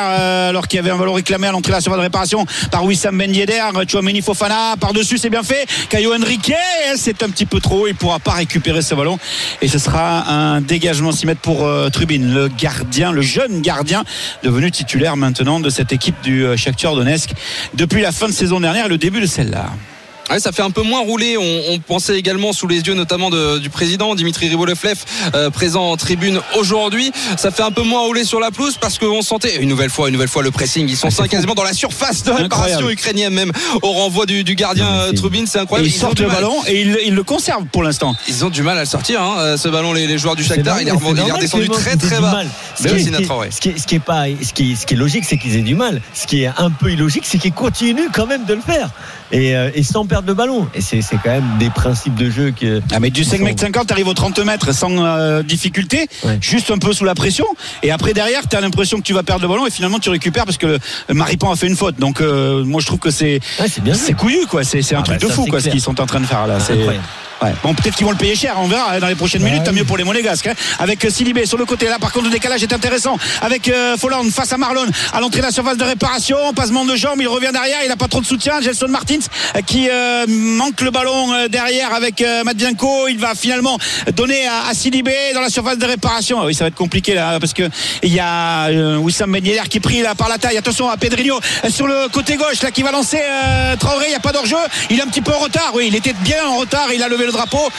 alors 0.50 0.68
qu'il 0.68 0.78
y 0.78 0.80
avait 0.80 0.92
un 0.92 0.98
ballon 0.98 1.14
réclamé 1.14 1.48
à 1.48 1.52
l'entrée 1.52 1.72
de 1.72 1.78
la 1.78 1.82
surface 1.82 1.98
de 1.98 2.04
réparation 2.04 2.46
par 2.72 2.84
Wissam 2.84 3.18
Ben 3.18 3.34
Yedder. 3.34 3.62
Chouameni 3.88 4.22
Fofana 4.22 4.76
par-dessus, 4.80 5.18
c'est 5.18 5.30
bien 5.30 5.44
fait. 5.44 5.66
Caio 5.90 6.14
Henrique, 6.14 6.54
c'est 6.96 7.24
un 7.24 7.30
petit 7.30 7.46
peu 7.46 7.60
trop. 7.60 7.88
Il 7.88 7.96
pourra 7.96 8.20
pas 8.20 8.34
récupérer 8.34 8.82
ce 8.82 8.96
ballon. 8.96 9.18
Et 9.62 9.68
ce 9.68 9.80
sera 9.80 10.30
un 10.30 10.62
dégagement 10.62 11.12
6 11.12 11.26
mètres 11.26 11.42
pour 11.42 11.68
Trubin, 11.92 12.20
le 12.22 12.48
gardien, 12.48 13.12
le 13.12 13.22
jeune 13.22 13.62
gardien 13.62 14.04
devenu 14.44 14.72
titulaire 14.72 15.18
maintenant 15.18 15.60
de 15.60 15.70
cette 15.70 15.92
équipe 15.92 16.22
du 16.22 16.46
Shakhtar 16.56 16.96
depuis 17.74 18.02
la 18.02 18.12
fin 18.12 18.28
de 18.28 18.34
saison 18.34 18.60
dernière 18.60 18.88
et 18.88 18.90
le 18.90 18.98
début 18.98 19.22
de 19.22 19.26
celle-là. 19.26 19.68
Ouais, 20.32 20.40
ça 20.40 20.52
fait 20.52 20.64
un 20.64 20.72
peu 20.72 20.82
moins 20.82 21.02
rouler. 21.02 21.38
On, 21.38 21.74
on 21.74 21.80
pensait 21.80 22.18
également 22.18 22.52
sous 22.52 22.68
les 22.68 22.80
yeux 22.82 22.96
notamment 22.96 23.30
de- 23.30 23.60
du 23.60 23.70
président 23.70 24.16
Dimitri 24.16 24.48
Ribolovlev 24.50 24.98
euh, 25.36 25.52
présent 25.52 25.92
en 25.92 25.98
tribune 25.98 26.40
aujourd'hui. 26.58 27.12
Ça 27.38 27.52
fait 27.52 27.62
un 27.62 27.72
peu 27.72 27.84
moins 27.84 28.02
rouler 28.02 28.24
sur 28.24 28.40
la 28.40 28.50
pelouse 28.50 28.76
parce 28.82 28.98
qu'on 28.98 29.22
sentait 29.22 29.58
une 29.58 29.70
nouvelle 29.70 29.92
fois, 29.92 30.08
une 30.08 30.14
nouvelle 30.14 30.28
fois 30.28 30.42
le 30.42 30.50
pressing. 30.50 30.88
Ils 30.90 30.98
sont 30.98 31.12
cinq 31.12 31.30
quasiment 31.30 31.54
dans 31.54 31.64
la 31.64 31.74
surface 31.74 32.24
de 32.24 32.32
réparation 32.32 32.78
Incroyable. 32.78 32.92
ukrainienne 32.92 33.34
même 33.34 33.52
au 33.84 33.92
renvoi 33.92 34.26
du, 34.26 34.44
du 34.44 34.56
gardien 34.56 34.88
euh, 34.88 35.08
c'est- 35.12 35.18
Trubin. 35.18 35.44
C'est 35.46 35.60
Et 35.60 35.62
incroyable. 35.62 35.90
ils 35.90 35.94
sortent 35.94 36.20
le 36.20 36.26
mal. 36.28 36.38
ballon 36.38 36.56
et 36.68 36.82
ils, 36.82 36.98
ils 37.06 37.14
le 37.14 37.24
conservent 37.24 37.66
pour 37.72 37.84
l'instant. 37.84 38.16
Ils 38.28 38.44
ont 38.44 38.50
du 38.50 38.64
mal 38.64 38.78
à 38.80 38.82
le 38.82 38.88
sortir, 38.88 39.22
hein, 39.22 39.36
euh, 39.38 39.58
ce 39.58 39.68
ballon, 39.68 39.94
les, 39.94 40.08
les 40.08 40.18
joueurs 40.18 40.36
du 40.36 40.44
Shakhtar. 40.44 40.82
Il 40.82 40.88
est, 40.88 40.92
normal, 40.92 41.04
remonté- 41.14 41.18
il 41.18 41.20
est 41.20 41.28
normal 41.28 41.36
redescendu 41.38 41.70
très 41.70 41.96
très 41.98 42.20
bas. 42.20 42.42
qui 42.80 42.88
est- 42.88 44.00
pas, 44.00 44.26
ce 44.42 44.54
qui 44.54 44.72
est, 44.72 44.76
ce 44.76 44.86
qui 44.88 44.94
est 44.96 44.98
logique, 44.98 45.24
c'est 45.26 45.38
qu'ils 45.38 45.56
aient 45.56 45.62
du 45.62 45.76
mal. 45.76 46.02
Ce 46.16 46.26
qui 46.26 46.44
est 46.44 46.52
un 46.58 46.72
peu 46.72 46.92
illogique, 46.92 47.24
c'est 47.26 47.38
qu'ils 47.38 47.54
continuent 47.54 48.10
quand 48.12 48.26
même 48.26 48.46
de 48.46 48.54
le 48.56 48.62
faire 48.62 48.90
et, 49.32 49.56
euh, 49.56 49.70
et 49.74 49.84
sans 49.84 50.06
perdre 50.06 50.28
le 50.28 50.34
ballon. 50.34 50.68
Et 50.76 50.82
c'est, 50.82 51.02
c'est 51.02 51.18
quand 51.24 51.32
même 51.32 51.58
des 51.60 51.70
principes 51.70 52.16
de 52.16 52.30
jeu 52.30 52.52
que. 52.52 52.82
Ah 52.92 53.00
mais 53.00 53.10
du 53.10 53.22
Ils 53.22 53.26
5 53.26 53.38
sont- 53.38 53.44
mètres 53.44 53.62
50 53.62 53.88
t'arrives 53.88 54.08
aux 54.08 54.14
30 54.14 54.40
mètres 54.40 54.74
sans 54.74 54.92
euh, 55.04 55.44
difficulté 55.44 56.08
Ouais. 56.24 56.38
juste 56.42 56.72
un 56.72 56.78
peu 56.78 56.94
sous 56.94 57.06
la 57.06 57.16
pression 57.16 57.46
et 57.84 57.92
après 57.92 58.14
derrière 58.14 58.48
t'as 58.48 58.62
l'impression 58.62 58.98
que 58.98 59.04
tu 59.04 59.14
vas 59.14 59.24
perdre 59.24 59.42
le 59.42 59.48
ballon 59.48 59.66
et 59.68 59.72
finalement 59.72 60.00
tu 60.00 60.10
récupères 60.10 60.46
parce 60.46 60.58
que 60.58 60.66
le, 60.68 60.80
Maripan 61.14 61.52
a 61.52 61.56
fait 61.56 61.68
une 61.68 61.76
faute 61.76 62.00
donc 62.00 62.22
euh, 62.22 62.64
moi 62.64 62.82
je 62.82 62.86
trouve 62.86 63.00
que 63.00 63.12
c'est 63.12 63.40
Ouais, 63.60 63.68
c'est 63.68 63.84
bien. 63.84 63.94
c'est 63.94 64.14
couillu 64.14 64.46
quoi 64.48 64.64
c'est 64.64 64.82
c'est 64.82 64.96
un 64.96 65.00
Ah 65.00 65.04
truc 65.04 65.20
bah, 65.22 65.28
de 65.28 65.32
fou 65.32 65.46
quoi 65.46 65.60
ce 65.62 65.70
qu'ils 65.70 65.82
sont 65.82 66.00
en 66.00 66.06
train 66.06 66.20
de 66.20 66.26
faire 66.26 66.48
là 66.48 66.60
c'est. 66.60 66.78
Ouais. 67.46 67.54
Bon, 67.64 67.74
peut-être 67.76 67.96
qu'ils 67.96 68.06
vont 68.06 68.12
le 68.12 68.18
payer 68.18 68.36
cher, 68.36 68.56
on 68.58 68.68
verra 68.68 68.94
hein, 68.94 69.00
dans 69.00 69.08
les 69.08 69.16
prochaines 69.16 69.44
minutes. 69.44 69.64
Tant 69.64 69.72
oui. 69.72 69.78
mieux 69.80 69.86
pour 69.86 69.98
les 69.98 70.04
Monégasques. 70.04 70.48
hein. 70.48 70.54
Avec 70.80 71.06
euh, 71.06 71.10
Silibé 71.10 71.46
sur 71.46 71.58
le 71.58 71.66
côté. 71.66 71.88
Là, 71.88 71.98
par 72.00 72.12
contre, 72.12 72.26
le 72.26 72.32
décalage 72.32 72.64
est 72.64 72.74
intéressant. 72.74 73.18
Avec 73.42 73.68
euh, 73.70 73.98
Folland 73.98 74.30
face 74.32 74.52
à 74.52 74.58
Marlon 74.58 74.86
à 75.14 75.20
l'entrée 75.22 75.42
de 75.42 75.46
la 75.46 75.52
surface 75.52 75.78
de 75.78 75.84
réparation. 75.84 76.38
Passement 76.56 76.86
de 76.86 76.96
jambes, 76.96 77.20
il 77.22 77.28
revient 77.28 77.52
derrière. 77.54 77.80
Il 77.84 77.90
n'a 77.90 77.96
pas 77.96 78.08
trop 78.08 78.22
de 78.22 78.26
soutien. 78.26 78.62
Gelson 78.62 78.88
Martins 78.88 79.20
euh, 79.56 79.62
qui 79.62 79.88
euh, 79.90 80.26
manque 80.28 80.82
le 80.82 80.90
ballon 80.92 81.48
derrière 81.50 81.94
avec 81.94 82.24
Matvienko. 82.44 83.08
Il 83.10 83.20
va 83.20 83.36
finalement 83.36 83.78
donner 84.16 84.48
à, 84.48 84.68
à 84.70 84.74
Silibé 84.74 85.14
dans 85.34 85.42
la 85.42 85.50
surface 85.50 85.78
de 85.78 85.86
réparation. 85.86 86.40
Ah 86.42 86.46
oui, 86.46 86.56
ça 86.56 86.64
va 86.64 86.70
être 86.70 86.76
compliqué 86.76 87.14
là 87.14 87.40
parce 87.40 87.54
que 87.54 87.70
il 88.02 88.14
y 88.14 88.20
a 88.20 88.68
euh, 88.70 88.98
Wissam 88.98 89.32
Ben 89.32 89.46
Yedder 89.46 89.68
qui 89.70 89.78
est 89.78 89.82
pris 89.82 90.02
là 90.02 90.16
par 90.16 90.30
la 90.30 90.38
taille. 90.38 90.58
Attention 90.58 90.90
à 90.90 90.98
Pedrinho 90.98 91.40
sur 91.70 91.88
le 91.88 92.08
côté 92.10 92.38
gauche 92.38 92.62
là 92.64 92.72
qui 92.72 92.82
va 92.82 92.92
lancer 92.92 93.20
Traoré. 93.80 94.06
Il 94.08 94.10
n'y 94.10 94.16
a 94.16 94.20
pas 94.20 94.32
d'enjeu. 94.32 94.58
Il 94.90 95.00
est 95.00 95.04
un 95.04 95.08
petit 95.08 95.22
peu 95.22 95.34
en 95.34 95.40
retard. 95.40 95.72
Oui, 95.76 95.86
il 95.88 95.96
était 95.96 96.14
bien 96.14 96.46
en 96.48 96.58
retard. 96.58 96.88
Il 96.94 97.04
a 97.04 97.08
levé 97.08 97.26
le 97.26 97.32
drapeau 97.36 97.70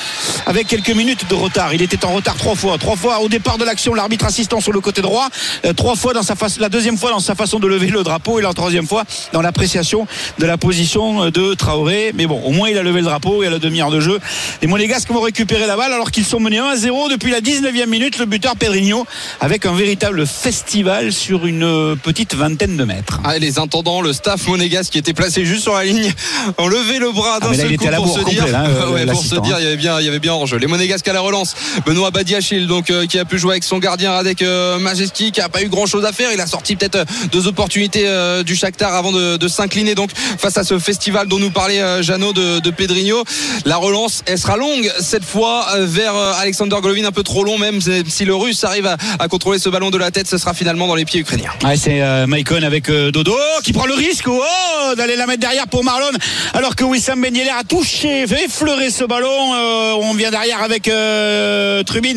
avec 0.46 0.66
quelques 0.66 0.90
minutes 0.90 1.28
de 1.28 1.34
retard. 1.34 1.74
Il 1.74 1.82
était 1.82 2.04
en 2.04 2.12
retard 2.12 2.36
trois 2.36 2.54
fois. 2.54 2.78
Trois 2.78 2.96
fois 2.96 3.20
au 3.20 3.28
départ 3.28 3.58
de 3.58 3.64
l'action, 3.64 3.94
l'arbitre 3.94 4.26
assistant 4.26 4.60
sur 4.60 4.72
le 4.72 4.80
côté 4.80 5.02
droit. 5.02 5.28
Euh, 5.64 5.72
trois 5.72 5.96
fois 5.96 6.12
dans 6.12 6.22
sa 6.22 6.34
face, 6.36 6.58
la 6.58 6.68
deuxième 6.68 6.96
fois 6.98 7.10
dans 7.10 7.20
sa 7.20 7.34
façon 7.34 7.58
de 7.58 7.66
lever 7.66 7.88
le 7.88 8.02
drapeau 8.02 8.38
et 8.38 8.42
la 8.42 8.52
troisième 8.52 8.86
fois 8.86 9.04
dans 9.32 9.42
l'appréciation 9.42 10.06
de 10.38 10.46
la 10.46 10.56
position 10.56 11.30
de 11.30 11.54
Traoré. 11.54 12.12
Mais 12.14 12.26
bon, 12.26 12.40
au 12.44 12.50
moins 12.50 12.68
il 12.68 12.78
a 12.78 12.82
levé 12.82 13.00
le 13.00 13.06
drapeau 13.06 13.42
et 13.42 13.46
à 13.46 13.50
la 13.50 13.58
demi-heure 13.58 13.90
de 13.90 14.00
jeu. 14.00 14.18
Les 14.62 14.68
Monégasques 14.68 15.10
vont 15.10 15.20
récupérer 15.20 15.66
la 15.66 15.76
balle 15.76 15.92
alors 15.92 16.10
qu'ils 16.10 16.24
sont 16.24 16.40
menés 16.40 16.60
1-0 16.60 17.10
depuis 17.10 17.30
la 17.30 17.40
19e 17.40 17.86
minute. 17.86 18.18
Le 18.18 18.26
buteur 18.26 18.56
Pedrinho 18.56 19.06
avec 19.40 19.66
un 19.66 19.72
véritable 19.72 20.26
festival 20.26 21.12
sur 21.12 21.46
une 21.46 21.96
petite 22.02 22.34
vingtaine 22.34 22.76
de 22.76 22.84
mètres. 22.84 23.20
Ah, 23.24 23.38
les 23.38 23.58
intendants, 23.58 24.00
le 24.00 24.12
staff 24.12 24.46
monégasque 24.48 24.92
qui 24.92 24.98
était 24.98 25.14
placé 25.14 25.44
juste 25.44 25.62
sur 25.62 25.74
la 25.74 25.84
ligne, 25.84 26.12
ont 26.58 26.68
levé 26.68 26.98
le 26.98 27.12
bras 27.12 27.40
d'un 27.40 27.48
Ah, 27.52 27.54
seul 27.54 27.76
coup 27.76 27.84
pour 27.96 28.18
se 28.18 28.24
dire, 28.24 28.44
complet, 28.44 28.52
là, 28.52 28.64
euh, 28.68 28.92
Ouais, 28.92 29.06
pour 29.06 29.22
se 29.22 29.35
dire, 29.40 29.58
il 29.58 29.64
y 29.64 29.66
avait 29.66 29.76
bien, 29.76 30.00
il 30.00 30.06
y 30.06 30.08
avait 30.08 30.18
bien 30.18 30.34
en 30.34 30.46
jeu. 30.46 30.58
Les 30.58 30.66
Monégasques 30.66 31.08
à 31.08 31.12
la 31.12 31.20
relance. 31.20 31.54
Benoît 31.84 32.10
Badiachil, 32.10 32.66
donc 32.66 32.90
euh, 32.90 33.06
qui 33.06 33.18
a 33.18 33.24
pu 33.24 33.38
jouer 33.38 33.52
avec 33.52 33.64
son 33.64 33.78
gardien 33.78 34.12
Radek 34.12 34.42
euh, 34.42 34.78
Majeski, 34.78 35.32
qui 35.32 35.40
a 35.40 35.48
pas 35.48 35.62
eu 35.62 35.68
grand 35.68 35.86
chose 35.86 36.04
à 36.04 36.12
faire. 36.12 36.30
Il 36.32 36.40
a 36.40 36.46
sorti 36.46 36.76
peut-être 36.76 36.96
euh, 36.96 37.04
deux 37.32 37.46
opportunités 37.46 38.04
euh, 38.06 38.42
du 38.42 38.56
Shakhtar 38.56 38.94
avant 38.94 39.12
de, 39.12 39.48
s'incliner 39.48 39.94
donc 39.94 40.10
face 40.38 40.56
à 40.56 40.64
ce 40.64 40.78
festival 40.78 41.28
dont 41.28 41.38
nous 41.38 41.50
parlait 41.50 42.02
Jeannot 42.02 42.32
de, 42.32 42.58
de 42.58 42.70
Pedrinho. 42.70 43.22
La 43.64 43.76
relance, 43.76 44.22
elle 44.26 44.38
sera 44.38 44.56
longue 44.56 44.90
cette 45.00 45.24
fois 45.24 45.66
vers 45.78 46.14
Alexander 46.14 46.76
Golovin, 46.82 47.04
un 47.04 47.12
peu 47.12 47.22
trop 47.22 47.44
long 47.44 47.58
même 47.58 47.80
si 47.80 48.24
le 48.24 48.34
Russe 48.34 48.64
arrive 48.64 48.86
à, 49.18 49.28
contrôler 49.28 49.58
ce 49.58 49.68
ballon 49.68 49.90
de 49.90 49.98
la 49.98 50.10
tête, 50.10 50.26
ce 50.28 50.36
sera 50.36 50.52
finalement 50.52 50.88
dans 50.88 50.94
les 50.94 51.04
pieds 51.04 51.20
ukrainiens. 51.20 51.52
Ouais, 51.64 51.76
c'est 51.76 52.26
Maicon 52.26 52.62
avec 52.62 52.90
Dodo 52.90 53.36
qui 53.62 53.72
prend 53.72 53.86
le 53.86 53.94
risque 53.94 54.26
oh, 54.26 54.94
d'aller 54.96 55.16
la 55.16 55.26
mettre 55.26 55.40
derrière 55.40 55.68
pour 55.68 55.84
Marlon 55.84 56.10
alors 56.54 56.74
que 56.74 56.84
Wissam 56.84 57.20
Ben 57.20 57.36
a 57.36 57.64
touché, 57.64 58.26
fait 58.26 58.46
effleurer 58.46 58.90
ce 58.90 59.04
ballon. 59.04 59.25
Euh, 59.28 59.86
on 60.02 60.14
vient 60.14 60.30
derrière 60.30 60.62
avec 60.62 60.88
euh, 60.88 61.82
Trubin 61.82 62.16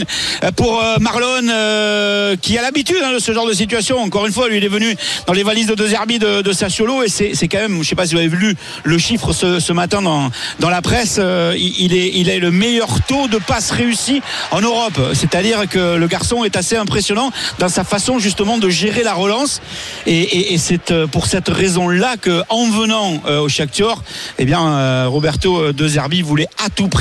pour 0.55 0.81
euh, 0.81 0.97
Marlon 0.99 1.47
euh, 1.49 2.35
qui 2.35 2.57
a 2.57 2.61
l'habitude 2.61 2.97
hein, 3.03 3.13
de 3.13 3.19
ce 3.19 3.33
genre 3.33 3.47
de 3.47 3.53
situation. 3.53 3.99
Encore 3.99 4.25
une 4.25 4.33
fois, 4.33 4.49
lui 4.49 4.57
il 4.57 4.63
est 4.63 4.69
venu 4.69 4.95
dans 5.27 5.33
les 5.33 5.43
valises 5.43 5.67
de 5.67 5.75
deux 5.75 5.87
Zerbi 5.87 6.19
de, 6.19 6.41
de 6.41 6.51
et 6.51 7.33
c'est 7.35 7.47
quand 7.47 7.57
même, 7.57 7.81
je 7.81 7.87
sais 7.87 7.95
pas 7.95 8.05
si 8.05 8.13
vous 8.13 8.19
avez 8.19 8.29
lu 8.29 8.55
le 8.83 8.97
chiffre 8.97 9.33
ce, 9.33 9.71
matin 9.71 10.01
dans, 10.01 10.29
dans 10.59 10.69
la 10.69 10.81
presse, 10.81 11.19
il, 11.57 11.95
est 11.95 12.11
il 12.15 12.29
a 12.29 12.37
le 12.37 12.51
meilleur 12.51 12.89
taux 13.07 13.27
de 13.27 13.37
passes 13.37 13.71
réussies 13.71 14.21
en 14.51 14.61
Europe. 14.61 14.99
C'est-à-dire 15.13 15.67
que 15.69 15.95
le 15.95 16.07
garçon 16.07 16.43
est 16.43 16.55
assez 16.57 16.75
impressionnant 16.75 17.31
dans 17.59 17.69
sa 17.69 17.83
façon 17.83 18.19
justement 18.19 18.57
de 18.57 18.69
gérer 18.69 19.03
la 19.03 19.13
relance 19.13 19.61
et, 20.05 20.53
et, 20.53 20.57
c'est 20.57 21.05
pour 21.07 21.25
cette 21.25 21.47
raison-là 21.47 22.17
que 22.17 22.41
en 22.49 22.69
venant 22.69 23.21
au 23.41 23.47
Shakhtar, 23.47 24.03
eh 24.37 24.45
bien 24.45 25.05
Roberto 25.07 25.71
De 25.71 25.87
Zerbi 25.87 26.21
voulait 26.21 26.49
à 26.63 26.69
tout 26.69 26.87
prix 26.87 26.98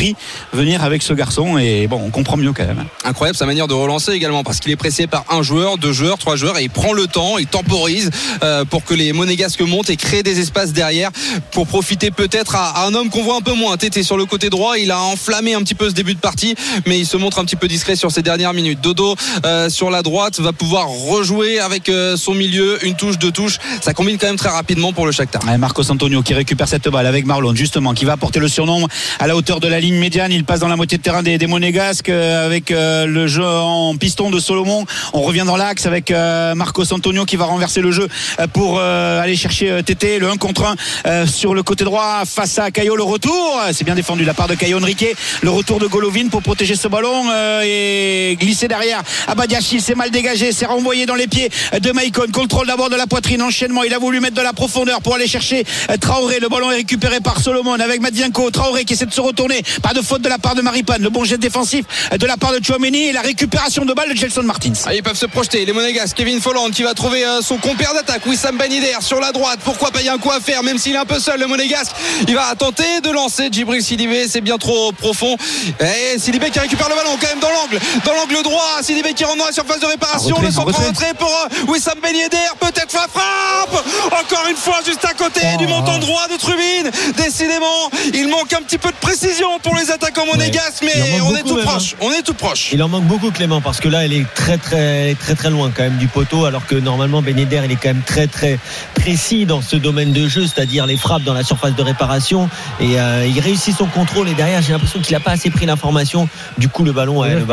venir 0.52 0.82
avec 0.82 1.02
ce 1.02 1.12
garçon 1.12 1.58
et 1.58 1.86
bon, 1.86 2.00
on 2.04 2.10
comprend 2.10 2.36
mieux 2.36 2.52
quand 2.52 2.66
même. 2.66 2.84
Incroyable 3.04 3.36
sa 3.36 3.46
manière 3.46 3.68
de 3.68 3.74
relancer 3.74 4.12
également 4.12 4.44
parce 4.44 4.60
qu'il 4.60 4.72
est 4.72 4.76
pressé 4.76 5.06
par 5.06 5.24
un 5.30 5.42
joueur, 5.42 5.78
deux 5.78 5.92
joueurs, 5.92 6.18
trois 6.18 6.36
joueurs 6.36 6.58
et 6.58 6.64
il 6.64 6.70
prend 6.70 6.92
le 6.92 7.06
temps, 7.06 7.38
il 7.38 7.46
temporise 7.46 8.10
euh, 8.42 8.64
pour 8.64 8.84
que 8.84 8.94
les 8.94 9.12
monégasques 9.12 9.60
montent 9.60 9.90
et 9.90 9.96
créent 9.96 10.22
des 10.22 10.40
espaces 10.40 10.72
derrière 10.72 11.10
pour 11.52 11.66
profiter 11.66 12.10
peut-être 12.10 12.54
à, 12.54 12.70
à 12.70 12.86
un 12.86 12.94
homme 12.94 13.10
qu'on 13.10 13.22
voit 13.22 13.36
un 13.36 13.40
peu 13.40 13.54
moins. 13.54 13.76
Tété 13.76 14.02
sur 14.02 14.16
le 14.16 14.26
côté 14.26 14.50
droit, 14.50 14.78
il 14.78 14.90
a 14.90 15.00
enflammé 15.00 15.54
un 15.54 15.62
petit 15.62 15.74
peu 15.74 15.88
ce 15.88 15.94
début 15.94 16.14
de 16.14 16.20
partie, 16.20 16.54
mais 16.86 16.98
il 16.98 17.06
se 17.06 17.16
montre 17.16 17.38
un 17.38 17.44
petit 17.44 17.56
peu 17.56 17.68
discret 17.68 17.96
sur 17.96 18.10
ces 18.10 18.22
dernières 18.22 18.54
minutes. 18.54 18.80
Dodo 18.80 19.14
euh, 19.44 19.68
sur 19.68 19.90
la 19.90 20.02
droite 20.02 20.40
va 20.40 20.52
pouvoir 20.52 20.88
rejouer 20.88 21.58
avec 21.58 21.88
euh, 21.88 22.16
son 22.16 22.34
milieu, 22.34 22.84
une 22.84 22.94
touche, 22.94 23.18
deux 23.18 23.32
touches. 23.32 23.58
Ça 23.80 23.94
combine 23.94 24.18
quand 24.18 24.26
même 24.26 24.36
très 24.36 24.48
rapidement 24.50 24.92
pour 24.92 25.06
le 25.06 25.12
Shakhtar. 25.12 25.44
Ouais, 25.46 25.58
Marcos 25.58 25.90
Antonio 25.90 26.22
qui 26.22 26.34
récupère 26.34 26.68
cette 26.68 26.88
balle 26.88 27.06
avec 27.06 27.26
Marlon 27.26 27.54
justement 27.54 27.94
qui 27.94 28.04
va 28.04 28.12
apporter 28.12 28.38
le 28.38 28.48
surnom 28.48 28.86
à 29.18 29.26
la 29.26 29.36
hauteur 29.36 29.60
de 29.60 29.68
la 29.68 29.80
ligne 29.80 29.87
médiane 29.94 30.32
il 30.32 30.44
passe 30.44 30.60
dans 30.60 30.68
la 30.68 30.76
moitié 30.76 30.98
de 30.98 31.02
terrain 31.02 31.22
des, 31.22 31.38
des 31.38 31.46
monégasques 31.46 32.08
euh, 32.08 32.46
avec 32.46 32.70
euh, 32.70 33.06
le 33.06 33.26
jeu 33.26 33.44
en 33.44 33.96
piston 33.96 34.30
de 34.30 34.38
Solomon. 34.40 34.84
On 35.12 35.20
revient 35.20 35.44
dans 35.46 35.56
l'axe 35.56 35.86
avec 35.86 36.10
euh, 36.10 36.54
Marcos 36.54 36.92
Antonio 36.92 37.24
qui 37.24 37.36
va 37.36 37.44
renverser 37.44 37.80
le 37.80 37.90
jeu 37.90 38.08
pour 38.52 38.80
aller 38.80 39.36
chercher 39.36 39.82
Tété 39.82 40.18
le 40.18 40.28
1 40.28 40.36
contre 40.36 40.64
1 40.64 40.76
euh, 41.06 41.26
sur 41.26 41.54
le 41.54 41.62
côté 41.62 41.84
droit 41.84 42.22
face 42.26 42.58
à 42.58 42.70
Caio 42.70 42.96
le 42.96 43.02
retour. 43.02 43.60
C'est 43.72 43.84
bien 43.84 43.94
défendu 43.94 44.22
de 44.22 44.26
la 44.26 44.34
part 44.34 44.48
de 44.48 44.54
Caio 44.54 44.78
Henrique. 44.78 45.06
Le 45.42 45.50
retour 45.50 45.78
de 45.78 45.86
Golovin 45.86 46.28
pour 46.28 46.42
protéger 46.42 46.76
ce 46.76 46.88
ballon 46.88 47.24
et 47.62 48.36
glisser 48.40 48.68
derrière 48.68 49.02
Abadiachil 49.26 49.80
c'est 49.80 49.94
mal 49.94 50.10
dégagé 50.10 50.52
c'est 50.52 50.66
renvoyé 50.66 51.06
dans 51.06 51.14
les 51.14 51.26
pieds 51.26 51.50
de 51.80 51.92
Maicon. 51.92 52.26
Contrôle 52.32 52.66
d'abord 52.66 52.90
de 52.90 52.96
la 52.96 53.06
poitrine 53.06 53.42
enchaînement. 53.42 53.84
Il 53.84 53.94
a 53.94 53.98
voulu 53.98 54.20
mettre 54.20 54.36
de 54.36 54.42
la 54.42 54.52
profondeur 54.52 55.00
pour 55.00 55.14
aller 55.14 55.26
chercher 55.26 55.64
Traoré. 56.00 56.40
Le 56.40 56.48
ballon 56.48 56.70
est 56.70 56.76
récupéré 56.76 57.20
par 57.20 57.40
Solomon 57.40 57.74
avec 57.74 58.00
Madienko. 58.00 58.50
Traoré 58.50 58.84
qui 58.84 58.94
essaie 58.94 59.06
de 59.06 59.12
se 59.12 59.20
retourner 59.20 59.62
pas 59.80 59.94
de 59.94 60.02
faute 60.02 60.22
de 60.22 60.28
la 60.28 60.38
part 60.38 60.54
de 60.54 60.62
Maripan 60.62 60.94
le 61.00 61.10
bon 61.10 61.24
jet 61.24 61.38
défensif 61.38 61.84
de 62.18 62.26
la 62.26 62.36
part 62.36 62.52
de 62.52 62.64
Chouameni 62.64 63.08
et 63.08 63.12
la 63.12 63.20
récupération 63.20 63.84
de 63.84 63.92
balle 63.92 64.10
de 64.10 64.16
Gelson 64.16 64.42
Martins 64.42 64.72
Ah, 64.86 64.94
ils 64.94 65.02
peuvent 65.02 65.16
se 65.16 65.26
projeter. 65.26 65.64
Les 65.64 65.72
Monégasques, 65.72 66.16
Kevin 66.16 66.40
Folland 66.40 66.70
qui 66.70 66.82
va 66.82 66.94
trouver 66.94 67.24
euh, 67.24 67.40
son 67.42 67.58
compère 67.58 67.94
d'attaque, 67.94 68.24
Wissam 68.26 68.56
Ben 68.56 68.70
Yedder 68.70 68.96
sur 69.00 69.20
la 69.20 69.32
droite. 69.32 69.60
Pourquoi 69.64 69.90
pas 69.90 70.02
y 70.02 70.08
a 70.08 70.14
un 70.14 70.18
coup 70.18 70.30
à 70.30 70.40
faire, 70.40 70.62
même 70.62 70.78
s'il 70.78 70.94
est 70.94 70.98
un 70.98 71.04
peu 71.04 71.18
seul, 71.20 71.40
le 71.40 71.46
Monégasque. 71.46 71.92
Il 72.26 72.34
va 72.34 72.54
tenter 72.56 73.00
de 73.02 73.10
lancer 73.10 73.48
Djibril 73.50 73.82
Sidibé. 73.82 74.28
C'est 74.28 74.40
bien 74.40 74.58
trop 74.58 74.92
profond. 74.92 75.36
Et 75.80 76.18
Sidibé 76.18 76.50
qui 76.50 76.58
récupère 76.58 76.88
le 76.88 76.94
ballon 76.94 77.16
quand 77.20 77.28
même 77.28 77.40
dans 77.40 77.50
l'angle. 77.50 77.78
Dans 78.04 78.14
l'angle 78.14 78.42
droit. 78.42 78.78
Sidibé 78.82 79.12
qui 79.14 79.24
rentre 79.24 79.38
dans 79.38 79.46
la 79.46 79.52
surface 79.52 79.80
de 79.80 79.86
réparation. 79.86 80.36
Retrait, 80.36 80.46
le 80.46 80.52
centre 80.52 80.80
en 80.80 80.88
entrée 80.88 81.14
pour 81.18 81.28
euh, 81.30 81.70
Wissam 81.72 81.98
Ben 82.02 82.14
Yedder. 82.14 82.36
Peut-être 82.60 82.92
la 82.94 83.06
frappe. 83.08 83.84
Encore 84.06 84.46
une 84.50 84.56
fois, 84.56 84.80
juste 84.84 85.04
à 85.04 85.14
côté 85.14 85.40
du 85.58 85.66
montant 85.66 85.98
droit 85.98 86.26
de 86.30 86.36
Trubin. 86.36 86.90
Décidément, 87.16 87.90
il 88.14 88.28
manque 88.28 88.52
un 88.52 88.62
petit 88.62 88.78
peu 88.78 88.90
de 88.90 88.96
précision 89.00 89.58
pour 89.62 89.67
les 89.74 89.90
attaquants 89.90 90.26
monégasques, 90.26 90.82
mais 90.82 91.02
en 91.02 91.18
manque 91.18 91.32
on 91.32 91.36
est 91.36 91.42
tout 91.42 91.56
même, 91.56 91.64
proche. 91.64 91.94
On 92.00 92.12
est 92.12 92.22
tout 92.22 92.34
proche. 92.34 92.70
Il 92.72 92.82
en 92.82 92.88
manque 92.88 93.04
beaucoup 93.04 93.30
Clément 93.30 93.60
parce 93.60 93.80
que 93.80 93.88
là 93.88 94.04
elle 94.04 94.12
est 94.12 94.26
très 94.34 94.58
très 94.58 95.14
très 95.14 95.34
très 95.34 95.50
loin 95.50 95.70
quand 95.74 95.82
même 95.82 95.98
du 95.98 96.08
poteau 96.08 96.44
alors 96.44 96.66
que 96.66 96.74
normalement 96.74 97.22
Ben 97.22 97.38
Yedder 97.38 97.60
il 97.64 97.72
est 97.72 97.76
quand 97.76 97.88
même 97.88 98.02
très 98.04 98.26
très 98.26 98.58
précis 98.94 99.44
dans 99.44 99.60
ce 99.60 99.76
domaine 99.76 100.12
de 100.12 100.26
jeu 100.28 100.46
c'est-à-dire 100.46 100.86
les 100.86 100.96
frappes 100.96 101.24
dans 101.24 101.34
la 101.34 101.42
surface 101.42 101.74
de 101.74 101.82
réparation 101.82 102.48
et 102.80 102.98
euh, 102.98 103.26
il 103.26 103.38
réussit 103.40 103.76
son 103.76 103.86
contrôle 103.86 104.28
et 104.28 104.34
derrière 104.34 104.62
j'ai 104.62 104.72
l'impression 104.72 105.00
qu'il 105.00 105.12
n'a 105.14 105.20
pas 105.20 105.32
assez 105.32 105.50
pris 105.50 105.66
l'information 105.66 106.28
du 106.56 106.68
coup 106.68 106.84
le 106.84 106.92
ballon, 106.92 107.20
ouais, 107.20 107.34
le 107.34 107.44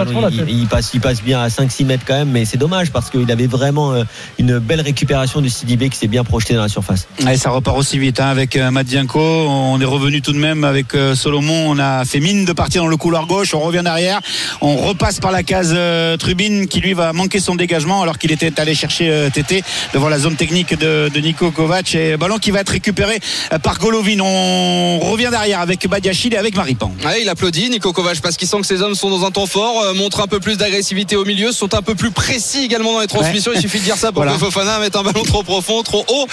il, 0.47 0.67
passe 0.67 0.91
il 0.93 1.01
passe 1.01 1.21
bien 1.21 1.41
à 1.41 1.47
5-6 1.49 1.85
mètres 1.85 2.03
quand 2.07 2.15
même 2.15 2.29
mais 2.29 2.45
c'est 2.45 2.57
dommage 2.57 2.91
parce 2.91 3.09
qu'il 3.09 3.29
avait 3.31 3.47
vraiment 3.47 3.93
euh, 3.93 4.03
une 4.39 4.59
belle 4.59 4.81
récupération 4.81 5.41
de 5.41 5.49
Sidibé 5.49 5.89
qui 5.89 5.97
s'est 5.97 6.07
bien 6.07 6.23
projeté 6.23 6.53
dans 6.53 6.61
la 6.61 6.69
surface 6.69 7.07
Et 7.29 7.37
ça 7.37 7.49
repart 7.49 7.77
aussi 7.77 7.99
vite 7.99 8.19
hein, 8.19 8.27
avec 8.27 8.55
euh, 8.55 8.71
Madienko. 8.71 9.19
On 9.19 9.79
est 9.81 9.85
revenu 9.85 10.21
tout 10.21 10.33
de 10.33 10.37
même 10.37 10.63
avec 10.63 10.93
Solomon. 11.15 11.69
On 11.69 11.79
a 11.79 12.04
fait 12.05 12.19
mine 12.19 12.45
de 12.45 12.53
partir 12.53 12.81
dans 12.81 12.87
le 12.87 12.97
couloir 12.97 13.25
gauche. 13.27 13.53
On 13.53 13.59
revient 13.59 13.81
derrière. 13.83 14.19
On 14.61 14.75
repasse 14.75 15.19
par 15.19 15.31
la 15.31 15.43
case 15.43 15.73
euh, 15.75 16.17
Trubin 16.17 16.65
qui 16.69 16.79
lui 16.79 16.93
va 16.93 17.13
manquer 17.13 17.39
son 17.39 17.55
dégagement 17.55 18.01
alors 18.01 18.17
qu'il 18.17 18.31
était 18.31 18.59
allé 18.59 18.75
chercher 18.75 19.09
euh, 19.09 19.29
Tété 19.29 19.63
devant 19.93 20.09
la 20.09 20.19
zone 20.19 20.35
technique 20.35 20.77
de, 20.77 21.09
de 21.13 21.19
Nico 21.19 21.51
Kovac. 21.51 21.95
Et 21.95 22.17
ballon 22.17 22.37
qui 22.37 22.51
va 22.51 22.59
être 22.61 22.69
récupéré 22.69 23.19
euh, 23.53 23.59
par 23.59 23.79
Golovin. 23.79 24.19
On 24.21 24.99
revient 24.99 25.29
derrière 25.31 25.59
avec 25.59 25.87
Badiachil 25.87 26.33
et 26.33 26.37
avec 26.37 26.55
Maripan. 26.55 26.91
Ouais, 27.05 27.21
il 27.21 27.29
applaudit 27.29 27.69
Nico 27.69 27.91
Kovac 27.93 28.19
parce 28.21 28.37
qu'il 28.37 28.47
sent 28.47 28.57
que 28.61 28.67
ces 28.67 28.81
hommes 28.81 28.95
sont 28.95 29.09
dans 29.09 29.25
un 29.25 29.31
temps 29.31 29.45
fort, 29.45 29.81
euh, 29.81 29.93
montrent 29.93 30.21
un 30.21 30.27
peu 30.27 30.39
plus 30.39 30.57
d'agressivité 30.57 31.15
au 31.15 31.25
milieu, 31.25 31.51
sont 31.51 31.73
un 31.73 31.81
peu 31.81 31.95
plus 31.95 32.11
précis 32.11 32.63
également 32.63 32.93
dans 32.93 33.01
les 33.01 33.07
transmissions. 33.07 33.51
Il 33.53 33.61
suffit 33.61 33.79
de 33.79 33.83
dire 33.83 33.97
ça 33.97 34.11
pour 34.11 34.15
Voilà. 34.25 34.33
que 34.33 34.39
Fofana 34.39 34.79
mette 34.79 34.95
un 34.95 35.03
ballon 35.03 35.23
trop 35.23 35.43
profond, 35.43 35.83
trop 35.83 36.05
haut 36.09 36.27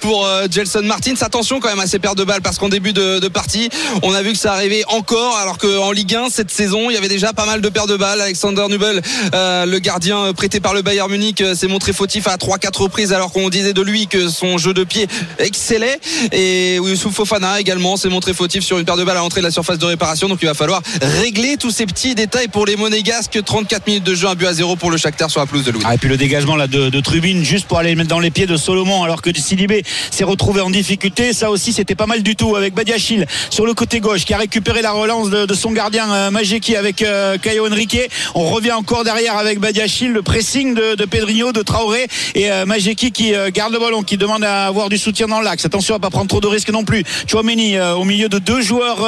pour 0.00 0.28
Gelson 0.50 0.82
Martins. 0.82 1.14
Attention 1.20 1.60
quand 1.60 1.68
même 1.68 1.80
à 1.80 1.86
ces 1.86 1.98
pertes 1.98 2.18
de 2.18 2.24
balles 2.24 2.42
parce 2.42 2.58
qu'en 2.58 2.68
début 2.68 2.92
de, 2.92 3.18
de 3.18 3.28
partie, 3.28 3.68
on 4.02 4.12
a 4.14 4.22
vu 4.22 4.32
que 4.32 4.38
ça 4.38 4.52
arrivait 4.52 4.84
encore 4.88 5.11
alors 5.18 5.58
qu'en 5.58 5.92
Ligue 5.92 6.14
1 6.14 6.30
cette 6.30 6.50
saison, 6.50 6.88
il 6.88 6.94
y 6.94 6.96
avait 6.96 7.08
déjà 7.08 7.32
pas 7.32 7.44
mal 7.44 7.60
de 7.60 7.68
pertes 7.68 7.88
de 7.88 7.96
balles. 7.96 8.20
Alexander 8.20 8.64
Nubel, 8.68 9.02
euh, 9.34 9.66
le 9.66 9.78
gardien 9.78 10.18
euh, 10.18 10.32
prêté 10.32 10.60
par 10.60 10.72
le 10.72 10.82
Bayern 10.82 11.10
Munich, 11.10 11.40
euh, 11.40 11.54
s'est 11.54 11.68
montré 11.68 11.92
fautif 11.92 12.26
à 12.28 12.36
3-4 12.36 12.82
reprises 12.82 13.12
alors 13.12 13.30
qu'on 13.30 13.50
disait 13.50 13.74
de 13.74 13.82
lui 13.82 14.06
que 14.06 14.28
son 14.28 14.58
jeu 14.58 14.72
de 14.72 14.84
pied 14.84 15.06
excellait. 15.38 15.98
Et 16.32 16.76
Youssouf 16.76 17.14
Fofana 17.14 17.60
également 17.60 17.96
s'est 17.96 18.08
montré 18.08 18.32
fautif 18.32 18.64
sur 18.64 18.78
une 18.78 18.84
paire 18.84 18.96
de 18.96 19.04
balles 19.04 19.18
à 19.18 19.20
l'entrée 19.20 19.40
de 19.40 19.46
la 19.46 19.50
surface 19.50 19.78
de 19.78 19.86
réparation. 19.86 20.28
Donc 20.28 20.38
il 20.40 20.46
va 20.46 20.54
falloir 20.54 20.80
régler 21.02 21.56
tous 21.58 21.70
ces 21.70 21.84
petits 21.84 22.14
détails 22.14 22.48
pour 22.48 22.64
les 22.64 22.76
Monégasques. 22.76 23.38
34 23.44 23.86
minutes 23.86 24.04
de 24.04 24.14
jeu, 24.14 24.28
un 24.28 24.34
but 24.34 24.46
à 24.46 24.54
zéro 24.54 24.76
pour 24.76 24.90
le 24.90 24.96
Shakhtar 24.96 25.30
sur 25.30 25.40
la 25.40 25.46
pelouse 25.46 25.64
de 25.64 25.72
Louis. 25.72 25.82
Ah, 25.86 25.94
et 25.94 25.98
puis 25.98 26.08
le 26.08 26.16
dégagement 26.16 26.56
là 26.56 26.66
de, 26.66 26.88
de 26.88 27.00
Trubin 27.00 27.42
juste 27.42 27.66
pour 27.66 27.78
aller 27.78 27.94
mettre 27.94 28.08
dans 28.08 28.20
les 28.20 28.30
pieds 28.30 28.46
de 28.46 28.56
Solomon 28.56 29.02
alors 29.02 29.20
que 29.20 29.30
Sidibé 29.36 29.82
s'est 30.10 30.24
retrouvé 30.24 30.60
en 30.60 30.70
difficulté 30.70 31.32
ça 31.32 31.50
aussi 31.50 31.72
c'était 31.72 31.94
pas 31.94 32.06
mal 32.06 32.22
du 32.22 32.36
tout 32.36 32.56
avec 32.56 32.74
Badiachil 32.74 33.26
sur 33.50 33.66
le 33.66 33.74
côté 33.74 34.00
gauche 34.00 34.24
qui 34.24 34.34
a 34.34 34.38
récupéré 34.38 34.82
la 34.82 34.91
relance 34.92 35.30
de, 35.30 35.54
son 35.54 35.72
gardien 35.72 36.10
euh, 36.10 36.30
Majeki 36.30 36.76
avec 36.76 37.02
euh, 37.02 37.36
Caio 37.38 37.66
Henrique 37.66 37.98
on 38.34 38.48
revient 38.48 38.72
encore 38.72 39.04
derrière 39.04 39.36
avec 39.36 39.58
Badiachil 39.58 40.12
le 40.12 40.22
pressing 40.22 40.74
de, 40.74 40.94
de 40.94 41.04
Pedrinho 41.04 41.52
de 41.52 41.62
Traoré 41.62 42.06
et 42.34 42.50
euh, 42.50 42.64
Majeki 42.64 43.12
qui 43.12 43.34
garde 43.52 43.72
le 43.72 43.78
ballon 43.78 44.02
qui 44.02 44.16
demande 44.16 44.44
à 44.44 44.66
avoir 44.66 44.88
du 44.88 44.98
soutien 44.98 45.26
dans 45.26 45.40
l'axe. 45.40 45.64
Attention 45.64 45.94
à 45.94 45.98
pas 45.98 46.10
prendre 46.10 46.28
trop 46.28 46.40
de 46.40 46.46
risques 46.46 46.70
non 46.70 46.84
plus. 46.84 47.04
Chouameni 47.26 47.78
au 47.80 48.04
milieu 48.04 48.28
de 48.28 48.38
deux 48.38 48.60
joueurs 48.60 48.98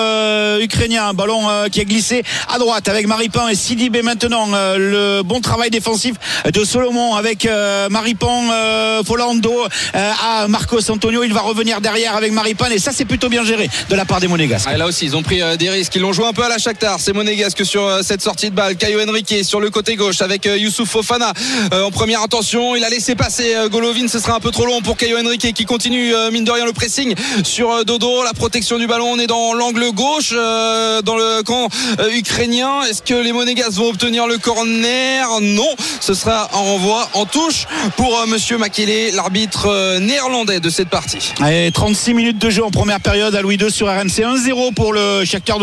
ukrainiens. 0.61 1.15
Ballon 1.15 1.69
qui 1.71 1.81
a 1.81 1.85
glissé 1.85 2.23
à 2.53 2.59
droite 2.59 2.89
avec 2.89 3.07
Maripan 3.07 3.49
et 3.49 3.55
Sidibé 3.55 4.03
maintenant 4.03 4.49
le 4.77 5.23
bon 5.23 5.41
travail 5.41 5.71
défensif 5.71 6.15
de 6.53 6.65
Solomon 6.65 7.15
avec 7.15 7.49
Maripan 7.91 9.03
Folando 9.05 9.55
à 9.93 10.47
Marcos 10.49 10.91
Antonio. 10.91 11.25
Il 11.25 11.33
va 11.33 11.41
revenir 11.41 11.81
derrière 11.81 12.17
avec 12.17 12.33
Maripan 12.33 12.67
et 12.67 12.79
ça 12.79 12.93
c'est 12.93 13.05
plutôt 13.05 13.29
bien 13.29 13.45
géré 13.45 13.69
de 13.89 13.95
la 13.95 14.05
part 14.05 14.21
des 14.21 14.29
Monégasques. 14.29 14.69
Ah, 14.71 14.77
là 14.77 14.87
aussi, 14.87 15.07
ils 15.07 15.17
ont 15.17 15.23
pris 15.23 15.41
des 15.59 15.69
risques. 15.75 15.95
Ils 15.95 16.03
l'ont 16.03 16.13
joué 16.13 16.27
un 16.27 16.33
peu 16.33 16.43
à 16.43 16.49
la 16.49 16.59
Shakhtar. 16.59 16.99
C'est 17.01 17.13
monégasque 17.13 17.65
sur 17.65 17.85
euh, 17.85 18.01
cette 18.03 18.23
sortie 18.23 18.51
de 18.51 18.55
balle. 18.55 18.77
Caio 18.77 19.01
Henrique 19.07 19.35
sur 19.45 19.61
le 19.61 19.71
côté 19.71 19.97
gauche 19.97 20.23
avec 20.23 20.47
euh, 20.47 20.57
Youssouf 20.57 20.89
Fofana 20.89 21.33
euh, 21.73 21.85
en 21.85 21.91
première 21.91 22.23
intention. 22.23 22.77
Il 22.77 22.85
a 22.85 22.89
laissé 22.89 23.15
passer 23.15 23.55
Golovin. 23.71 24.09
Ce 24.09 24.19
sera 24.19 24.35
un 24.35 24.41
peu 24.41 24.51
trop 24.51 24.67
long 24.67 24.81
pour 24.81 24.97
Caio 24.97 25.19
Henrique 25.19 25.53
qui 25.53 25.65
continue, 25.65 26.13
mine 26.33 26.45
de 26.45 26.51
rien, 26.51 26.65
le 26.65 26.73
pressing 26.73 27.15
sur 27.43 27.85
Dodo. 27.85 28.23
La 28.23 28.33
protection 28.33 28.79
du 28.79 28.87
ballon. 28.87 29.13
On 29.13 29.19
est 29.19 29.27
dans 29.27 29.55
l'angle 29.55 29.91
gauche, 29.93 30.33
dans 30.33 31.17
le 31.17 31.43
camp 31.43 31.69
ukrainien. 32.13 32.83
Est-ce 32.83 33.03
que 33.03 33.15
les 33.15 33.33
Monégasques 33.33 33.73
vont 33.73 33.89
obtenir 33.89 34.27
le 34.27 34.39
corner? 34.39 35.27
Non. 35.41 35.75
Ce 36.01 36.15
sera 36.15 36.51
un 36.53 36.59
renvoi 36.59 37.09
en 37.15 37.27
touche 37.27 37.67
pour 37.97 38.27
Monsieur 38.27 38.59
Makele, 38.59 39.15
l'arbitre 39.15 39.99
néerlandais. 40.01 40.55
de 40.61 40.71
cette 40.71 40.89
partie. 40.89 41.33
Allez, 41.41 41.71
36 41.73 42.15
minutes 42.15 42.39
de 42.39 42.51
jeu 42.51 42.65
en 42.65 42.71
première 42.71 43.01
période 43.01 43.35
à 43.35 43.43
Louis 43.43 43.57
II 43.57 43.71
sur 43.71 43.89
RMC 43.89 44.23
1-0 44.23 44.75
pour 44.75 44.93
le 44.93 45.25
Shakhtar 45.25 45.59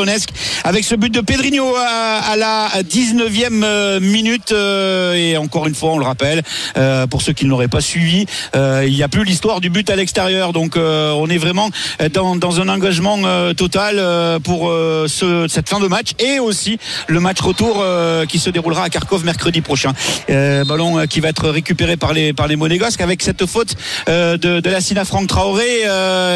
Avec 0.63 0.83
ce 0.83 0.95
but 0.95 1.13
de 1.13 1.21
Pedrinho 1.21 1.75
à, 1.75 2.35
la 2.35 2.69
19e 2.81 3.63
euh, 3.63 3.99
minute 3.99 4.51
euh, 4.51 5.13
et 5.13 5.37
encore 5.37 5.67
une 5.67 5.75
fois 5.75 5.91
on 5.91 5.99
le 5.99 6.05
rappelle 6.05 6.41
euh, 6.77 7.07
pour 7.07 7.21
ceux 7.21 7.33
qui 7.33 7.45
ne 7.45 7.49
l'auraient 7.49 7.67
pas 7.67 7.81
suivi 7.81 8.25
il 8.55 8.93
n'y 8.93 9.03
a 9.03 9.07
plus 9.07 9.23
l'histoire 9.23 9.61
du 9.61 9.69
but 9.69 9.89
à 9.89 9.95
l'extérieur. 9.95 10.53
Donc 10.53 10.75
on 10.77 11.27
est 11.27 11.37
vraiment 11.37 11.69
dans, 12.13 12.61
un 12.61 12.69
engagement 12.69 13.17
total 13.53 14.39
pour 14.41 14.71
ce, 15.07 15.47
cette 15.47 15.69
fin 15.69 15.79
de 15.79 15.87
match 15.87 16.11
et 16.19 16.39
aussi 16.39 16.77
le 17.07 17.19
match 17.19 17.39
retour 17.39 17.83
qui 18.27 18.39
se 18.39 18.49
déroulera 18.49 18.83
à 18.83 18.89
Kharkov 18.89 19.23
mercredi 19.23 19.61
prochain. 19.61 19.93
Ballon 20.27 21.05
qui 21.07 21.19
va 21.19 21.29
être 21.29 21.49
récupéré 21.49 21.97
par 21.97 22.13
les, 22.13 22.33
par 22.33 22.47
les 22.47 22.55
Monégasques 22.55 23.01
avec 23.01 23.21
cette 23.21 23.45
faute 23.45 23.75
de, 24.07 24.35
de 24.35 24.69
la 24.69 24.81
Sina 24.81 25.05
Franck 25.05 25.27
Traoré 25.27 25.83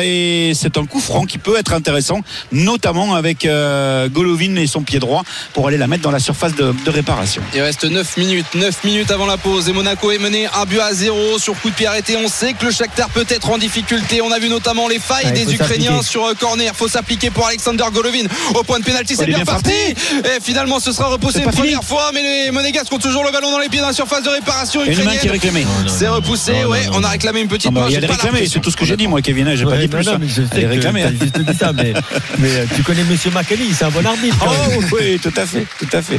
et 0.03 0.53
c'est 0.53 0.77
un 0.77 0.85
coup 0.85 0.99
franc 0.99 1.25
qui 1.25 1.37
peut 1.37 1.57
être 1.57 1.73
intéressant 1.73 2.21
notamment 2.51 3.15
avec 3.15 3.45
euh, 3.55 4.09
Golovin 4.09 4.55
et 4.55 4.67
son 4.67 4.81
pied 4.81 4.99
droit 4.99 5.23
pour 5.53 5.67
aller 5.67 5.77
la 5.77 5.87
mettre 5.87 6.03
dans 6.03 6.11
la 6.11 6.19
surface 6.19 6.55
de, 6.55 6.73
de 6.85 6.89
réparation 6.89 7.41
Il 7.53 7.61
reste 7.61 7.85
9 7.85 8.17
minutes, 8.17 8.45
9 8.55 8.83
minutes 8.83 9.11
avant 9.11 9.25
la 9.25 9.37
pause 9.37 9.69
et 9.69 9.73
Monaco 9.73 10.11
est 10.11 10.19
mené 10.19 10.47
un 10.47 10.65
but 10.65 10.79
à 10.79 10.93
0 10.93 11.39
sur 11.39 11.59
coup 11.59 11.69
de 11.69 11.75
pied 11.75 11.87
arrêté. 11.87 12.17
On 12.23 12.27
sait 12.27 12.53
que 12.53 12.65
le 12.65 12.71
Shakhtar 12.71 13.09
peut 13.09 13.25
être 13.29 13.49
en 13.49 13.57
difficulté. 13.57 14.21
On 14.21 14.31
a 14.31 14.39
vu 14.39 14.49
notamment 14.49 14.87
les 14.87 14.99
failles 14.99 15.25
Ouais, 15.25 15.31
il 15.35 15.45
des 15.45 15.53
Ukrainiens 15.53 16.01
sur 16.01 16.25
euh, 16.25 16.33
corner. 16.33 16.75
Faut 16.75 16.87
s'appliquer 16.87 17.29
pour 17.29 17.47
Alexander 17.47 17.85
Golovin 17.93 18.25
au 18.53 18.63
point 18.63 18.79
de 18.79 18.83
pénalty. 18.83 19.15
C'est 19.15 19.23
il 19.23 19.29
est 19.29 19.33
bien 19.35 19.43
bien 19.43 19.45
parti. 19.45 19.71
Et 19.71 20.41
finalement, 20.41 20.79
ce 20.79 20.91
sera 20.91 21.07
repoussé 21.07 21.39
une 21.39 21.51
première 21.51 21.83
fois, 21.83 22.11
mais 22.13 22.21
les 22.45 22.51
Monégasques 22.51 22.91
ont 22.91 22.99
toujours 22.99 23.23
le 23.23 23.31
ballon 23.31 23.51
dans 23.51 23.59
les 23.59 23.69
pieds 23.69 23.79
dans 23.79 23.87
la 23.87 23.93
surface 23.93 24.23
de 24.23 24.29
réparation 24.29 24.83
et 24.83 24.91
une 24.91 25.03
main 25.03 25.15
qui 25.15 25.27
est 25.27 25.35
ukrainienne. 25.35 25.65
réclamée 25.65 25.65
C'est 25.87 26.07
repoussé, 26.07 26.51
Non, 26.53 26.63
non, 26.63 26.69
ouais. 26.69 26.85
non, 26.85 26.91
on 26.95 27.03
a 27.03 27.09
réclamé 27.09 27.41
une 27.41 27.47
petite 27.47 27.71
Ah 27.75 27.85
il 27.87 27.93
y 27.93 27.97
a 27.97 28.01
l'impression. 28.01 28.29
c'est 28.51 28.59
tout 28.59 28.71
ce 28.71 28.77
que 28.77 28.85
j'ai 28.85 28.97
dit 28.97 29.07
moi 29.07 29.21
Kevin 29.21 29.47
hein, 29.47 29.55
j'ai 29.55 29.65
pas 29.65 29.77
dit 29.77 29.87
non, 29.87 29.97
plus 29.97 30.05
non, 30.05 30.13
hein. 30.13 30.19
mais 30.19 30.79
t'as 30.79 31.09
hein. 31.09 31.11
juste 31.19 31.39
dit 31.39 31.57
ça, 31.57 31.71
mais, 31.73 31.93
mais, 32.39 32.49
euh, 32.51 32.65
tu 32.75 32.83
connais 32.83 33.03
Monsieur 33.03 33.31
C'est 33.73 33.85
un 33.85 33.89
bon 33.91 34.05
arbitre. 34.05 34.37
quand 34.39 34.47
Oh 34.49 34.69
même. 34.81 34.89
oui, 34.93 35.19
tout 35.21 35.33
à 35.35 35.45
fait, 35.45 35.65
tout 35.79 35.87
à 35.95 36.01
fait. 36.01 36.17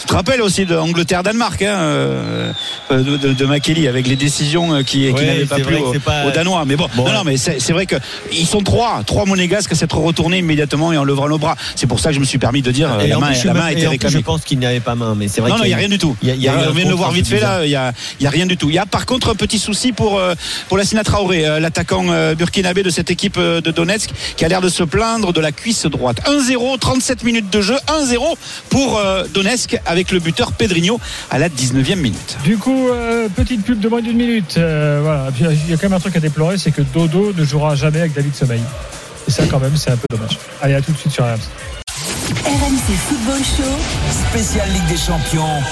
Tu 0.00 0.06
te 0.06 0.14
rappelles 0.14 0.42
aussi 0.42 0.66
d'Angleterre-Danemark, 0.66 1.62
hein, 1.62 1.76
euh, 1.78 2.52
de, 2.90 3.16
de, 3.16 3.32
de 3.32 3.44
avec 3.88 4.06
les 4.06 4.16
décisions 4.16 4.74
euh, 4.74 4.82
qui, 4.82 5.12
n'avaient 5.12 5.44
pas 5.46 5.56
plu 5.60 5.76
aux, 5.76 5.92
pas- 6.00 6.24
aux 6.26 6.30
Danois. 6.30 6.64
Mais 6.66 6.76
bon, 6.76 6.88
Bon, 6.94 7.02
non, 7.04 7.08
ouais. 7.10 7.14
non, 7.16 7.24
mais 7.24 7.36
c'est 7.36 7.72
vrai 7.72 7.86
que 7.86 7.96
ils 8.32 8.46
sont 8.46 8.60
trois, 8.62 9.02
trois 9.06 9.24
monégasques 9.26 9.70
à 9.72 9.74
s'être 9.74 9.96
retournés 9.96 10.38
immédiatement 10.38 10.92
et 10.92 10.98
en 10.98 11.04
levant 11.04 11.26
le 11.26 11.36
bras. 11.38 11.56
C'est 11.76 11.86
pour 11.86 12.00
ça 12.00 12.08
que 12.10 12.16
je 12.16 12.20
me 12.20 12.24
suis 12.24 12.38
permis 12.38 12.62
de 12.62 12.70
dire 12.72 12.92
euh, 12.92 13.00
Et 13.00 13.06
la 13.08 13.18
en 13.18 13.20
main, 13.20 13.28
plus, 13.28 13.44
la 13.44 13.54
main 13.54 13.72
plus, 13.72 13.80
je 13.82 13.86
réclamée. 13.88 14.22
pense 14.22 14.42
qu'il 14.42 14.58
n'y 14.58 14.66
avait 14.66 14.80
pas 14.80 14.94
main, 14.94 15.14
mais 15.16 15.28
c'est 15.28 15.40
vrai 15.40 15.50
Non, 15.50 15.58
non, 15.58 15.64
il 15.64 15.68
n'y 15.68 15.74
a 15.74 15.78
rien 15.78 15.88
du 15.88 15.98
tout. 15.98 16.16
Il 16.22 16.34
y 16.34 16.48
a, 16.48 16.54
on 16.68 16.72
vient 16.72 16.84
de 16.84 16.90
le 16.90 16.94
voir 16.96 17.12
vite 17.12 17.26
fait 17.28 17.36
bizarre. 17.36 17.60
là, 17.60 17.66
il 17.66 17.74
a, 17.76 17.92
y 18.20 18.26
a 18.26 18.30
rien 18.30 18.46
du 18.46 18.56
tout. 18.56 18.68
Il 18.70 18.74
y 18.74 18.78
a 18.78 18.86
par 18.86 19.06
contre 19.06 19.30
un 19.30 19.34
petit 19.34 19.58
souci 19.58 19.92
pour, 19.92 20.18
euh, 20.18 20.34
pour 20.68 20.76
la 20.78 20.84
Traoré, 21.04 21.44
euh, 21.46 21.60
l'attaquant 21.60 22.06
euh, 22.10 22.34
burkinabé 22.34 22.82
de 22.82 22.90
cette 22.90 23.10
équipe 23.10 23.36
euh, 23.38 23.60
de 23.60 23.70
Donetsk, 23.70 24.10
qui 24.36 24.44
a 24.44 24.48
l'air 24.48 24.60
de 24.60 24.68
se 24.68 24.82
plaindre 24.82 25.32
de 25.32 25.40
la 25.40 25.52
cuisse 25.52 25.86
droite. 25.86 26.18
1-0, 26.26 26.56
37 26.78 27.24
minutes 27.24 27.50
de 27.50 27.60
jeu, 27.60 27.76
1-0 27.88 28.36
pour 28.70 28.98
euh, 28.98 29.24
Donetsk 29.32 29.78
avec 29.86 30.10
le 30.12 30.18
buteur 30.18 30.52
Pedrinho 30.52 31.00
à 31.30 31.38
la 31.38 31.48
19e 31.48 31.96
minute. 31.96 32.36
Du 32.44 32.58
coup, 32.58 32.88
euh, 32.88 33.28
petite 33.28 33.64
pub 33.64 33.80
de 33.80 33.88
moins 33.88 34.02
d'une 34.02 34.16
minute. 34.16 34.56
Euh, 34.56 35.00
voilà. 35.02 35.28
Il 35.38 35.70
y 35.70 35.72
a 35.72 35.76
quand 35.76 35.84
même 35.84 35.94
un 35.94 36.00
truc 36.00 36.16
à 36.16 36.20
déplorer, 36.20 36.58
c'est 36.58 36.70
que 36.70 36.82
Dodo 36.82 37.32
ne 37.32 37.44
jouera 37.44 37.74
jamais 37.74 38.00
avec 38.00 38.14
David 38.14 38.34
Semaï. 38.34 38.60
Et 39.26 39.30
ça, 39.30 39.44
quand 39.50 39.60
même, 39.60 39.76
c'est 39.76 39.90
un 39.90 39.96
peu 39.96 40.06
dommage. 40.10 40.38
Allez, 40.60 40.74
à 40.74 40.82
tout 40.82 40.92
de 40.92 40.98
suite 40.98 41.12
sur 41.12 41.24
RMC. 41.24 41.38
RMC 42.44 42.96
Football 43.08 43.38
Show. 43.38 44.30
Spécial 44.30 44.68
Ligue 44.70 44.86
des 44.88 44.96
Champions. 44.96 45.62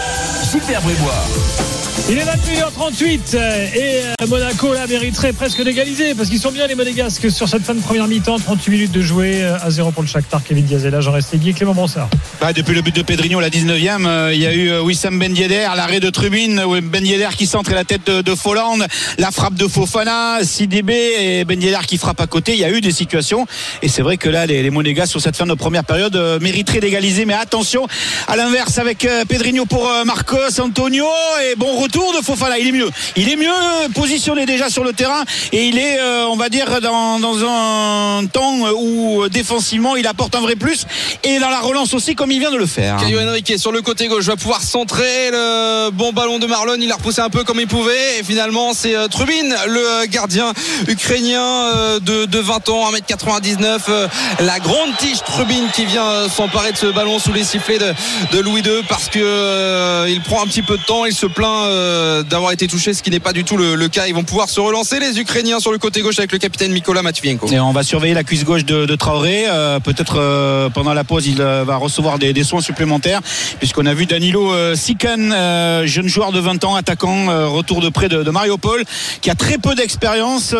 Gilbert 0.50 0.82
Bribois. 0.82 1.71
Il 2.10 2.18
est 2.18 2.24
21h38 2.24 3.20
euh, 3.34 3.66
et 3.74 4.02
euh, 4.02 4.26
Monaco 4.28 4.74
là 4.74 4.86
mériterait 4.88 5.32
presque 5.32 5.62
d'égaliser 5.62 6.14
parce 6.14 6.28
qu'ils 6.28 6.40
sont 6.40 6.50
bien 6.50 6.66
les 6.66 6.74
Monégasques 6.74 7.30
sur 7.30 7.48
cette 7.48 7.62
fin 7.62 7.74
de 7.74 7.80
première 7.80 8.08
mi-temps. 8.08 8.38
38 8.38 8.70
minutes 8.70 8.92
de 8.92 9.00
jouer 9.00 9.42
euh, 9.42 9.56
à 9.62 9.70
0 9.70 9.92
pour 9.92 10.02
le 10.02 10.08
Shakhtar. 10.08 10.42
Kevin 10.42 10.64
Diazela, 10.64 11.00
Jean 11.00 11.12
Restegui 11.12 11.54
Clément 11.54 11.74
Brossard. 11.74 12.08
Bah, 12.40 12.52
depuis 12.52 12.74
le 12.74 12.82
but 12.82 12.94
de 12.94 13.02
Pedrinho, 13.02 13.38
la 13.38 13.50
19e, 13.50 14.04
euh, 14.04 14.30
il 14.34 14.40
y 14.40 14.46
a 14.46 14.52
eu 14.52 14.78
Wissam 14.80 15.16
Ben 15.16 15.34
Yedder, 15.34 15.68
l'arrêt 15.76 16.00
de 16.00 16.10
Trubin, 16.10 16.66
Ben 16.82 17.06
Yedder 17.06 17.28
qui 17.38 17.46
centre 17.46 17.70
et 17.70 17.74
la 17.74 17.84
tête 17.84 18.10
de, 18.10 18.34
Folland, 18.34 18.78
la 19.18 19.30
frappe 19.30 19.54
de 19.54 19.68
Fofana, 19.68 20.40
Sidibé 20.42 21.12
et 21.20 21.44
Ben 21.44 21.62
Yedder 21.62 21.86
qui 21.86 21.98
frappe 21.98 22.20
à 22.20 22.26
côté. 22.26 22.52
Il 22.52 22.58
y 22.58 22.64
a 22.64 22.70
eu 22.70 22.80
des 22.80 22.92
situations 22.92 23.46
et 23.80 23.88
c'est 23.88 24.02
vrai 24.02 24.16
que 24.16 24.28
là, 24.28 24.44
les, 24.44 24.62
les 24.62 24.70
Monégas 24.70 25.06
sur 25.06 25.20
cette 25.20 25.36
fin 25.36 25.46
de 25.46 25.54
première 25.54 25.84
période 25.84 26.20
mériteraient 26.40 26.80
d'égaliser. 26.80 27.26
Mais 27.26 27.34
attention, 27.34 27.86
à 28.26 28.36
l'inverse 28.36 28.78
avec 28.78 29.04
euh, 29.04 29.24
Pedrinho 29.24 29.66
pour 29.66 29.88
Marcos, 30.04 30.60
Antonio 30.60 31.06
et 31.48 31.54
bon 31.56 31.80
retour 31.80 31.91
de 31.92 32.24
Fofana. 32.24 32.58
Il 32.58 32.68
est 32.68 32.72
mieux, 32.72 32.90
il 33.16 33.28
est 33.30 33.36
mieux 33.36 33.48
euh, 33.50 33.88
positionné 33.94 34.46
déjà 34.46 34.70
sur 34.70 34.84
le 34.84 34.92
terrain 34.92 35.24
et 35.52 35.64
il 35.64 35.78
est, 35.78 35.98
euh, 35.98 36.26
on 36.28 36.36
va 36.36 36.48
dire, 36.48 36.80
dans, 36.80 37.18
dans 37.20 37.36
un 37.44 38.26
temps 38.26 38.70
où 38.74 39.22
euh, 39.22 39.28
défensivement 39.28 39.96
il 39.96 40.06
apporte 40.06 40.34
un 40.34 40.40
vrai 40.40 40.56
plus 40.56 40.86
et 41.22 41.38
dans 41.38 41.50
la 41.50 41.60
relance 41.60 41.94
aussi 41.94 42.14
comme 42.14 42.30
il 42.32 42.40
vient 42.40 42.50
de 42.50 42.56
le 42.56 42.66
faire. 42.66 42.96
Caio 42.96 43.20
Henrique 43.20 43.52
sur 43.58 43.72
le 43.72 43.82
côté 43.82 44.08
gauche 44.08 44.24
va 44.24 44.36
pouvoir 44.36 44.62
centrer 44.62 45.30
le 45.30 45.90
bon 45.90 46.12
ballon 46.12 46.38
de 46.38 46.46
Marlon. 46.46 46.76
Il 46.80 46.90
a 46.90 46.96
repoussé 46.96 47.20
un 47.20 47.30
peu 47.30 47.44
comme 47.44 47.60
il 47.60 47.66
pouvait. 47.66 48.18
Et 48.20 48.24
finalement, 48.24 48.72
c'est 48.74 48.96
euh, 48.96 49.08
Trubin, 49.08 49.54
le 49.66 50.06
gardien 50.06 50.52
ukrainien 50.88 51.98
de, 52.00 52.24
de 52.26 52.38
20 52.38 52.68
ans, 52.70 52.90
1m99. 52.92 53.78
euh, 53.88 54.08
La 54.40 54.58
grande 54.58 54.96
tige 54.98 55.22
Trubin 55.24 55.68
qui 55.74 55.84
vient 55.84 56.28
s'emparer 56.28 56.72
de 56.72 56.76
ce 56.76 56.86
ballon 56.86 57.18
sous 57.18 57.32
les 57.32 57.44
sifflets 57.44 57.78
de, 57.78 57.92
de 58.32 58.40
Louis 58.40 58.62
II 58.62 58.82
parce 58.88 59.08
que 59.08 59.18
euh, 59.22 60.06
il 60.08 60.20
prend 60.22 60.42
un 60.42 60.46
petit 60.46 60.62
peu 60.62 60.76
de 60.76 60.82
temps. 60.84 61.04
Il 61.04 61.14
se 61.14 61.26
plaint 61.26 61.66
euh, 61.72 62.22
d'avoir 62.22 62.52
été 62.52 62.66
touché, 62.66 62.94
ce 62.94 63.02
qui 63.02 63.10
n'est 63.10 63.20
pas 63.20 63.32
du 63.32 63.44
tout 63.44 63.56
le, 63.56 63.74
le 63.74 63.88
cas. 63.88 64.06
Ils 64.06 64.14
vont 64.14 64.24
pouvoir 64.24 64.48
se 64.48 64.60
relancer 64.60 65.00
les 65.00 65.18
Ukrainiens 65.18 65.60
sur 65.60 65.72
le 65.72 65.78
côté 65.78 66.00
gauche 66.02 66.18
avec 66.18 66.32
le 66.32 66.38
capitaine 66.38 66.72
Mikola 66.72 67.02
Matvienko. 67.02 67.48
Et 67.48 67.58
on 67.58 67.72
va 67.72 67.82
surveiller 67.82 68.14
la 68.14 68.24
cuisse 68.24 68.44
gauche 68.44 68.64
de, 68.64 68.86
de 68.86 68.96
Traoré. 68.96 69.44
Euh, 69.48 69.80
Peut-être 69.80 70.16
euh, 70.18 70.68
pendant 70.68 70.94
la 70.94 71.04
pause, 71.04 71.26
il 71.26 71.42
va 71.42 71.76
recevoir 71.76 72.18
des, 72.18 72.32
des 72.32 72.44
soins 72.44 72.60
supplémentaires, 72.60 73.20
puisqu'on 73.58 73.86
a 73.86 73.94
vu 73.94 74.06
Danilo 74.06 74.52
Sikan, 74.76 75.84
jeune 75.84 76.08
joueur 76.08 76.32
de 76.32 76.38
20 76.38 76.64
ans, 76.64 76.74
attaquant, 76.76 77.26
retour 77.50 77.80
de 77.80 77.88
près 77.88 78.08
de, 78.08 78.22
de 78.22 78.30
Mariupol, 78.30 78.84
qui 79.20 79.30
a 79.30 79.34
très 79.34 79.58
peu 79.58 79.74
d'expérience. 79.74 80.54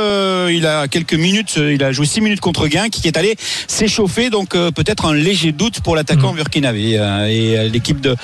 Il 0.50 0.66
a 0.66 0.88
quelques 0.88 1.14
minutes, 1.14 1.56
il 1.56 1.82
a 1.84 1.92
joué 1.92 2.06
6 2.06 2.20
minutes 2.20 2.40
contre 2.40 2.66
Gain, 2.66 2.88
qui 2.88 3.06
est 3.06 3.16
allé 3.16 3.36
s'échauffer. 3.68 4.30
Donc 4.30 4.50
peut-être 4.50 5.04
un 5.04 5.14
léger 5.14 5.52
doute 5.52 5.80
pour 5.80 5.94
l'attaquant 5.96 6.32
burkinabé 6.32 6.96
euh, 6.98 7.26
et 7.26 7.68
l'équipe 7.68 8.00
de, 8.00 8.16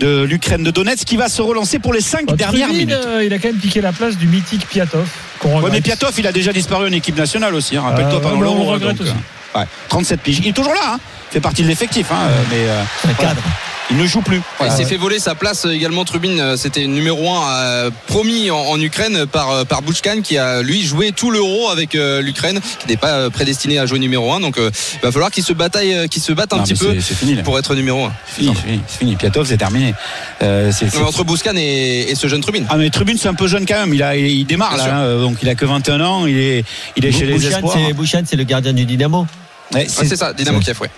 de 0.00 0.22
l'Ukraine 0.22 0.62
de 0.62 0.70
Donetsk 0.70 1.04
qui 1.04 1.16
va 1.16 1.28
se 1.28 1.42
relancer 1.42 1.78
pour 1.78 1.92
les 1.92 2.00
5 2.00 2.35
Bah, 2.36 2.44
dernières 2.50 2.68
Trubin, 2.68 2.78
minutes. 2.86 2.94
euh, 3.06 3.24
il 3.24 3.32
a 3.32 3.38
quand 3.38 3.48
même 3.48 3.56
piqué 3.58 3.80
la 3.80 3.92
place 3.92 4.16
du 4.16 4.26
mythique 4.26 4.66
Piatov. 4.68 5.06
qu'on 5.40 5.48
Ouais, 5.48 5.54
regrette. 5.56 5.72
mais 5.72 5.80
Piatov, 5.80 6.12
il 6.18 6.26
a 6.26 6.32
déjà 6.32 6.52
disparu 6.52 6.88
en 6.88 6.92
équipe 6.92 7.16
nationale 7.16 7.54
aussi. 7.54 7.76
hein. 7.76 7.82
Rappelle-toi 7.82 8.18
Euh, 8.18 8.20
pendant 8.20 8.36
on 8.36 8.40
l'Euro. 8.40 8.64
le 8.64 8.70
regrette 8.70 8.96
donc, 8.98 9.06
aussi. 9.06 9.16
euh, 9.56 9.58
ouais, 9.60 9.66
37 9.88 10.20
piges. 10.20 10.38
Il 10.40 10.48
est 10.48 10.52
toujours 10.52 10.74
là. 10.74 10.94
Hein. 10.94 10.98
Il 11.30 11.34
fait 11.34 11.40
partie 11.40 11.62
de 11.62 11.68
l'effectif, 11.68 12.06
hein, 12.12 12.28
mais 12.50 12.56
euh, 12.68 12.82
voilà. 13.16 13.34
Il 13.90 13.96
ne 13.96 14.06
joue 14.06 14.20
plus. 14.20 14.40
Il 14.64 14.70
s'est 14.72 14.84
fait 14.84 14.96
voler 14.96 15.18
sa 15.18 15.34
place 15.34 15.64
euh, 15.64 15.70
également 15.70 16.04
Trubin. 16.04 16.38
euh, 16.38 16.56
C'était 16.56 16.86
numéro 16.86 17.30
1 17.30 17.90
promis 18.06 18.50
en, 18.50 18.56
en 18.58 18.80
Ukraine 18.80 19.26
par, 19.26 19.50
euh, 19.50 19.64
par 19.64 19.82
Bouchkan 19.82 20.22
qui 20.22 20.38
a 20.38 20.62
lui 20.62 20.82
joué 20.82 21.12
tout 21.12 21.30
l'euro 21.30 21.68
avec 21.70 21.94
euh, 21.94 22.20
l'Ukraine, 22.20 22.60
qui 22.80 22.88
n'est 22.88 22.96
pas 22.96 23.12
euh, 23.12 23.30
prédestiné 23.30 23.78
à 23.78 23.86
jouer 23.86 23.98
numéro 23.98 24.32
1. 24.32 24.40
Donc 24.40 24.58
euh, 24.58 24.70
il 24.94 25.00
va 25.02 25.12
falloir 25.12 25.30
qu'il 25.30 25.44
se 25.44 25.52
bataille, 25.52 25.94
euh, 25.94 26.06
qu'il 26.08 26.22
se 26.22 26.32
batte 26.32 26.52
un 26.52 26.58
Non, 26.58 26.62
petit 26.64 26.74
peu 26.74 26.94
fini. 27.00 27.36
pour 27.42 27.58
être 27.58 27.74
numéro 27.74 28.04
1. 28.04 28.12
C'est 28.36 28.42
fini. 28.98 29.16
Piatov, 29.16 29.46
c'est 29.46 29.56
terminé. 29.56 29.94
Euh, 30.42 30.70
c'est- 30.72 30.96
Entre 30.98 31.24
Bouchkan 31.24 31.54
et, 31.56 32.06
et 32.10 32.14
ce 32.14 32.26
jeune 32.26 32.40
Trubin. 32.40 32.64
Ah 32.68 32.76
mais 32.76 32.90
Trubin 32.90 33.14
c'est 33.18 33.28
un 33.28 33.34
peu 33.34 33.46
jeune 33.46 33.66
quand 33.66 33.78
même. 33.78 33.94
Il 33.94 34.02
a, 34.02 34.16
il, 34.16 34.26
il 34.26 34.44
démarre 34.46 34.74
Bien 34.74 34.86
là, 34.86 34.96
hein, 34.96 35.02
euh, 35.02 35.20
donc 35.22 35.36
il 35.42 35.48
a 35.48 35.54
que 35.54 35.64
21 35.64 36.00
ans. 36.00 36.26
Il 36.26 36.38
est, 36.38 36.64
il 36.96 37.04
est 37.06 37.12
chez 37.12 37.26
les 37.26 37.46
espoirs. 37.46 37.76
Bouchan, 37.94 38.22
c'est 38.26 38.36
le 38.36 38.44
gardien 38.44 38.72
du 38.72 38.84
Dynamo. 38.84 39.26
Ouais, 39.74 39.86
Ah, 39.88 40.02
c'est 40.08 40.16
ça, 40.16 40.32
Dynamo 40.32 40.60
Kiev, 40.60 40.80
ouais. 40.80 40.88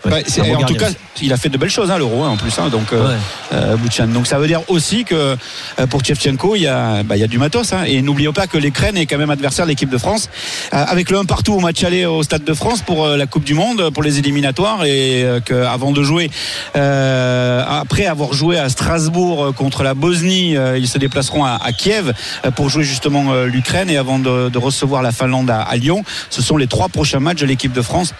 En 0.56 0.66
tout 0.66 0.74
cas, 0.74 0.90
il 1.22 1.32
a 1.32 1.36
fait 1.38 1.48
de 1.48 1.56
belles 1.56 1.70
choses, 1.70 1.90
hein, 1.90 1.96
l'Euro, 1.98 2.22
hein, 2.22 2.28
en 2.30 2.36
plus. 2.36 2.52
hein, 2.58 2.68
donc, 2.68 2.92
euh, 2.92 3.08
Ouais. 3.08 3.16
euh. 3.54 4.06
Donc, 4.08 4.26
ça 4.26 4.38
veut 4.38 4.46
dire 4.46 4.60
aussi 4.68 5.04
que 5.04 5.14
euh, 5.14 5.86
pour 5.88 6.02
Tchevchenko, 6.02 6.54
il 6.54 6.62
y 6.62 6.66
a, 6.66 7.02
bah, 7.02 7.16
il 7.16 7.20
y 7.20 7.24
a 7.24 7.26
du 7.28 7.38
matos. 7.38 7.72
hein. 7.72 7.84
et 7.86 8.02
n'oublions 8.02 8.32
pas 8.34 8.46
que 8.46 8.58
l'Ukraine 8.58 8.96
est 8.98 9.06
quand 9.06 9.16
même 9.18 9.30
adversaire 9.30 9.64
de 9.64 9.70
l'équipe 9.70 9.88
de 9.88 9.96
France, 9.98 10.28
euh, 10.74 10.84
avec 10.86 11.10
le 11.10 11.18
1 11.18 11.24
partout 11.24 11.54
au 11.54 11.60
match 11.60 11.82
aller 11.82 12.04
au 12.04 12.22
Stade 12.22 12.44
de 12.44 12.52
France 12.54 12.82
pour 12.82 13.04
euh, 13.06 13.16
la 13.16 13.26
Coupe 13.26 13.44
du 13.44 13.54
Monde, 13.54 13.90
pour 13.90 14.02
les 14.02 14.18
éliminatoires, 14.18 14.84
et 14.84 15.22
euh, 15.24 15.40
qu'avant 15.40 15.92
de 15.92 16.02
jouer, 16.02 16.30
euh, 16.76 17.64
après 17.68 18.06
avoir 18.06 18.32
joué 18.34 18.58
à 18.58 18.68
Strasbourg 18.68 19.54
contre 19.56 19.82
la 19.82 19.94
Bosnie, 19.94 20.56
euh, 20.56 20.78
ils 20.78 20.88
se 20.88 20.98
déplaceront 20.98 21.44
à, 21.44 21.58
à 21.62 21.72
Kiev 21.72 22.12
pour 22.54 22.68
jouer 22.68 22.84
justement 22.84 23.32
euh, 23.32 23.46
l'Ukraine, 23.46 23.88
et 23.90 23.96
avant 23.96 24.18
de, 24.18 24.48
de 24.50 24.58
recevoir 24.58 25.02
la 25.02 25.12
Finlande 25.12 25.50
à, 25.50 25.62
à 25.62 25.76
Lyon, 25.76 26.04
ce 26.30 26.42
sont 26.42 26.56
les 26.56 26.66
trois 26.66 26.88
prochains 26.88 27.20
matchs 27.20 27.40
de 27.40 27.46
l'équipe 27.46 27.72
de 27.72 27.82
France 27.82 28.12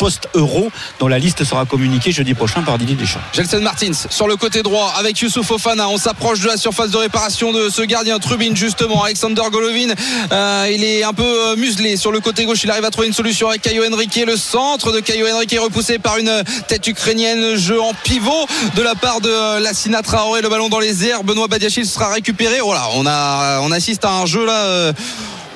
dont 0.99 1.09
la 1.09 1.19
liste 1.19 1.45
sera 1.45 1.65
communiquée 1.65 2.13
jeudi 2.13 2.35
prochain 2.35 2.63
par 2.63 2.79
Didier 2.79 2.97
Deschamps. 2.97 3.21
Gelson 3.33 3.61
Martins 3.61 3.93
sur 4.11 4.29
le 4.29 4.37
côté 4.37 4.63
droit 4.63 4.93
avec 4.99 5.19
Youssouf 5.21 5.47
Fofana. 5.47 5.89
On 5.89 5.97
s'approche 5.97 6.41
de 6.41 6.49
la 6.49 6.57
surface 6.57 6.91
de 6.91 6.97
réparation 6.97 7.53
de 7.53 7.69
ce 7.69 7.83
gardien 7.83 8.19
Trubin 8.19 8.55
justement. 8.55 9.03
Alexander 9.03 9.43
Golovin, 9.51 9.95
euh, 10.33 10.71
il 10.71 10.85
est 10.85 11.03
un 11.03 11.13
peu 11.13 11.25
euh, 11.25 11.57
muselé 11.57 11.97
sur 11.97 12.13
le 12.13 12.21
côté 12.21 12.45
gauche. 12.45 12.63
Il 12.65 12.71
arrive 12.71 12.85
à 12.85 12.91
trouver 12.91 13.09
une 13.09 13.15
solution 13.15 13.49
avec 13.49 13.63
Caio 13.63 13.85
Henrique. 13.93 14.21
Le 14.27 14.37
centre 14.37 14.93
de 14.93 15.01
Caio 15.01 15.27
Henrique 15.29 15.53
est 15.53 15.59
repoussé 15.59 15.99
par 15.99 16.19
une 16.19 16.43
tête 16.69 16.87
ukrainienne. 16.87 17.57
Jeu 17.57 17.81
en 17.81 17.95
pivot 17.95 18.47
de 18.77 18.83
la 18.83 18.95
part 18.95 19.21
de 19.21 19.31
euh, 19.31 19.61
la 19.61 19.75
Sinatra 19.75 20.25
Le 20.41 20.49
ballon 20.49 20.69
dans 20.69 20.81
les 20.81 21.07
airs. 21.07 21.25
Benoît 21.25 21.49
Badiachil 21.49 21.87
sera 21.87 22.13
récupéré. 22.13 22.61
Voilà, 22.61 22.89
on 22.95 23.07
a 23.07 23.61
on 23.63 23.73
assiste 23.73 24.05
à 24.05 24.13
un 24.13 24.27
jeu 24.27 24.45
là. 24.45 24.93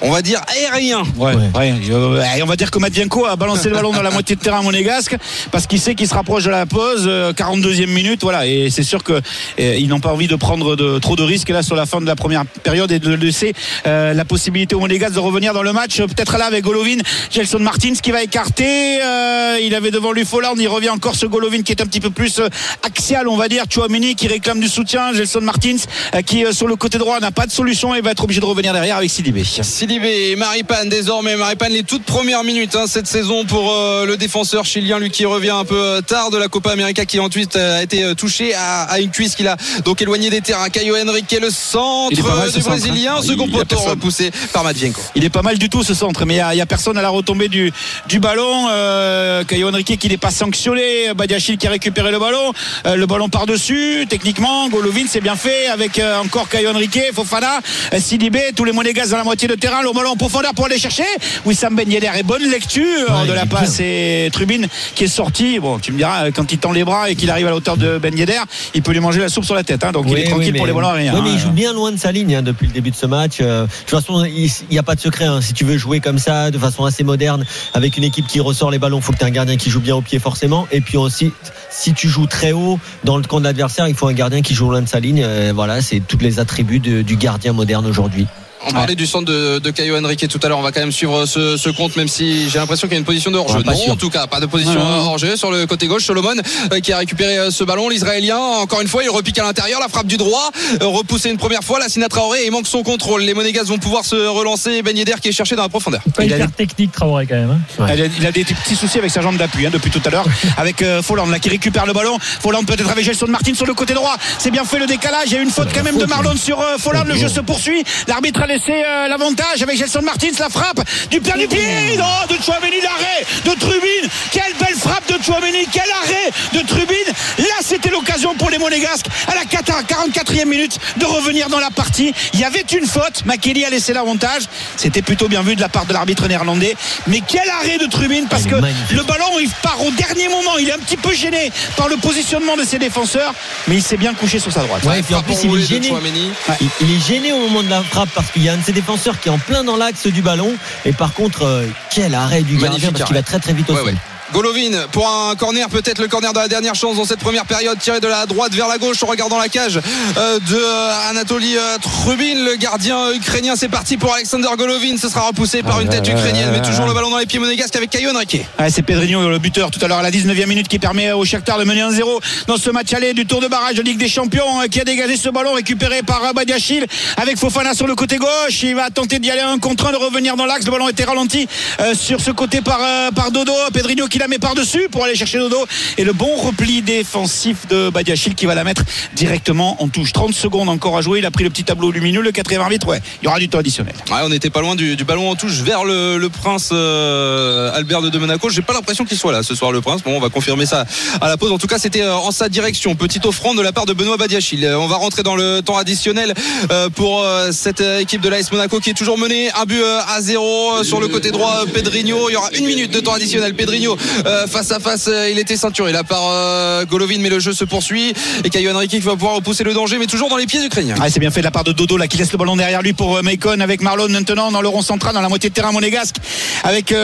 On 0.02 0.10
va 0.10 0.22
dire 0.22 0.40
aérien. 0.48 1.02
Ouais, 1.16 1.34
ouais. 1.34 1.50
Euh, 1.90 2.22
et 2.36 2.42
on 2.42 2.46
va 2.46 2.56
dire 2.56 2.70
que 2.70 2.78
Matvienko 2.78 3.26
a 3.26 3.36
balancé 3.36 3.68
le 3.68 3.74
ballon 3.74 3.92
dans 3.92 4.02
la 4.02 4.10
moitié 4.10 4.36
de 4.36 4.40
terrain 4.40 4.62
monégasque 4.62 5.16
parce 5.50 5.66
qu'il 5.66 5.80
sait 5.80 5.94
qu'il 5.94 6.08
se 6.08 6.14
rapproche 6.14 6.44
de 6.44 6.50
la 6.50 6.66
pause, 6.66 7.04
euh, 7.06 7.32
42e 7.32 7.86
minute, 7.86 8.22
voilà. 8.22 8.46
Et 8.46 8.70
c'est 8.70 8.82
sûr 8.82 9.02
que 9.02 9.12
euh, 9.12 9.20
ils 9.58 9.88
n'ont 9.88 10.00
pas 10.00 10.10
envie 10.12 10.28
de 10.28 10.36
prendre 10.36 10.76
de, 10.76 10.98
trop 10.98 11.16
de 11.16 11.22
risques 11.22 11.48
là 11.50 11.62
sur 11.62 11.76
la 11.76 11.86
fin 11.86 12.00
de 12.00 12.06
la 12.06 12.16
première 12.16 12.44
période 12.46 12.90
et 12.92 12.98
de 12.98 13.14
laisser 13.14 13.54
euh, 13.86 14.12
la 14.14 14.24
possibilité 14.24 14.74
aux 14.74 14.80
monégasques 14.80 15.14
de 15.14 15.20
revenir 15.20 15.54
dans 15.54 15.62
le 15.62 15.72
match. 15.72 15.98
Peut-être 15.98 16.36
là 16.38 16.46
avec 16.46 16.64
Golovin, 16.64 16.98
Gelson 17.30 17.58
Martins 17.60 17.94
qui 18.02 18.10
va 18.10 18.22
écarter. 18.22 19.00
euh, 19.02 19.58
il 19.62 19.74
avait 19.74 19.90
devant 19.90 20.12
lui 20.12 20.24
Folland, 20.24 20.54
il 20.58 20.68
revient 20.68 20.90
encore 20.90 21.14
ce 21.14 21.26
Golovin 21.26 21.62
qui 21.62 21.72
est 21.72 21.80
un 21.80 21.86
petit 21.86 22.00
peu 22.00 22.10
plus 22.10 22.38
euh, 22.38 22.48
axial, 22.82 23.28
on 23.28 23.36
va 23.36 23.48
dire. 23.48 23.64
Chouameni 23.70 24.14
qui 24.14 24.28
réclame 24.28 24.60
du 24.60 24.68
soutien, 24.68 25.12
Gelson 25.12 25.40
Martins 25.40 25.76
euh, 26.14 26.22
qui 26.22 26.44
euh, 26.44 26.52
sur 26.52 26.66
le 26.66 26.76
côté 26.76 26.98
droit 26.98 27.20
n'a 27.20 27.30
pas 27.30 27.46
de 27.46 27.52
solution 27.52 27.94
et 27.94 28.00
va 28.00 28.10
être 28.10 28.24
obligé 28.24 28.40
de 28.40 28.46
revenir 28.46 28.72
derrière 28.72 28.96
avec 28.96 29.10
Sidibé. 29.10 29.44
Sidibé 29.44 29.91
et 30.00 30.36
Maripane 30.36 30.88
désormais. 30.88 31.36
Maripane 31.36 31.72
les 31.72 31.82
toutes 31.82 32.04
premières 32.04 32.44
minutes 32.44 32.76
hein, 32.76 32.84
cette 32.86 33.06
saison 33.06 33.44
pour 33.44 33.72
euh, 33.72 34.06
le 34.06 34.16
défenseur 34.16 34.64
chilien, 34.64 34.98
lui 34.98 35.10
qui 35.10 35.26
revient 35.26 35.50
un 35.50 35.64
peu 35.64 35.76
euh, 35.76 36.00
tard 36.00 36.30
de 36.30 36.38
la 36.38 36.48
Copa 36.48 36.70
América 36.70 37.04
qui 37.04 37.18
ensuite 37.20 37.56
euh, 37.56 37.78
a 37.78 37.82
été 37.82 38.14
touché 38.14 38.54
à, 38.54 38.82
à 38.84 39.00
une 39.00 39.10
cuisse 39.10 39.34
qu'il 39.34 39.48
a 39.48 39.56
donc 39.84 40.00
éloigné 40.00 40.30
des 40.30 40.40
terrains. 40.40 40.68
Caio 40.70 40.96
Henrique 40.96 41.36
le 41.40 41.50
centre 41.50 42.16
ce 42.16 42.22
du 42.22 42.22
centre, 42.22 42.68
Brésilien, 42.68 43.16
hein. 43.16 43.22
second 43.22 43.48
poteau 43.48 43.76
repoussé 43.76 44.30
par 44.52 44.64
Matvienko. 44.64 45.00
Il 45.14 45.24
est 45.24 45.30
pas 45.30 45.42
mal 45.42 45.58
du 45.58 45.68
tout 45.68 45.82
ce 45.82 45.94
centre, 45.94 46.24
mais 46.24 46.36
il 46.36 46.54
n'y 46.54 46.60
a, 46.60 46.66
personne 46.66 46.96
à 46.96 47.02
la 47.02 47.10
retombée 47.10 47.48
du, 47.48 47.72
du 48.08 48.20
ballon. 48.20 48.68
Euh, 48.70 49.44
Caio 49.44 49.68
Henrique 49.68 49.98
qui 49.98 50.08
n'est 50.08 50.16
pas 50.16 50.30
sanctionné, 50.30 51.12
Badiachil 51.14 51.58
qui 51.58 51.66
a 51.66 51.70
récupéré 51.70 52.10
le 52.10 52.18
ballon, 52.18 52.52
Euh, 52.86 52.96
le 52.96 53.06
ballon 53.06 53.28
par-dessus, 53.28 54.06
techniquement, 54.08 54.68
Golovin 54.68 55.04
c'est 55.08 55.20
bien 55.20 55.36
fait 55.36 55.66
avec 55.66 56.00
encore 56.24 56.48
Caio 56.48 56.70
Henrique, 56.70 56.98
Fofana, 57.14 57.60
Sidibé, 57.98 58.52
tous 58.56 58.64
les 58.64 58.72
monégas 58.72 59.08
dans 59.08 59.16
la 59.18 59.24
moitié 59.24 59.48
de 59.48 59.54
terrain, 59.54 59.81
le 59.82 59.92
ballon 59.94 60.10
en 60.10 60.16
profondeur 60.16 60.54
pour 60.54 60.66
aller 60.66 60.78
chercher. 60.78 61.04
Wissam 61.44 61.74
Ben 61.74 61.90
Yedder 61.90 62.10
et 62.18 62.22
bonne 62.22 62.48
lecture 62.50 62.82
Ouais, 63.10 63.26
de 63.28 63.32
la 63.32 63.42
est 63.42 63.46
passe 63.46 63.80
et 63.80 64.30
Trubin 64.32 64.62
qui 64.94 65.04
est 65.04 65.08
sorti. 65.08 65.58
Bon, 65.58 65.78
tu 65.78 65.92
me 65.92 65.98
diras, 65.98 66.30
quand 66.30 66.52
il 66.52 66.58
tend 66.58 66.72
les 66.72 66.84
bras 66.84 67.10
et 67.10 67.14
qu'il 67.16 67.30
arrive 67.30 67.46
à 67.46 67.50
la 67.50 67.56
hauteur 67.56 67.76
de 67.76 67.98
Ben 67.98 68.16
Yedder, 68.16 68.40
il 68.74 68.82
peut 68.82 68.92
lui 68.92 69.00
manger 69.00 69.20
la 69.20 69.28
soupe 69.28 69.44
sur 69.44 69.54
la 69.54 69.64
tête. 69.64 69.84
hein. 69.84 69.92
donc 69.92 70.06
il 70.08 70.18
est 70.18 70.24
tranquille 70.24 70.52
oui, 70.52 70.58
pour 70.58 70.66
les 70.66 70.72
ballons 70.72 70.92
oui, 70.94 71.08
mais 71.22 71.30
il 71.30 71.34
hein. 71.36 71.38
joue 71.38 71.50
bien 71.50 71.72
loin 71.72 71.92
de 71.92 71.96
sa 71.98 72.12
ligne 72.12 72.36
hein, 72.36 72.42
depuis 72.42 72.66
le 72.66 72.72
début 72.72 72.90
de 72.90 72.96
ce 72.96 73.06
match. 73.06 73.38
Euh, 73.40 73.64
de 73.66 73.68
toute 73.86 73.90
façon, 74.00 74.24
il 74.24 74.50
n'y 74.70 74.78
a 74.78 74.82
pas 74.82 74.94
de 74.94 75.00
secret. 75.00 75.24
hein. 75.26 75.40
Si 75.40 75.52
tu 75.52 75.64
veux 75.64 75.76
jouer 75.78 76.00
comme 76.00 76.18
ça, 76.18 76.50
de 76.50 76.58
façon 76.58 76.84
assez 76.84 77.04
moderne, 77.04 77.44
avec 77.74 77.96
une 77.96 78.04
équipe 78.04 78.26
qui 78.26 78.40
ressort 78.40 78.70
les 78.70 78.78
ballons, 78.78 78.98
il 78.98 79.02
faut 79.02 79.12
que 79.12 79.18
tu 79.18 79.24
aies 79.24 79.28
un 79.28 79.30
gardien 79.30 79.56
qui 79.56 79.70
joue 79.70 79.80
bien 79.80 79.96
au 79.96 80.00
pied 80.02 80.18
forcément. 80.18 80.66
Et 80.72 80.80
puis 80.80 80.96
aussi, 80.98 81.32
si 81.70 81.92
tu 81.94 82.08
joues 82.08 82.26
très 82.26 82.52
haut 82.52 82.78
dans 83.04 83.16
le 83.16 83.22
camp 83.24 83.38
de 83.40 83.44
l'adversaire, 83.44 83.88
il 83.88 83.94
faut 83.94 84.06
un 84.08 84.12
gardien 84.12 84.42
qui 84.42 84.54
joue 84.54 84.70
loin 84.70 84.82
de 84.82 84.88
sa 84.88 85.00
ligne. 85.00 85.22
Euh, 85.24 85.52
voilà, 85.54 85.80
c'est 85.82 86.00
tous 86.00 86.18
les 86.18 86.38
attributs 86.40 86.78
de- 86.80 87.02
du 87.02 87.16
gardien 87.16 87.52
moderne 87.52 87.86
aujourd'hui. 87.86 88.26
On 88.66 88.72
parlait 88.72 88.94
du 88.94 89.06
centre 89.06 89.24
de, 89.24 89.58
de 89.58 89.70
Caio 89.70 89.96
Henrique 89.96 90.26
tout 90.28 90.38
à 90.42 90.48
l'heure. 90.48 90.58
On 90.58 90.62
va 90.62 90.72
quand 90.72 90.80
même 90.80 90.92
suivre 90.92 91.26
ce, 91.26 91.56
ce 91.56 91.68
compte, 91.70 91.96
même 91.96 92.08
si 92.08 92.48
j'ai 92.48 92.58
l'impression 92.58 92.86
qu'il 92.86 92.94
y 92.94 92.96
a 92.96 93.00
une 93.00 93.04
position 93.04 93.30
de 93.30 93.36
hors-jeu. 93.38 93.58
Ouais, 93.58 93.64
non, 93.64 93.76
sûr. 93.76 93.92
en 93.92 93.96
tout 93.96 94.10
cas, 94.10 94.26
pas 94.26 94.40
de 94.40 94.46
position 94.46 94.72
Ouais, 94.74 94.78
ouais. 94.78 95.04
hors-jeu 95.06 95.36
sur 95.36 95.50
le 95.50 95.66
côté 95.66 95.86
gauche. 95.86 96.04
Solomon 96.04 96.34
euh, 96.72 96.80
qui 96.80 96.92
a 96.92 96.98
récupéré 96.98 97.38
euh, 97.38 97.50
ce 97.50 97.64
ballon. 97.64 97.88
L'Israélien, 97.88 98.38
encore 98.38 98.80
une 98.80 98.88
fois, 98.88 99.02
il 99.02 99.10
repique 99.10 99.38
à 99.38 99.42
l'intérieur. 99.42 99.80
La 99.80 99.88
frappe 99.88 100.06
du 100.06 100.16
droit, 100.16 100.50
euh, 100.80 100.86
repoussé 100.86 101.30
une 101.30 101.38
première 101.38 101.62
fois. 101.64 101.78
La 101.80 101.88
Sinatra 101.88 102.20
Traoré, 102.20 102.44
il 102.46 102.50
manque 102.52 102.66
son 102.66 102.82
contrôle. 102.82 103.22
Les 103.22 103.34
Monégas 103.34 103.64
vont 103.64 103.78
pouvoir 103.78 104.04
se 104.04 104.14
relancer. 104.16 104.82
Ben 104.82 104.96
Yedder 104.96 105.14
qui 105.20 105.28
est 105.28 105.32
cherché 105.32 105.56
dans 105.56 105.62
la 105.62 105.68
profondeur. 105.68 106.00
Pas 106.14 106.24
Il 106.24 106.32
a 106.32 106.36
hyper 106.36 106.52
technique, 106.52 106.92
Traoré, 106.92 107.26
quand 107.26 107.34
même. 107.34 107.50
hein. 107.78 107.82
Ouais. 107.84 107.94
Il 107.96 108.02
a, 108.02 108.06
il 108.20 108.26
a 108.26 108.32
des 108.32 108.44
petits 108.44 108.76
soucis 108.76 108.98
avec 108.98 109.10
sa 109.10 109.22
jambe 109.22 109.36
d'appui 109.36 109.66
hein, 109.66 109.70
depuis 109.72 109.90
tout 109.90 110.00
à 110.04 110.10
l'heure 110.10 110.24
avec 110.56 110.82
euh, 110.82 111.02
Folland 111.02 111.26
là 111.26 111.38
qui 111.38 111.48
récupère 111.48 111.86
le 111.86 111.92
ballon 111.92 112.18
Folland 112.20 112.64
peut-être 112.64 112.90
avec 112.90 113.04
Gelson 113.04 113.26
Martin 113.28 113.54
sur 113.54 113.66
le 113.66 113.74
côté 113.74 113.94
droit 113.94 114.16
c'est 114.38 114.50
bien 114.50 114.64
fait 114.64 114.78
le 114.78 114.86
décalage 114.86 115.24
il 115.28 115.32
y 115.32 115.36
a 115.36 115.40
eu 115.40 115.42
une 115.42 115.50
faute 115.50 115.68
quand 115.74 115.82
même 115.82 115.96
de 115.98 116.04
Marlon 116.06 116.36
sur 116.36 116.60
euh, 116.60 116.76
Folland 116.78 117.04
le 117.04 117.14
jeu 117.16 117.28
se 117.28 117.40
poursuit 117.40 117.82
l'arbitre 118.08 118.40
a 118.42 118.46
laissé 118.52 118.84
euh, 118.86 119.08
l'avantage 119.08 119.62
avec 119.62 119.78
Gelson 119.78 120.02
Martins 120.02 120.28
la 120.38 120.50
frappe 120.50 120.80
du 121.10 121.20
père 121.20 121.38
du 121.38 121.48
pied. 121.48 121.96
Non 121.96 122.04
de 122.28 122.42
Chouameni 122.42 122.80
l'arrêt 122.82 123.24
de 123.46 123.58
Trubin. 123.58 124.08
Quelle 124.30 124.52
belle 124.60 124.76
frappe 124.76 125.10
de 125.10 125.22
Chouameni 125.22 125.66
quel 125.72 125.90
arrêt 126.02 126.30
de 126.52 126.66
Trubin. 126.66 126.94
Là 127.38 127.54
c'était 127.62 127.88
l'occasion 127.88 128.34
pour 128.34 128.50
les 128.50 128.58
Monégasques 128.58 129.06
à 129.26 129.34
la 129.34 129.44
44e 129.44 130.46
minute 130.46 130.78
de 130.98 131.06
revenir 131.06 131.48
dans 131.48 131.60
la 131.60 131.70
partie. 131.70 132.12
Il 132.34 132.40
y 132.40 132.44
avait 132.44 132.60
une 132.60 132.86
faute. 132.86 133.24
Makeli 133.24 133.64
a 133.64 133.70
laissé 133.70 133.94
l'avantage. 133.94 134.42
C'était 134.76 135.02
plutôt 135.02 135.28
bien 135.28 135.42
vu 135.42 135.56
de 135.56 135.60
la 135.60 135.70
part 135.70 135.86
de 135.86 135.94
l'arbitre 135.94 136.28
néerlandais. 136.28 136.76
Mais 137.06 137.22
quel 137.26 137.48
arrêt 137.48 137.78
de 137.78 137.86
Trubin 137.86 138.26
parce 138.28 138.44
que 138.44 138.56
magnifique. 138.56 138.96
le 138.96 139.02
ballon 139.04 139.38
il 139.40 139.48
part 139.62 139.82
au 139.82 139.90
dernier 139.92 140.28
moment. 140.28 140.58
Il 140.58 140.68
est 140.68 140.72
un 140.72 140.78
petit 140.78 140.98
peu 140.98 141.14
gêné 141.14 141.50
par 141.76 141.88
le 141.88 141.96
positionnement 141.96 142.56
de 142.56 142.64
ses 142.64 142.78
défenseurs 142.78 143.32
mais 143.66 143.76
il 143.76 143.82
s'est 143.82 143.96
bien 143.96 144.12
couché 144.12 144.38
sur 144.38 144.52
sa 144.52 144.60
droite. 144.60 144.84
Ouais, 144.84 144.98
et 144.98 145.02
puis 145.02 145.14
en 145.14 145.22
Frappe 145.22 145.38
plus, 145.38 145.44
il 145.44 145.58
est 145.58 145.62
gêné. 145.62 145.88
Chouameni. 145.88 146.32
Il, 146.60 146.68
il 146.82 146.96
est 146.96 147.06
gêné 147.06 147.32
au 147.32 147.38
moment 147.38 147.62
de 147.62 147.70
la 147.70 147.82
frappe 147.82 148.10
parce 148.14 148.30
qu'il 148.30 148.41
y 148.44 148.48
a 148.48 148.54
un 148.54 148.56
de 148.58 148.62
ses 148.62 148.72
défenseurs 148.72 149.20
qui 149.20 149.28
est 149.28 149.32
en 149.32 149.38
plein 149.38 149.64
dans 149.64 149.76
l'axe 149.76 150.06
du 150.06 150.22
ballon. 150.22 150.54
Et 150.84 150.92
par 150.92 151.12
contre, 151.14 151.42
euh, 151.44 151.66
quel 151.90 152.14
arrêt 152.14 152.42
du 152.42 152.54
Magnifique 152.54 152.70
gardien 152.70 152.92
parce 152.92 153.04
qu'il 153.04 153.16
va 153.16 153.22
très 153.22 153.38
très 153.38 153.52
vite 153.52 153.70
au 153.70 153.76
sol. 153.76 153.84
ouais. 153.86 153.94
Golovin 154.32 154.86
pour 154.92 155.08
un 155.08 155.34
corner, 155.36 155.68
peut-être 155.68 156.00
le 156.00 156.08
corner 156.08 156.32
de 156.32 156.38
la 156.38 156.48
dernière 156.48 156.74
chance 156.74 156.96
dans 156.96 157.04
cette 157.04 157.20
première 157.20 157.44
période, 157.44 157.78
tiré 157.78 158.00
de 158.00 158.06
la 158.08 158.24
droite 158.24 158.52
vers 158.54 158.66
la 158.66 158.78
gauche 158.78 159.02
en 159.02 159.06
regardant 159.06 159.38
la 159.38 159.48
cage 159.48 159.78
euh, 160.16 160.38
de 160.38 160.56
euh, 160.56 161.10
Anatoly 161.10 161.56
euh, 161.56 161.76
Trubin, 161.80 162.44
le 162.44 162.56
gardien 162.56 163.12
ukrainien. 163.12 163.54
C'est 163.56 163.68
parti 163.68 163.98
pour 163.98 164.14
Alexander 164.14 164.48
Golovin. 164.56 164.96
Ce 164.96 165.08
sera 165.08 165.28
repoussé 165.28 165.62
par 165.62 165.80
une 165.80 165.88
tête 165.88 166.08
ukrainienne, 166.08 166.48
mais 166.50 166.62
toujours 166.62 166.86
le 166.86 166.94
ballon 166.94 167.10
dans 167.10 167.18
les 167.18 167.26
pieds 167.26 167.38
monégasques 167.38 167.76
avec 167.76 167.90
Caio 167.90 168.10
Henrique. 168.10 168.38
Ouais, 168.58 168.70
c'est 168.70 168.82
Pedrinho 168.82 169.28
le 169.28 169.38
buteur 169.38 169.70
tout 169.70 169.78
à 169.84 169.88
l'heure 169.88 169.98
à 169.98 170.02
la 170.02 170.10
19e 170.10 170.46
minute 170.46 170.68
qui 170.68 170.78
permet 170.78 171.12
au 171.12 171.24
Shakhtar 171.24 171.58
de 171.58 171.64
mener 171.64 171.82
1-0 171.82 172.20
dans 172.46 172.56
ce 172.56 172.70
match 172.70 172.92
aller 172.94 173.12
du 173.12 173.26
tour 173.26 173.40
de 173.40 173.48
barrage 173.48 173.74
de 173.74 173.82
Ligue 173.82 173.98
des 173.98 174.08
Champions 174.08 174.62
qui 174.70 174.80
a 174.80 174.84
dégagé 174.84 175.16
ce 175.16 175.28
ballon 175.28 175.52
récupéré 175.52 176.02
par 176.02 176.32
Badiachil 176.34 176.86
avec 177.16 177.36
Fofana 177.36 177.74
sur 177.74 177.86
le 177.86 177.94
côté 177.94 178.16
gauche 178.16 178.62
il 178.62 178.74
va 178.74 178.90
tenter 178.90 179.18
d'y 179.18 179.30
aller 179.30 179.42
un 179.42 179.58
contre 179.58 179.86
un 179.86 179.92
de 179.92 179.96
revenir 179.96 180.36
dans 180.36 180.46
l'axe 180.46 180.64
le 180.64 180.70
ballon 180.70 180.88
était 180.88 181.04
ralenti 181.04 181.46
sur 181.94 182.20
ce 182.20 182.30
côté 182.30 182.60
par, 182.60 182.80
par 183.14 183.30
Dodo 183.30 183.52
Pedrinho 183.72 184.06
qui 184.06 184.18
la 184.22 184.28
met 184.28 184.38
par 184.38 184.54
dessus 184.54 184.88
pour 184.88 185.04
aller 185.04 185.16
chercher 185.16 185.38
Dodo 185.38 185.66
et 185.98 186.04
le 186.04 186.12
bon 186.12 186.36
repli 186.36 186.80
défensif 186.80 187.66
de 187.66 187.90
Badiachil 187.90 188.36
qui 188.36 188.46
va 188.46 188.54
la 188.54 188.62
mettre 188.62 188.84
directement 189.16 189.82
en 189.82 189.88
touche 189.88 190.12
30 190.12 190.32
secondes 190.32 190.68
encore 190.68 190.96
à 190.96 191.00
jouer 191.00 191.18
il 191.18 191.26
a 191.26 191.32
pris 191.32 191.42
le 191.42 191.50
petit 191.50 191.64
tableau 191.64 191.90
lumineux 191.90 192.20
le 192.20 192.30
quatrième 192.30 192.62
arbitre 192.62 192.86
ouais 192.86 193.00
il 193.20 193.24
y 193.24 193.28
aura 193.28 193.40
du 193.40 193.48
temps 193.48 193.58
additionnel 193.58 193.94
on 194.10 194.28
n'était 194.28 194.50
pas 194.50 194.60
loin 194.60 194.76
du, 194.76 194.94
ballon 195.04 195.28
en 195.28 195.34
touche 195.34 195.60
vers 195.62 195.84
le, 195.84 196.28
prince 196.28 196.70
euh, 196.72 197.72
Albert 197.74 198.02
de, 198.02 198.18
Monaco. 198.18 198.48
J'ai 198.50 198.62
pas 198.62 198.72
l'impression 198.72 199.04
qu'il 199.04 199.18
soit 199.18 199.32
là 199.32 199.42
ce 199.42 199.54
soir, 199.54 199.72
le 199.72 199.80
prince. 199.80 200.02
Bon, 200.02 200.16
on 200.16 200.20
va 200.20 200.28
confirmer 200.28 200.66
ça 200.66 200.84
à 201.20 201.28
la 201.28 201.36
pause. 201.36 201.52
En 201.52 201.58
tout 201.58 201.66
cas, 201.66 201.78
c'était 201.78 202.02
euh, 202.02 202.14
en 202.14 202.30
sa 202.30 202.48
direction. 202.48 202.94
Petite 202.94 203.26
offrande 203.26 203.56
de 203.56 203.62
la 203.62 203.72
part 203.72 203.86
de 203.86 203.92
Benoît 203.92 204.16
Badiachil. 204.16 204.64
Euh, 204.64 204.78
On 204.78 204.86
va 204.86 204.96
rentrer 204.96 205.22
dans 205.22 205.36
le 205.36 205.60
temps 205.62 205.76
additionnel 205.76 206.34
euh, 206.70 206.88
pour 206.88 207.24
cette 207.50 207.80
équipe 207.80 208.20
de 208.20 208.28
l'AS 208.28 208.50
Monaco 208.52 208.78
qui 208.80 208.90
est 208.90 208.94
toujours 208.94 209.18
menée. 209.18 209.50
Un 209.60 209.64
but 209.64 209.82
à 210.08 210.20
zéro 210.20 210.82
sur 210.84 211.00
le 211.00 211.08
côté 211.08 211.30
droit. 211.30 211.64
Pedrinho. 211.72 212.28
Il 212.28 212.32
y 212.32 212.36
aura 212.36 212.50
une 212.52 212.66
minute 212.66 212.92
de 212.92 213.00
temps 213.00 213.14
additionnel. 213.14 213.54
Pedrinho 213.54 213.96
euh, 214.26 214.46
face 214.46 214.70
à 214.70 214.80
face. 214.80 215.08
euh, 215.08 215.30
Il 215.30 215.38
était 215.38 215.56
ceinturé 215.56 215.92
là 215.92 216.04
par 216.04 216.22
euh, 216.28 216.84
Golovin, 216.84 217.18
mais 217.20 217.30
le 217.30 217.40
jeu 217.40 217.52
se 217.52 217.64
poursuit. 217.64 218.12
Et 218.44 218.50
Caio 218.50 218.74
Henrique 218.74 218.90
qui 218.90 218.98
va 219.00 219.12
pouvoir 219.12 219.36
repousser 219.36 219.64
le 219.64 219.74
danger, 219.74 219.98
mais 219.98 220.06
toujours 220.06 220.28
dans 220.28 220.36
les 220.36 220.46
pieds 220.46 220.64
ukrainiens. 220.64 220.94
Ah, 221.00 221.10
c'est 221.10 221.20
bien 221.20 221.30
fait 221.30 221.40
de 221.40 221.44
la 221.44 221.50
part 221.50 221.64
de 221.64 221.72
Dodo 221.72 221.96
là 221.96 222.06
qui 222.06 222.16
laisse 222.18 222.32
le 222.32 222.38
ballon 222.38 222.56
derrière 222.56 222.82
lui 222.82 222.92
pour 222.92 223.22
Macon 223.22 223.60
avec 223.60 223.80
Marlon 223.82 224.08
maintenant 224.08 224.50
dans 224.52 224.60
le 224.60 224.68
rond 224.68 224.82
central 224.82 225.14
dans 225.14 225.20
la 225.20 225.28
moitié 225.28 225.50
de 225.50 225.54
terrain 225.54 225.72
monégasque 225.72 226.16
avec 226.64 226.94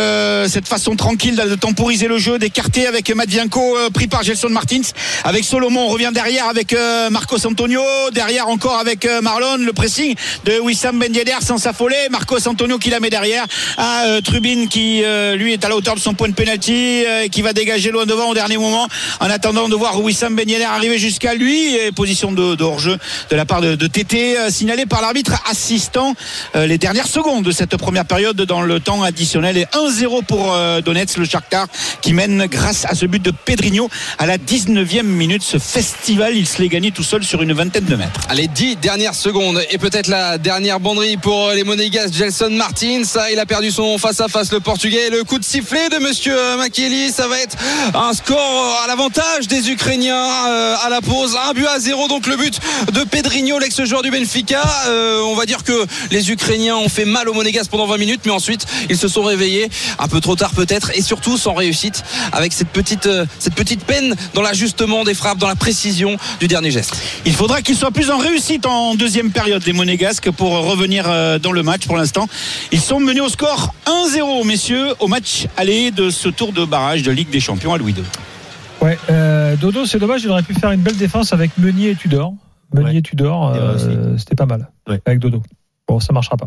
cette 0.49 0.69
façon 0.69 0.97
tranquille 0.97 1.37
de 1.37 1.55
temporiser 1.55 2.09
le 2.09 2.19
jeu 2.19 2.39
d'écarter 2.39 2.87
avec 2.87 3.15
Matvienko 3.15 3.77
pris 3.93 4.07
par 4.07 4.23
Gelson 4.23 4.49
Martins 4.51 4.83
avec 5.25 5.45
Solomon 5.45 5.87
on 5.87 5.89
revient 5.89 6.11
derrière 6.13 6.49
avec 6.49 6.75
Marcos 7.11 7.47
Antonio 7.47 7.83
derrière 8.13 8.49
encore 8.49 8.79
avec 8.79 9.09
Marlon 9.23 9.59
le 9.59 9.73
pressing 9.73 10.15
de 10.45 10.59
Wissam 10.61 10.99
Ben 10.99 11.13
sans 11.41 11.59
s'affoler 11.59 11.97
Marcos 12.11 12.47
Antonio 12.47 12.79
qui 12.79 12.91
la 12.91 13.01
met 13.01 13.11
derrière 13.11 13.47
à 13.77 14.05
Trubin 14.25 14.67
qui 14.69 15.03
lui 15.37 15.53
est 15.53 15.65
à 15.65 15.69
la 15.69 15.77
hauteur 15.77 15.95
de 15.95 16.01
son 16.01 16.15
point 16.15 16.29
de 16.29 16.35
pénalty 16.35 16.98
euh, 17.07 17.29
qui 17.29 17.43
va 17.43 17.53
dégager 17.53 17.91
loin 17.91 18.07
devant 18.07 18.31
au 18.31 18.35
dernier 18.35 18.57
moment 18.57 18.87
en 19.21 19.31
attendant 19.31 19.69
de 19.69 19.75
voir 19.75 20.01
Wissam 20.01 20.35
Ben 20.35 20.49
arriver 20.63 20.99
jusqu'à 20.99 21.35
lui 21.35 21.75
et 21.77 21.93
position 21.93 22.33
de, 22.33 22.55
de 22.55 22.65
hors-jeu 22.65 22.97
de 23.31 23.37
la 23.37 23.45
part 23.45 23.61
de, 23.61 23.75
de 23.75 23.87
Tété 23.87 24.39
euh, 24.39 24.51
signalé 24.51 24.87
par 24.87 25.03
l'arbitre 25.03 25.35
assistant 25.51 26.15
euh, 26.57 26.67
les 26.67 26.79
dernières 26.79 27.07
secondes 27.07 27.45
de 27.45 27.51
cette 27.51 27.77
première 27.77 28.05
période 28.05 28.37
dans 28.37 28.63
le 28.63 28.81
temps 28.81 29.03
additionnel 29.03 29.57
et 29.57 29.65
1-0 29.67 30.25
pour 30.25 30.57
Donetsk 30.85 31.19
le 31.19 31.25
Shakhtar 31.25 31.67
qui 32.01 32.13
mène 32.13 32.47
grâce 32.47 32.85
à 32.85 32.95
ce 32.95 33.07
but 33.07 33.23
de 33.23 33.31
Pedrinho 33.31 33.89
à 34.19 34.27
la 34.27 34.39
19e 34.39 35.03
minute 35.03 35.43
ce 35.43 35.59
festival 35.59 36.37
il 36.37 36.47
se 36.47 36.61
l'est 36.63 36.69
gagné 36.69 36.91
tout 36.91 37.03
seul 37.03 37.25
sur 37.25 37.43
une 37.43 37.53
vingtaine 37.53 37.85
de 37.85 37.97
mètres 37.97 38.21
Allez, 38.29 38.49
10 38.49 38.77
dernières 38.77 39.15
secondes 39.15 39.61
et 39.71 39.79
peut-être 39.79 40.09
la 40.09 40.39
dernière 40.39 40.81
banderie 40.81 41.17
pour 41.17 41.51
les 41.51 41.65
Monégas. 41.65 42.11
Gelson 42.13 42.51
Martins, 42.51 43.05
ça, 43.05 43.31
il 43.31 43.39
a 43.39 43.47
perdu 43.47 43.71
son 43.71 43.99
face-à-face 43.99 44.53
le 44.53 44.61
Portugais. 44.61 45.11
Le 45.11 45.25
coup 45.25 45.39
de 45.39 45.45
sifflet 45.45 45.89
de 45.89 45.99
Monsieur 45.99 46.37
Ça 46.79 47.27
va 47.27 47.41
être 47.41 47.57
un 47.93 48.13
score 48.13 48.81
à 48.85 48.87
l'avantage 48.87 49.49
des 49.49 49.69
Ukrainiens 49.69 50.15
euh, 50.47 50.77
à 50.81 50.89
la 50.89 51.01
pause. 51.01 51.37
Un 51.49 51.53
but 51.53 51.67
à 51.67 51.81
zéro, 51.81 52.07
donc 52.07 52.29
le 52.29 52.37
but 52.37 52.61
de 52.93 53.01
Pedrinho, 53.03 53.59
l'ex-joueur 53.59 54.03
du 54.03 54.13
Benfica. 54.13 54.63
Euh, 54.87 55.21
on 55.23 55.35
va 55.35 55.45
dire 55.45 55.65
que 55.65 55.87
les 56.13 56.31
Ukrainiens 56.31 56.77
ont 56.77 56.89
fait 56.89 57.05
mal 57.05 57.29
aux 57.29 57.35
Monégas 57.35 57.67
pendant 57.69 57.87
20 57.87 57.97
minutes, 57.99 58.21
mais 58.27 58.31
ensuite 58.31 58.65
ils 58.89 58.97
se 58.97 59.09
sont 59.09 59.25
réveillés. 59.25 59.69
un 59.99 60.07
peu 60.07 60.21
trop 60.21 60.37
tard 60.37 60.53
peut-être 60.53 60.93
et 60.95 61.03
surtout 61.03 61.37
sans 61.37 61.53
réussite 61.53 62.05
avec 62.31 62.53
cette 62.53 62.69
petite 62.69 63.07
euh, 63.07 63.27
cette 63.41 63.57
petite 63.57 63.83
peine 63.83 64.15
dans 64.35 64.43
l'ajustement 64.43 65.03
des 65.03 65.15
frappes, 65.15 65.39
dans 65.39 65.49
la 65.49 65.57
précision 65.57 66.17
du 66.39 66.47
dernier 66.47 66.71
geste. 66.71 66.95
Il 67.27 67.35
faudra 67.35 67.61
qu'ils 67.61 67.77
soient 67.77 67.91
plus 67.91 68.13
en 68.13 68.19
réussite 68.19 68.67
en 68.67 68.95
deuxième 68.95 69.33
période, 69.33 69.67
les 69.67 69.73
Monégasques, 69.73 70.31
pour 70.31 70.51
revenir 70.51 71.07
euh, 71.09 71.41
dans 71.41 71.51
le 71.51 71.65
match. 71.65 71.87
Pour 71.89 71.97
l'instant, 71.97 72.29
ils 72.71 72.81
sont 72.81 73.01
menés 73.01 73.21
au 73.21 73.29
score 73.29 73.75
1-0, 73.87 74.47
messieurs, 74.47 74.95
au 75.01 75.09
match 75.09 75.47
aller 75.57 75.91
de 75.91 76.11
ce 76.11 76.29
tour 76.29 76.53
de 76.53 76.68
barrage 76.69 77.03
de 77.03 77.11
Ligue 77.11 77.31
des 77.31 77.41
Champions 77.41 77.73
à 77.75 77.79
Louis 77.79 77.93
II. 77.93 78.05
Ouais, 78.81 78.97
euh, 79.11 79.57
Dodo, 79.57 79.87
c'est 79.87 79.99
dommage, 79.99 80.23
il 80.23 80.31
aurait 80.31 80.43
pu 80.43 80.55
faire 80.55 80.71
une 80.71 80.81
belle 80.83 80.97
défense 80.97 81.33
avec 81.33 81.57
Meunier 81.59 81.91
et 81.91 81.95
Tudor. 81.97 82.35
Meunier 82.75 82.91
Ouais. 82.91 82.97
et 82.99 83.03
Tudor, 83.03 83.53
euh, 83.55 84.17
c'était 84.19 84.37
pas 84.37 84.47
mal 84.47 84.69
Ouais. 84.89 85.01
avec 85.05 85.19
Dodo. 85.19 85.43
Bon, 85.89 86.01
ça 86.01 86.13
marchera 86.13 86.37
pas. 86.37 86.47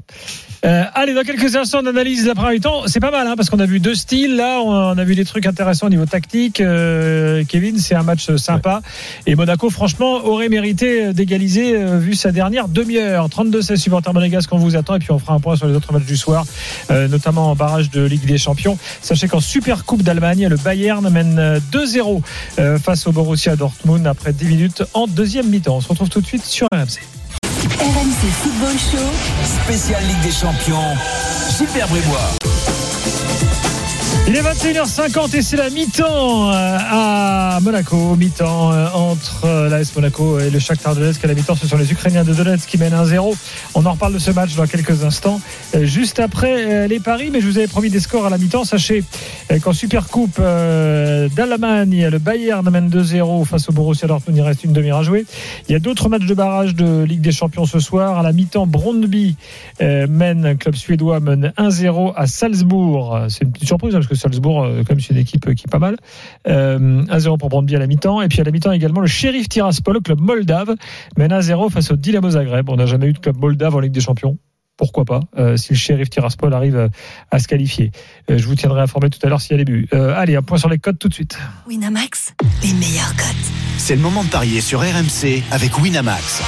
Euh, 0.66 0.84
allez, 0.94 1.16
dans 1.16 1.24
quelques 1.24 1.56
instants, 1.56 1.80
on 1.84 1.88
analyse 1.88 2.28
la 2.28 2.36
première 2.36 2.52
mi-temps. 2.52 2.84
C'est 2.86 3.00
pas 3.00 3.10
mal, 3.10 3.26
hein, 3.26 3.34
parce 3.36 3.50
qu'on 3.50 3.60
a 3.60 3.66
vu 3.66 3.80
deux 3.80 3.96
styles. 3.96 4.36
Là, 4.36 4.62
on 4.62 4.96
a 4.98 5.04
vu 5.04 5.16
des 5.16 5.26
trucs 5.26 5.48
intéressants 5.48 5.88
au 5.88 5.90
niveau 5.90 6.06
tactique. 6.06 6.62
Euh, 6.62 7.44
Kevin, 7.48 7.80
c'est 7.80 7.96
un 7.96 8.04
match 8.04 8.34
sympa. 8.36 8.82
Et 9.26 9.34
Monaco, 9.36 9.72
franchement, 9.72 10.24
aurait 10.26 10.50
mérité 10.50 11.12
d'égaliser 11.14 11.76
euh, 11.76 11.98
vu 11.98 12.14
sa 12.14 12.32
dernière 12.32 12.68
demi-heure. 12.68 13.28
32-16 13.30 13.78
supporters 13.78 14.14
monégasques 14.14 14.50
qu'on 14.50 14.60
vous 14.60 14.76
attend. 14.76 14.96
Et 14.96 15.00
puis, 15.00 15.12
on 15.12 15.18
fera 15.18 15.34
un 15.34 15.40
point 15.40 15.56
sur 15.56 15.68
les 15.68 15.76
autres 15.76 15.92
matchs 15.92 16.06
du 16.06 16.18
soir, 16.18 16.46
euh, 16.92 17.08
notamment 17.08 17.50
en 17.50 17.56
barrage 17.56 17.90
de 17.90 18.04
Ligue 18.04 18.26
des 18.26 18.38
Champions. 18.38 18.78
Sachez 19.02 19.28
qu'en 19.28 19.40
Super 19.40 19.86
Coupe 19.86 20.04
d'Allemagne, 20.04 20.48
le 20.48 20.58
Bayern 20.58 21.08
mène 21.10 21.40
euh, 21.40 21.60
2-0 21.72 22.22
euh, 22.60 22.78
face 22.78 23.08
au 23.08 23.12
Borussia 23.12 23.56
Dortmund 23.56 24.06
après 24.06 24.34
10 24.34 24.46
minutes 24.46 24.84
en 24.94 25.08
deuxième 25.08 25.50
mi-temps. 25.50 25.78
On 25.78 25.82
se 25.82 25.88
retrouve 25.88 26.10
tout 26.10 26.22
de 26.22 26.28
suite 26.28 26.46
sur 26.46 26.68
RMC. 26.72 27.21
RMC 27.70 28.32
Football 28.42 28.78
Show. 28.78 29.12
Spécial 29.44 30.04
Ligue 30.08 30.22
des 30.22 30.32
Champions. 30.32 30.96
Gilbert 31.58 31.88
Bribois. 31.90 32.51
Il 34.28 34.36
est 34.36 34.44
21h50 34.44 35.36
et 35.36 35.42
c'est 35.42 35.58
la 35.58 35.70
mi-temps 35.70 36.52
euh, 36.52 36.78
à 36.80 37.60
Monaco. 37.62 38.16
Mi-temps 38.16 38.72
euh, 38.72 38.88
entre 38.94 39.46
euh, 39.46 39.68
l'AS 39.68 39.94
Monaco 39.96 40.40
et 40.40 40.50
le 40.50 40.60
Shakhtar 40.60 40.96
Donetsk. 40.96 41.26
À 41.26 41.28
la 41.28 41.34
mi-temps, 41.34 41.56
ce 41.56 41.68
sont 41.68 41.76
les 41.76 41.92
Ukrainiens 41.92 42.24
de 42.24 42.34
Donetsk 42.34 42.70
qui 42.70 42.78
mènent 42.78 42.94
1-0. 42.94 43.36
On 43.74 43.86
en 43.86 43.92
reparle 43.92 44.14
de 44.14 44.20
ce 44.20 44.32
match 44.32 44.56
dans 44.56 44.68
quelques 44.68 45.04
instants. 45.04 45.42
Juste 45.82 46.20
après 46.20 46.88
les 46.88 47.00
paris, 47.00 47.30
mais 47.32 47.42
je 47.42 47.48
vous 47.48 47.58
avais 47.58 47.68
promis 47.68 47.90
des 47.90 48.00
scores 48.00 48.26
à 48.26 48.30
la 48.30 48.38
mi-temps. 48.38 48.64
Sachez 48.64 49.04
qu'en 49.64 49.74
Supercoupe 49.74 50.40
d'Allemagne, 50.40 52.08
le 52.10 52.20
Bayern 52.20 52.70
mène 52.70 52.90
2-0 52.90 53.46
face 53.46 53.70
au 53.70 53.72
Borussia 53.72 54.08
Dortmund. 54.08 54.38
Il 54.38 54.42
reste 54.42 54.64
une 54.64 54.74
demi-heure 54.74 55.00
à 55.00 55.04
jouer. 55.04 55.26
Il 55.68 55.72
y 55.74 55.76
a 55.76 55.80
d'autres 55.80 56.10
matchs 56.10 56.26
de 56.26 56.34
barrage 56.34 56.76
de 56.76 57.04
Ligue 57.04 57.22
des 57.22 57.32
Champions 57.32 57.66
ce 57.66 57.80
soir. 57.80 58.18
À 58.20 58.24
la 58.24 58.34
mi-temps, 58.34 58.68
Brondby 58.68 59.36
mène, 59.80 60.58
club 60.58 60.76
suédois 60.76 61.20
mène 61.20 61.54
1-0 61.58 62.14
à 62.16 62.28
Salzbourg. 62.28 63.26
C'est 63.30 63.44
une 63.44 63.52
petite 63.52 63.68
surprise 63.68 63.96
hein, 63.96 64.00
parce 64.00 64.11
que 64.12 64.18
Salzbourg, 64.18 64.64
euh, 64.64 64.84
comme 64.84 65.00
c'est 65.00 65.14
une 65.14 65.20
équipe 65.20 65.48
euh, 65.48 65.54
qui 65.54 65.64
est 65.68 65.72
pas 65.72 65.80
mal. 65.80 65.98
Euh, 66.48 67.04
1-0 67.04 67.38
pour 67.38 67.50
Brondby 67.50 67.76
à 67.76 67.80
la 67.80 67.88
mi-temps. 67.88 68.22
Et 68.22 68.28
puis 68.28 68.42
à 68.42 68.44
la 68.44 68.52
mi-temps 68.52 68.72
également, 68.72 69.00
le 69.00 69.08
Sheriff 69.08 69.48
Tiraspol, 69.48 69.96
le 69.96 70.00
club 70.02 70.20
moldave, 70.20 70.76
mène 71.18 71.32
1-0 71.32 71.70
face 71.70 71.92
au 71.92 71.96
Dynamo 71.96 72.32
Zagreb. 72.32 72.70
On 72.70 72.76
n'a 72.76 72.86
jamais 72.86 73.08
eu 73.08 73.14
de 73.14 73.20
club 73.20 73.38
moldave 73.38 73.76
en 73.76 73.80
Ligue 73.80 73.94
des 73.94 74.02
Champions. 74.02 74.38
Pourquoi 74.78 75.06
pas, 75.06 75.20
euh, 75.38 75.58
si 75.58 75.74
le 75.74 75.78
Sheriff 75.78 76.10
Tiraspol 76.10 76.54
arrive 76.54 76.76
euh, 76.76 76.88
à 77.30 77.40
se 77.40 77.48
qualifier. 77.48 77.92
Euh, 78.30 78.38
je 78.40 78.48
vous 78.48 78.56
tiendrai 78.56 78.82
informé 78.82 79.10
tout 79.12 79.20
à 79.22 79.30
l'heure 79.30 79.40
s'il 79.40 79.52
y 79.52 79.62
a 79.62 79.64
des 79.64 79.72
buts. 79.72 79.88
Euh, 79.94 80.16
allez, 80.16 80.36
un 80.36 80.42
point 80.42 80.58
sur 80.58 80.70
les 80.70 80.80
codes 80.80 80.98
tout 80.98 81.08
de 81.08 81.14
suite. 81.14 81.38
Winamax, 81.68 82.34
les 82.64 82.74
meilleurs 82.74 83.16
cotes. 83.16 83.52
C'est 83.78 83.96
le 83.96 84.02
moment 84.02 84.24
de 84.24 84.30
parier 84.30 84.60
sur 84.60 84.80
RMC 84.80 85.44
avec 85.52 85.78
Winamax. 85.78 86.42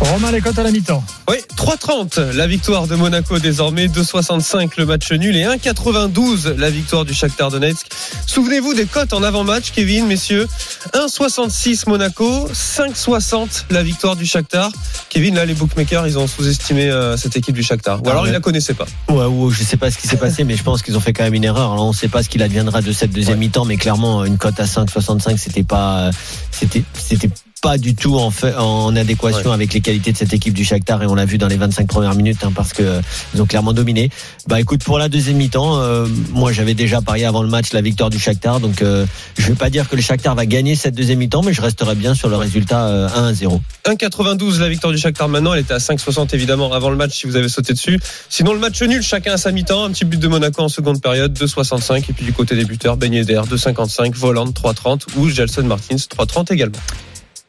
Romain, 0.00 0.30
les 0.30 0.40
cotes 0.40 0.58
à 0.58 0.62
la 0.62 0.70
mi-temps. 0.70 1.02
Oui, 1.28 1.36
3,30 1.56 2.32
la 2.32 2.46
victoire 2.46 2.86
de 2.86 2.94
Monaco 2.94 3.38
désormais, 3.40 3.88
2,65 3.88 4.70
le 4.78 4.86
match 4.86 5.10
nul 5.12 5.36
et 5.36 5.44
1,92 5.44 6.54
la 6.56 6.70
victoire 6.70 7.04
du 7.04 7.12
Shakhtar 7.14 7.50
Donetsk. 7.50 7.86
Souvenez-vous 8.26 8.74
des 8.74 8.86
cotes 8.86 9.12
en 9.12 9.22
avant-match, 9.22 9.72
Kevin, 9.74 10.06
messieurs. 10.06 10.46
1,66 10.94 11.88
Monaco, 11.88 12.48
5,60 12.48 13.64
la 13.70 13.82
victoire 13.82 14.14
du 14.16 14.24
Shakhtar. 14.24 14.70
Kevin, 15.10 15.34
là, 15.34 15.44
les 15.44 15.54
bookmakers, 15.54 16.06
ils 16.06 16.16
ont 16.18 16.26
sous-estimé 16.28 16.88
euh, 16.90 17.16
cette 17.16 17.36
équipe 17.36 17.56
du 17.56 17.62
Shakhtar. 17.64 17.98
Ou 18.00 18.04
Ah 18.06 18.10
alors 18.10 18.22
ouais. 18.22 18.28
ils 18.30 18.32
la 18.32 18.40
connaissaient 18.40 18.74
pas. 18.74 18.86
Ouais, 19.10 19.24
ouais, 19.26 19.52
je 19.52 19.64
sais 19.64 19.76
pas 19.76 19.90
ce 19.90 19.98
qui 19.98 20.06
s'est 20.06 20.16
passé, 20.16 20.44
mais 20.44 20.56
je 20.56 20.62
pense 20.62 20.82
qu'ils 20.82 20.96
ont 20.96 21.00
fait 21.00 21.12
quand 21.12 21.24
même 21.24 21.34
une 21.34 21.44
erreur. 21.44 21.72
Alors, 21.72 21.84
on 21.86 21.92
sait 21.92 22.08
pas 22.08 22.22
ce 22.22 22.28
qu'il 22.28 22.42
adviendra 22.42 22.80
de 22.82 22.92
cette 22.92 23.10
deuxième 23.10 23.38
mi-temps, 23.40 23.64
mais 23.64 23.76
clairement, 23.76 24.24
une 24.24 24.38
cote 24.38 24.58
à 24.60 24.64
5,65, 24.64 25.36
c'était 25.36 25.64
pas, 25.64 25.98
euh, 25.98 26.12
c'était, 26.52 26.84
c'était 26.94 27.28
pas 27.60 27.78
du 27.78 27.94
tout 27.94 28.16
en 28.16 28.30
fait 28.30 28.54
en 28.54 28.94
adéquation 28.96 29.52
avec 29.52 29.72
les 29.74 29.80
qualités 29.80 30.12
de 30.12 30.16
cette 30.16 30.32
équipe 30.32 30.54
du 30.54 30.64
Shakhtar 30.64 31.02
et 31.02 31.06
on 31.06 31.14
l'a 31.14 31.24
vu 31.24 31.38
dans 31.38 31.48
les 31.48 31.56
25 31.56 31.86
premières 31.86 32.14
minutes 32.14 32.44
hein, 32.44 32.52
parce 32.54 32.72
que 32.72 32.82
euh, 32.82 33.00
ils 33.34 33.42
ont 33.42 33.46
clairement 33.46 33.72
dominé. 33.72 34.10
Bah 34.46 34.60
écoute 34.60 34.84
pour 34.84 34.98
la 34.98 35.08
deuxième 35.08 35.36
mi-temps, 35.36 35.80
euh, 35.80 36.06
moi 36.32 36.52
j'avais 36.52 36.74
déjà 36.74 37.00
parié 37.00 37.24
avant 37.24 37.42
le 37.42 37.48
match 37.48 37.72
la 37.72 37.80
victoire 37.80 38.10
du 38.10 38.18
Shakhtar 38.18 38.60
donc 38.60 38.82
euh, 38.82 39.06
je 39.36 39.46
vais 39.46 39.54
pas 39.54 39.70
dire 39.70 39.88
que 39.88 39.96
le 39.96 40.02
Shakhtar 40.02 40.34
va 40.34 40.46
gagner 40.46 40.76
cette 40.76 40.94
deuxième 40.94 41.18
mi-temps 41.18 41.42
mais 41.42 41.52
je 41.52 41.60
resterai 41.60 41.94
bien 41.94 42.14
sur 42.14 42.28
le 42.28 42.36
résultat 42.36 42.86
euh, 42.86 43.32
1-0. 43.32 43.60
1,92 43.86 44.58
la 44.58 44.68
victoire 44.68 44.92
du 44.92 44.98
Shakhtar 44.98 45.28
maintenant. 45.28 45.54
Elle 45.54 45.60
était 45.60 45.74
à 45.74 45.78
5,60 45.78 46.34
évidemment 46.34 46.72
avant 46.72 46.90
le 46.90 46.96
match 46.96 47.18
si 47.18 47.26
vous 47.26 47.36
avez 47.36 47.48
sauté 47.48 47.72
dessus. 47.72 47.98
Sinon 48.28 48.52
le 48.52 48.58
match 48.58 48.80
nul, 48.82 49.02
chacun 49.02 49.34
à 49.34 49.36
sa 49.36 49.52
mi-temps. 49.52 49.84
Un 49.84 49.90
petit 49.90 50.04
but 50.04 50.20
de 50.20 50.28
Monaco 50.28 50.62
en 50.62 50.68
seconde 50.68 51.00
période, 51.00 51.36
2,65. 51.38 52.04
Et 52.08 52.12
puis 52.12 52.24
du 52.24 52.32
côté 52.32 52.54
des 52.54 52.64
buteurs, 52.64 52.96
Ben 52.96 53.12
Yedder, 53.12 53.42
2,55. 53.50 54.14
Voland, 54.14 54.46
3,30. 54.46 55.02
Ou 55.16 55.28
Gelson 55.28 55.64
Martins, 55.64 55.96
3,30 55.96 56.52
également. 56.52 56.78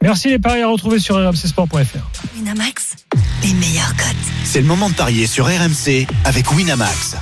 Merci 0.02 0.30
les 0.30 0.39
paris 0.39 0.62
à 0.62 0.68
retrouver 0.68 1.00
sur 1.00 1.16
rmcsport.fr. 1.16 2.38
Winamax, 2.38 2.95
les 3.43 3.54
meilleurs 3.54 3.95
cotes. 3.97 4.16
C'est 4.45 4.62
le 4.62 4.68
moment 4.68 4.89
de 4.89 4.95
parier 4.95 5.28
sur 5.28 5.45
RMC 5.45 6.08
avec 6.24 6.52
Winamax. 6.52 7.18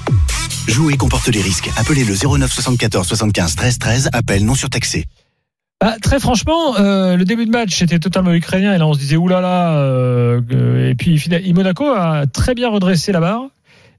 Jouer 0.68 0.96
comporte 0.96 1.28
les 1.28 1.42
risques. 1.42 1.70
Appelez 1.78 2.04
le 2.04 2.14
09 2.14 2.52
74 2.52 3.08
75 3.08 3.56
13 3.56 3.80
13. 3.80 4.10
Appel 4.14 4.46
non 4.46 4.54
surtaxé. 4.54 5.06
Bah, 5.82 5.96
très 6.02 6.20
franchement, 6.20 6.78
euh, 6.78 7.16
le 7.16 7.26
début 7.26 7.46
de 7.46 7.52
match 7.52 7.82
était 7.82 8.00
totalement 8.00 8.34
ukrainien 8.34 8.74
et 8.74 8.78
là 8.78 8.88
on 8.88 8.94
se 8.94 9.00
disait 9.00 9.18
oulala. 9.18 9.78
Euh, 9.78 10.42
euh, 10.52 10.90
et 10.90 10.96
puis 10.96 11.24
Monaco 11.54 11.86
a 11.86 12.28
très 12.28 12.54
bien 12.54 12.70
redressé 12.70 13.12
la 13.12 13.20
barre 13.20 13.48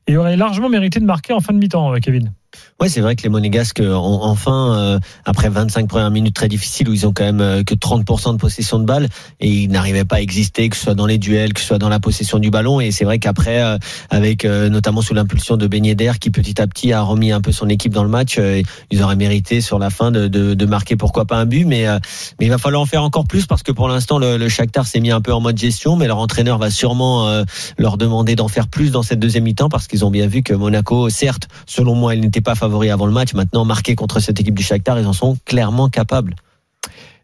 et 0.09 0.17
aurait 0.17 0.37
largement 0.37 0.69
mérité 0.69 1.01
de 1.01 1.05
marquer 1.05 1.33
en 1.33 1.41
fin 1.41 1.53
de 1.53 1.59
mi-temps, 1.59 1.95
euh, 1.95 1.99
Kevin. 1.99 2.33
Ouais, 2.81 2.89
c'est 2.89 3.01
vrai 3.01 3.17
que 3.17 3.25
les 3.25 3.29
Monégasques 3.29 3.83
ont 3.83 4.21
enfin, 4.23 4.79
euh, 4.79 4.99
après 5.25 5.49
25 5.49 5.89
premières 5.89 6.13
minutes 6.13 6.37
très 6.37 6.47
difficiles 6.47 6.89
où 6.89 6.93
ils 6.93 7.09
ont 7.09 7.13
quand 7.13 7.25
même 7.25 7.41
euh, 7.41 7.65
que 7.65 7.75
30% 7.75 8.35
de 8.35 8.37
possession 8.37 8.79
de 8.79 8.85
balle 8.85 9.09
et 9.41 9.49
ils 9.49 9.69
n'arrivaient 9.69 10.05
pas 10.05 10.17
à 10.17 10.21
exister, 10.21 10.69
que 10.69 10.77
ce 10.77 10.85
soit 10.85 10.95
dans 10.95 11.07
les 11.07 11.19
duels, 11.19 11.55
que 11.55 11.61
ce 11.61 11.67
soit 11.67 11.79
dans 11.79 11.89
la 11.89 11.99
possession 11.99 12.39
du 12.39 12.51
ballon. 12.51 12.79
Et 12.79 12.93
c'est 12.93 13.05
vrai 13.05 13.19
qu'après, 13.19 13.61
euh, 13.61 13.79
avec 14.11 14.45
euh, 14.45 14.69
notamment 14.69 15.03
sous 15.03 15.13
l'impulsion 15.13 15.57
de 15.57 15.67
Ben 15.67 15.85
Yedder 15.85 16.13
qui 16.21 16.31
petit 16.31 16.61
à 16.61 16.69
petit 16.69 16.93
a 16.93 17.03
remis 17.03 17.33
un 17.33 17.41
peu 17.41 17.51
son 17.51 17.69
équipe 17.69 17.93
dans 17.93 18.05
le 18.05 18.09
match, 18.09 18.37
euh, 18.39 18.63
ils 18.93 19.03
auraient 19.03 19.17
mérité 19.17 19.61
sur 19.61 19.81
la 19.81 19.91
fin 19.91 20.13
de, 20.13 20.29
de, 20.29 20.55
de 20.55 20.67
marquer 20.67 20.95
pourquoi 20.95 21.25
pas 21.25 21.37
un 21.37 21.47
but. 21.47 21.65
Mais, 21.65 21.89
euh, 21.89 21.99
mais 22.39 22.47
il 22.47 22.51
va 22.51 22.59
falloir 22.59 22.81
en 22.81 22.87
faire 22.87 23.03
encore 23.03 23.27
plus 23.27 23.47
parce 23.47 23.65
que 23.65 23.73
pour 23.73 23.89
l'instant, 23.89 24.21
le, 24.21 24.37
le 24.37 24.49
Shakhtar 24.49 24.87
s'est 24.87 25.01
mis 25.01 25.11
un 25.11 25.21
peu 25.21 25.33
en 25.33 25.41
mode 25.41 25.59
gestion, 25.59 25.97
mais 25.97 26.07
leur 26.07 26.19
entraîneur 26.19 26.59
va 26.59 26.71
sûrement 26.71 27.27
euh, 27.27 27.43
leur 27.77 27.97
demander 27.97 28.37
d'en 28.37 28.47
faire 28.47 28.69
plus 28.69 28.93
dans 28.93 29.03
cette 29.03 29.19
deuxième 29.19 29.43
mi-temps 29.43 29.69
parce 29.69 29.89
qu'ils 29.89 30.05
ont 30.05 30.13
bien 30.13 30.29
vu 30.29 30.45
que 30.45 30.55
Monaco, 30.55 31.09
certes, 31.09 31.49
selon 31.67 31.97
moi, 31.97 32.15
il 32.15 32.21
n'était 32.21 32.41
pas 32.41 32.55
favori 32.69 32.91
avant 32.91 33.07
le 33.07 33.13
match. 33.13 33.33
Maintenant, 33.35 33.65
marqué 33.65 33.95
contre 33.95 34.21
cette 34.21 34.39
équipe 34.41 34.55
du 34.55 34.63
Shakhtar, 34.63 34.99
ils 35.01 35.07
en 35.07 35.13
sont 35.15 35.39
clairement 35.47 35.89
capables. 35.89 36.35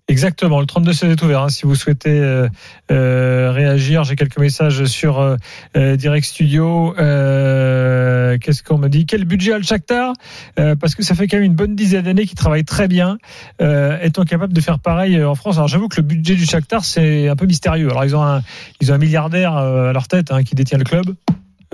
Exactement, 0.07 0.61
le 0.61 0.67
32-16 0.67 1.13
est 1.13 1.23
ouvert. 1.23 1.43
hein, 1.43 1.49
si 1.49 1.63
vous 1.63 1.75
souhaitez 1.75 2.11
euh, 2.11 2.47
euh, 2.91 3.51
réagir, 3.51 4.05
j'ai 4.05 4.17
quelques 4.17 4.37
messages 4.37 4.85
sur 4.85 5.19
euh, 5.19 5.37
euh, 5.79 5.97
Direct 5.97 6.27
Studio. 6.27 6.93
Qu'est-ce 6.95 8.63
qu'on 8.63 8.77
me 8.77 8.89
dit? 8.89 9.07
Quel 9.07 9.25
budget 9.25 9.55
a 9.55 9.59
le 9.59 9.65
Shakhtar? 9.65 10.13
Parce 10.57 10.95
que 10.95 11.03
ça 11.03 11.15
fait 11.15 11.27
quand 11.27 11.39
même 11.39 11.47
une 11.47 11.55
bonne 11.55 11.75
dizaine 11.75 12.03
d'années 12.05 12.27
qu'ils 12.27 12.37
travaillent 12.37 12.65
très 12.65 12.89
bien. 12.89 13.17
Est-on 13.61 14.25
capable 14.25 14.53
de 14.53 14.61
faire 14.61 14.79
pareil 14.79 15.23
en 15.23 15.35
France 15.35 15.57
Alors 15.57 15.69
j'avoue 15.69 15.89
que 15.89 15.97
le 15.97 16.07
budget 16.07 16.35
du 16.35 16.45
Shakhtar 16.45 16.85
c'est 16.85 17.29
un 17.29 17.37
peu 17.37 17.47
mystérieux. 17.47 17.89
Alors 17.91 18.05
ils 18.05 18.15
ont 18.17 18.23
un, 18.23 18.43
ils 18.81 18.93
ont 18.93 18.95
un 18.95 18.99
milliardaire 18.99 19.57
à 19.57 19.93
leur 19.93 20.09
tête 20.09 20.33
hein, 20.33 20.43
qui 20.43 20.55
détient 20.55 20.79
le 20.79 20.85
club. 20.85 21.15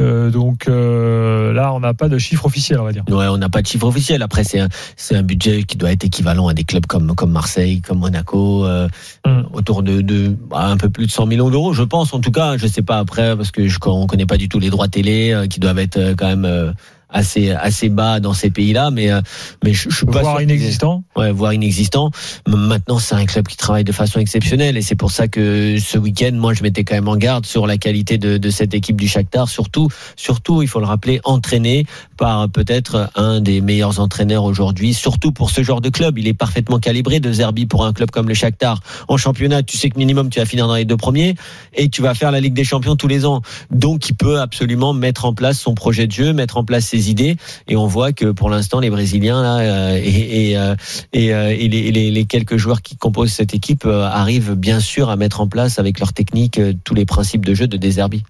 Euh, 0.01 0.31
donc 0.31 0.67
euh, 0.67 1.53
là, 1.53 1.73
on 1.75 1.81
n'a 1.81 1.95
pas 1.95 2.09
de 2.09 2.19
chiffre 2.19 2.47
officiel, 2.47 2.81
on 2.81 2.85
va 2.85 2.93
dire. 2.93 3.05
Ouais, 3.09 3.27
on 3.27 3.37
n'a 3.37 3.49
pas 3.49 3.63
de 3.63 3.67
chiffre 3.67 3.87
officiel. 3.87 4.23
Après, 4.23 4.45
c'est 4.45 4.61
un, 4.61 5.23
budget 5.23 5.65
qui 5.65 5.77
doit 5.77 5.93
être 5.93 6.05
équivalent 6.05 6.49
à 6.49 6.55
des 6.55 6.65
clubs 6.65 6.87
comme, 6.87 7.15
comme 7.15 7.31
Marseille, 7.31 7.81
comme 7.83 7.99
Monaco, 7.99 8.65
euh, 8.65 8.89
Mm. 9.27 9.43
autour 9.53 9.83
de, 9.83 10.01
de 10.01 10.29
bah, 10.49 10.67
un 10.67 10.77
peu 10.77 10.89
plus 10.89 11.07
de 11.07 11.11
100 11.11 11.27
millions 11.27 11.51
d'euros, 11.51 11.73
je 11.73 11.83
pense. 11.83 12.15
En 12.15 12.21
tout 12.21 12.31
cas, 12.31 12.57
je 12.57 12.67
sais 12.67 12.83
pas 12.83 12.99
après 12.99 13.37
parce 13.37 13.51
que 13.51 13.69
je 13.69 13.79
on 13.87 14.07
connaît 14.07 14.27
pas 14.27 14.39
du 14.39 14.49
tout 14.49 14.59
les 14.59 14.71
droits 14.71 14.89
télé 14.89 15.47
qui 15.51 15.61
doivent 15.61 15.79
être 15.79 16.15
quand 16.17 16.29
même 16.29 16.75
assez 17.13 17.51
assez 17.51 17.89
bas 17.89 18.21
dans 18.21 18.35
ces 18.35 18.51
pays-là. 18.51 18.91
Mais 18.91 19.11
euh, 19.11 19.21
mais 19.65 19.73
je, 19.73 19.91
je 19.91 19.97
suis 19.97 20.07
pas 20.07 20.21
Voire 20.23 20.43
inexistant. 20.43 21.03
ouais, 21.17 21.33
voire 21.33 21.53
inexistant. 21.53 22.11
Maintenant, 22.47 22.99
c'est 22.99 23.15
un 23.15 23.27
club 23.27 23.49
qui 23.49 23.57
travaille 23.57 23.85
de 23.85 23.93
façon 23.93 24.21
exceptionnelle 24.21 24.77
et 24.77 24.83
c'est 24.83 24.97
pour 24.97 25.11
ça 25.11 25.29
que 25.29 25.79
ce 25.79 25.99
week-end, 25.99 26.33
moi, 26.35 26.55
je 26.55 26.63
m'étais 26.63 26.85
quand 26.85 26.95
même 26.95 27.09
en 27.09 27.17
garde 27.17 27.47
sur 27.47 27.67
la 27.67 27.79
qualité 27.79 28.19
de, 28.19 28.39
de 28.39 28.51
cette 28.51 28.75
équipe 28.75 28.97
du 29.01 29.09
Shakhtar. 29.09 29.49
Surtout, 29.49 29.89
surtout, 30.17 30.63
il 30.63 30.69
faut 30.69 30.81
le 30.81 30.87
rappeler, 30.87 31.21
entraîné 31.25 31.87
par 32.17 32.49
peut-être 32.51 33.11
un 33.15 33.41
des 33.41 33.61
meilleurs 33.61 33.99
entraîneurs 34.01 34.45
aujourd'hui. 34.45 34.95
Surtout 34.95 35.33
pour 35.33 35.51
ce 35.51 35.63
genre 35.63 35.81
de 35.81 35.89
club, 35.89 36.19
il 36.19 36.29
est 36.29 36.35
parfaitement 36.35 36.79
calibré 36.79 37.21
de 37.21 37.33
Zerbi 37.33 37.67
pour 37.67 37.85
un 37.85 37.93
club 37.93 38.11
comme 38.11 38.29
le 38.29 38.35
Shakhtar. 38.35 38.81
En 39.09 39.17
championnat, 39.17 39.63
tu 39.63 39.77
sais 39.79 39.89
que 39.91 39.99
minimum 39.99 40.29
tu 40.31 40.39
vas 40.39 40.47
finir 40.47 40.67
dans 40.67 40.75
les 40.75 40.85
deux 40.85 40.97
premiers 40.97 41.35
et 41.75 41.89
tu 41.89 42.03
vas 42.03 42.15
faire 42.15 42.31
la 42.31 42.41
Ligue 42.41 42.55
des 42.55 42.65
Champions 42.65 42.97
tous 42.97 43.09
les 43.09 43.25
ans. 43.25 43.41
Donc, 43.71 44.09
il 44.09 44.15
peut 44.15 44.41
absolument 44.41 44.93
mettre 44.93 45.25
en 45.25 45.33
place 45.33 45.59
son 45.59 45.75
projet 45.75 46.07
de 46.07 46.13
jeu, 46.13 46.33
mettre 46.33 46.57
en 46.57 46.65
place 46.65 46.85
ses 46.85 47.00
idées. 47.09 47.37
Et 47.69 47.77
on 47.77 47.87
voit 47.87 48.13
que 48.13 48.27
pour 48.33 48.51
l'instant, 48.51 48.81
les 48.81 48.91
Brésiliens 48.91 49.43
euh, 49.43 50.01
et, 50.03 50.57
euh, 50.57 50.75
euh, 51.17 51.49
les, 51.57 52.11
les- 52.11 52.25
quelques 52.27 52.57
joueurs 52.57 52.83
qui 52.83 52.97
composent 52.97 53.33
cette 53.33 53.55
équipe 53.55 53.87
arrivent 53.87 54.55
bien 54.55 54.81
sûr 54.81 55.09
à 55.11 55.17
mettre 55.17 55.41
en 55.41 55.49
place 55.49 55.79
avec 55.79 55.99
leur 56.01 56.13
technique 56.13 56.61
tous 56.85 56.95
les 56.95 57.07
principes 57.07 57.45
de 57.47 57.55
jeu 57.55 57.67
de 57.67 57.77
Deserbi. 57.77 58.23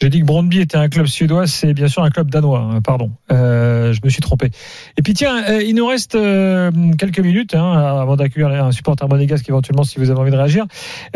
J'ai 0.00 0.10
dit 0.10 0.20
que 0.20 0.26
Brondby 0.26 0.60
était 0.60 0.76
un 0.76 0.88
club 0.88 1.06
suédois, 1.06 1.46
c'est 1.46 1.72
bien 1.72 1.88
sûr 1.88 2.02
un 2.02 2.10
club 2.10 2.30
danois. 2.30 2.60
hein, 2.60 2.80
Pardon, 2.82 3.10
Euh, 3.32 3.92
je 3.92 4.00
me 4.04 4.10
suis 4.10 4.20
trompé. 4.20 4.50
Et 4.98 5.02
puis 5.02 5.14
tiens, 5.14 5.42
euh, 5.48 5.62
il 5.62 5.74
nous 5.74 5.86
reste 5.86 6.14
euh, 6.16 6.70
quelques 6.98 7.18
minutes 7.20 7.54
hein, 7.54 7.72
avant 8.00 8.16
d'accueillir 8.16 8.48
un 8.50 8.72
supporter 8.72 9.08
monégasque 9.08 9.48
éventuellement 9.48 9.84
si 9.84 9.98
vous 9.98 10.10
avez 10.10 10.20
envie 10.20 10.30
de 10.30 10.36
réagir, 10.36 10.66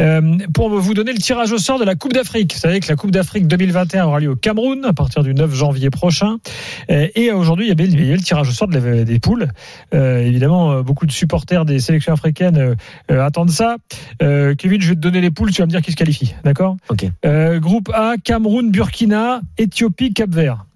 euh, 0.01 0.39
pour 0.55 0.71
vous 0.71 0.95
donner 0.95 1.13
le 1.13 1.19
tirage 1.19 1.53
au 1.53 1.59
sort 1.59 1.79
de 1.79 1.85
la 1.85 1.95
Coupe 1.95 2.13
d'Afrique. 2.15 2.55
Vous 2.55 2.59
savez 2.61 2.81
que 2.81 2.89
la 2.89 2.97
Coupe 2.97 3.11
d'Afrique 3.11 3.47
2021 3.47 4.07
aura 4.07 4.21
lieu 4.21 4.31
au 4.31 4.37
Cameroun 4.37 4.85
à 4.87 4.93
partir 4.95 5.23
du 5.23 5.35
9 5.35 5.55
janvier 5.55 5.91
prochain. 5.91 6.37
Et 6.89 7.33
aujourd'hui, 7.33 7.67
il 7.67 7.69
y 7.69 7.73
avait 7.73 7.85
il 7.85 8.07
y 8.09 8.13
a 8.13 8.17
le 8.17 8.23
tirage 8.23 8.49
au 8.49 8.53
sort 8.53 8.69
de 8.69 8.79
la- 8.79 9.05
des 9.05 9.19
poules. 9.19 9.49
Euh, 9.95 10.21
évidemment, 10.21 10.81
beaucoup 10.83 11.07
de 11.07 11.13
supporters 11.13 11.65
des 11.65 11.81
sélections 11.81 12.13
africaines 12.15 12.77
attendent 13.09 13.51
ça. 13.51 13.77
Kevin, 14.21 14.81
je 14.81 14.89
vais 14.91 14.95
te 14.95 15.01
donner 15.01 15.21
les 15.21 15.31
poules, 15.31 15.51
tu 15.53 15.61
vas 15.61 15.67
me 15.67 15.71
dire 15.71 15.83
qui 15.83 15.91
se 15.93 15.97
qualifie, 15.97 16.35
d'accord? 16.45 16.77
Ok. 16.89 17.05
groupe 17.61 17.91
A, 17.95 18.15
Cameroun, 18.23 18.70
Burkina, 18.71 19.41
Éthiopie, 19.59 20.13
Cap-Vert. 20.13 20.67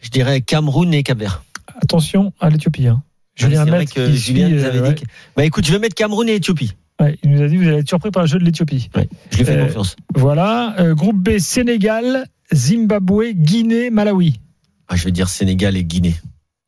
Je 0.00 0.08
dirais 0.10 0.40
Cameroun 0.40 0.92
et 0.94 1.02
Cap-Vert. 1.02 1.42
Attention 1.82 2.32
à 2.40 2.50
l'Éthiopie. 2.50 2.86
Hein. 2.86 3.02
Julien 3.36 3.64
c'est 3.64 3.70
vrai 3.70 3.86
que 3.86 4.06
qui 4.10 4.16
Julien 4.16 4.46
suit, 4.48 4.56
nous 4.56 4.64
avait 4.64 4.80
ouais. 4.80 4.94
dit. 4.94 5.02
que- 5.02 5.06
Bah 5.36 5.44
écoute, 5.44 5.64
je 5.66 5.72
vais 5.72 5.78
mettre 5.78 5.94
Cameroun 5.94 6.28
et 6.28 6.34
Éthiopie. 6.34 6.72
Ouais, 7.00 7.18
il 7.22 7.30
nous 7.30 7.42
a 7.42 7.48
dit 7.48 7.56
vous 7.56 7.66
allez 7.66 7.78
être 7.78 7.88
surpris 7.88 8.10
par 8.10 8.22
le 8.22 8.28
jeu 8.28 8.38
de 8.38 8.44
l'Éthiopie. 8.44 8.90
Ouais, 8.94 9.08
je 9.30 9.38
lui 9.38 9.44
fais 9.44 9.56
Euh, 9.56 9.66
confiance. 9.66 9.96
Voilà. 10.14 10.74
Euh, 10.78 10.94
groupe 10.94 11.16
B, 11.16 11.38
Sénégal, 11.38 12.26
Zimbabwe, 12.52 13.32
Guinée, 13.32 13.88
Malawi. 13.90 14.40
Ah, 14.88 14.96
je 14.96 15.04
vais 15.04 15.12
dire 15.12 15.28
Sénégal 15.28 15.76
et 15.76 15.84
Guinée. 15.84 16.14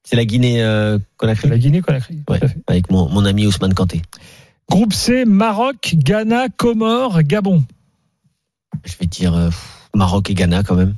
C'est 0.05 0.17
la 0.17 0.25
Guinée 0.25 0.63
euh, 0.63 0.99
Conakry. 1.19 1.49
La 1.49 1.59
Guinée, 1.59 1.81
Conakry. 1.83 2.23
Ouais, 2.29 2.41
avec 2.67 2.91
mon, 2.91 3.09
mon 3.09 3.25
ami 3.27 3.47
Ousmane 3.47 3.75
Kanté. 3.75 4.01
Groupe 4.71 4.95
C, 4.95 5.25
Maroc, 5.27 5.95
Ghana, 5.97 6.49
Comores, 6.57 7.23
Gabon. 7.25 7.63
Je 8.85 8.95
vais 8.99 9.07
dire 9.07 9.35
euh, 9.35 9.51
Maroc 9.95 10.31
et 10.31 10.35
Ghana 10.35 10.63
quand 10.63 10.75
même. 10.77 10.95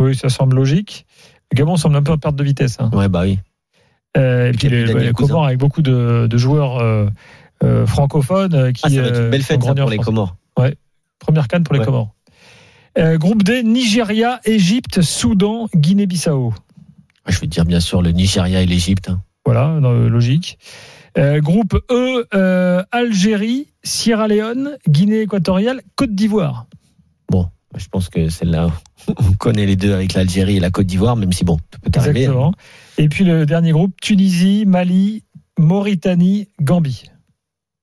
Oui, 0.00 0.16
ça 0.16 0.28
semble 0.28 0.56
logique. 0.56 1.06
Le 1.52 1.56
Gabon 1.56 1.76
semble 1.76 1.96
un 1.96 2.02
peu 2.02 2.12
en 2.12 2.18
perte 2.18 2.34
de 2.36 2.44
vitesse. 2.44 2.76
hein. 2.80 2.90
Ouais, 2.92 3.08
bah 3.08 3.22
oui. 3.22 3.38
Euh, 4.16 4.48
et 4.48 4.52
puis 4.52 4.68
les. 4.68 5.12
Comores 5.12 5.46
avec 5.46 5.58
beaucoup 5.58 5.82
de, 5.82 6.26
de 6.28 6.36
joueurs 6.38 6.78
euh, 6.78 7.06
euh, 7.62 7.86
francophones 7.86 8.72
qui 8.72 8.82
Ah, 8.84 8.90
ça 8.90 9.02
va 9.02 9.08
être 9.08 9.20
une 9.20 9.30
belle 9.30 9.42
fête 9.42 9.62
ça, 9.62 9.74
pour 9.74 9.88
les. 9.90 9.98
Comores. 9.98 10.36
Première 11.18 11.46
canne 11.46 11.62
pour 11.62 11.74
les 11.74 11.80
Ouais. 11.80 11.86
Comores. 11.86 12.14
Groupe 12.98 13.42
D, 13.44 13.62
Nigeria, 13.62 14.40
Égypte, 14.44 15.00
Soudan, 15.02 15.68
Guinée-Bissau. 15.74 16.52
Ah, 17.24 17.30
Je 17.30 17.38
vais 17.40 17.46
dire 17.46 17.64
bien 17.64 17.78
sûr 17.80 18.02
le 18.02 18.10
Nigeria 18.10 18.60
et 18.60 18.66
l'Égypte. 18.66 19.08
hein. 19.08 19.22
Voilà, 19.46 19.78
logique. 19.80 20.58
Groupe 21.16 21.78
E, 21.90 22.84
Algérie, 22.90 23.68
Sierra 23.84 24.26
Leone, 24.28 24.76
Guinée 24.88 25.20
équatoriale, 25.22 25.80
Côte 25.96 26.14
d'Ivoire. 26.14 26.66
Bon, 27.30 27.48
je 27.76 27.88
pense 27.88 28.08
que 28.08 28.28
celle-là, 28.28 28.70
on 29.08 29.32
connaît 29.32 29.66
les 29.66 29.76
deux 29.76 29.92
avec 29.92 30.14
l'Algérie 30.14 30.56
et 30.56 30.60
la 30.60 30.70
Côte 30.70 30.86
d'Ivoire, 30.86 31.16
même 31.16 31.32
si 31.32 31.44
bon, 31.44 31.58
tout 31.70 31.80
peut 31.80 31.90
arriver. 31.98 32.26
hein. 32.26 32.30
Exactement. 32.30 32.52
Et 32.98 33.08
puis 33.08 33.24
le 33.24 33.46
dernier 33.46 33.72
groupe, 33.72 34.00
Tunisie, 34.00 34.64
Mali, 34.66 35.24
Mauritanie, 35.58 36.48
Gambie. 36.60 37.04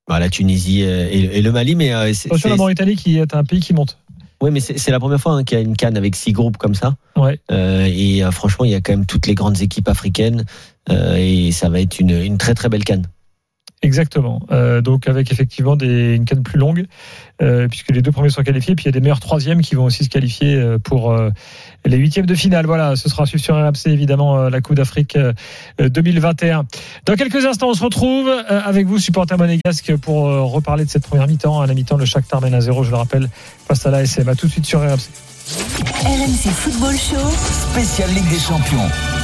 Bah, 0.07 0.19
la 0.19 0.29
Tunisie 0.29 0.83
euh, 0.83 1.07
et, 1.11 1.41
le 1.41 1.51
Mali, 1.51 1.75
mais 1.75 1.93
euh, 1.93 2.11
c'est 2.13 2.47
la 2.47 2.55
Mauritanie 2.55 2.95
qui 2.95 3.17
est 3.19 3.35
un 3.35 3.43
pays 3.43 3.59
qui 3.59 3.73
monte. 3.73 3.99
ouais, 4.41 4.49
mais 4.49 4.59
c'est 4.59 4.77
c'est 4.79 4.89
la 4.91 4.99
première 4.99 5.19
fois 5.19 5.33
hein, 5.33 5.43
qu'il 5.43 5.57
y 5.57 5.61
a 5.61 5.63
une 5.63 5.75
canne 5.75 5.97
avec 5.97 6.15
six 6.15 6.31
groupes 6.31 6.57
comme 6.57 6.73
ça. 6.73 6.95
Ouais. 7.15 7.39
Euh, 7.51 7.85
et 7.87 8.23
euh, 8.23 8.31
franchement, 8.31 8.65
il 8.65 8.71
y 8.71 8.75
a 8.75 8.81
quand 8.81 8.93
même 8.93 9.05
toutes 9.05 9.27
les 9.27 9.35
grandes 9.35 9.61
équipes 9.61 9.87
africaines 9.87 10.45
euh, 10.89 11.15
et 11.17 11.51
ça 11.51 11.69
va 11.69 11.79
être 11.79 11.99
une, 11.99 12.11
une 12.11 12.37
très 12.39 12.55
très 12.55 12.69
belle 12.69 12.83
canne. 12.83 13.05
Exactement. 13.81 14.41
Euh, 14.51 14.81
donc 14.81 15.07
avec 15.07 15.31
effectivement 15.31 15.77
des, 15.77 16.15
une 16.15 16.25
canne 16.25 16.43
plus 16.43 16.59
longue, 16.59 16.85
euh, 17.41 17.69
puisque 17.69 17.91
les 17.91 18.01
deux 18.01 18.11
premiers 18.11 18.29
sont 18.29 18.43
qualifiés, 18.43 18.75
puis 18.75 18.83
il 18.83 18.87
y 18.87 18.89
a 18.89 18.91
des 18.91 18.99
meilleurs 18.99 19.21
troisièmes 19.21 19.61
qui 19.61 19.75
vont 19.75 19.85
aussi 19.85 20.03
se 20.03 20.09
qualifier 20.09 20.55
euh, 20.55 20.77
pour 20.79 21.11
euh, 21.11 21.29
les 21.85 21.95
huitièmes 21.95 22.25
de 22.25 22.35
finale. 22.35 22.65
Voilà, 22.65 22.97
ce 22.97 23.07
sera 23.07 23.23
à 23.23 23.25
sur 23.25 23.55
RMC 23.55 23.87
évidemment 23.87 24.37
euh, 24.37 24.49
la 24.49 24.59
Coupe 24.59 24.75
d'Afrique 24.75 25.15
euh, 25.15 25.31
2021. 25.79 26.65
Dans 27.05 27.15
quelques 27.15 27.45
instants, 27.45 27.69
on 27.69 27.73
se 27.73 27.83
retrouve 27.83 28.27
euh, 28.27 28.61
avec 28.65 28.85
vous, 28.85 28.99
supporters 28.99 29.37
monégasques, 29.37 29.95
pour 29.95 30.27
euh, 30.27 30.41
reparler 30.41 30.83
de 30.83 30.89
cette 30.89 31.07
première 31.07 31.27
mi-temps. 31.27 31.61
À 31.61 31.67
la 31.67 31.73
mi-temps, 31.73 31.95
le 31.95 32.05
Shakhtar 32.05 32.41
mène 32.41 32.55
à 32.55 32.61
zéro, 32.61 32.83
je 32.83 32.91
le 32.91 32.97
rappelle, 32.97 33.29
face 33.65 33.85
à 33.85 33.91
la 33.91 34.01
SM. 34.01 34.27
À 34.27 34.35
tout 34.35 34.47
de 34.47 34.51
suite 34.51 34.65
sur 34.65 34.81
RMC. 34.81 35.07
RMC 36.03 36.51
Football 36.51 36.95
Show. 36.95 37.71
Spécial 37.71 38.09
Ligue 38.09 38.29
des 38.29 38.39
Champions. 38.39 39.19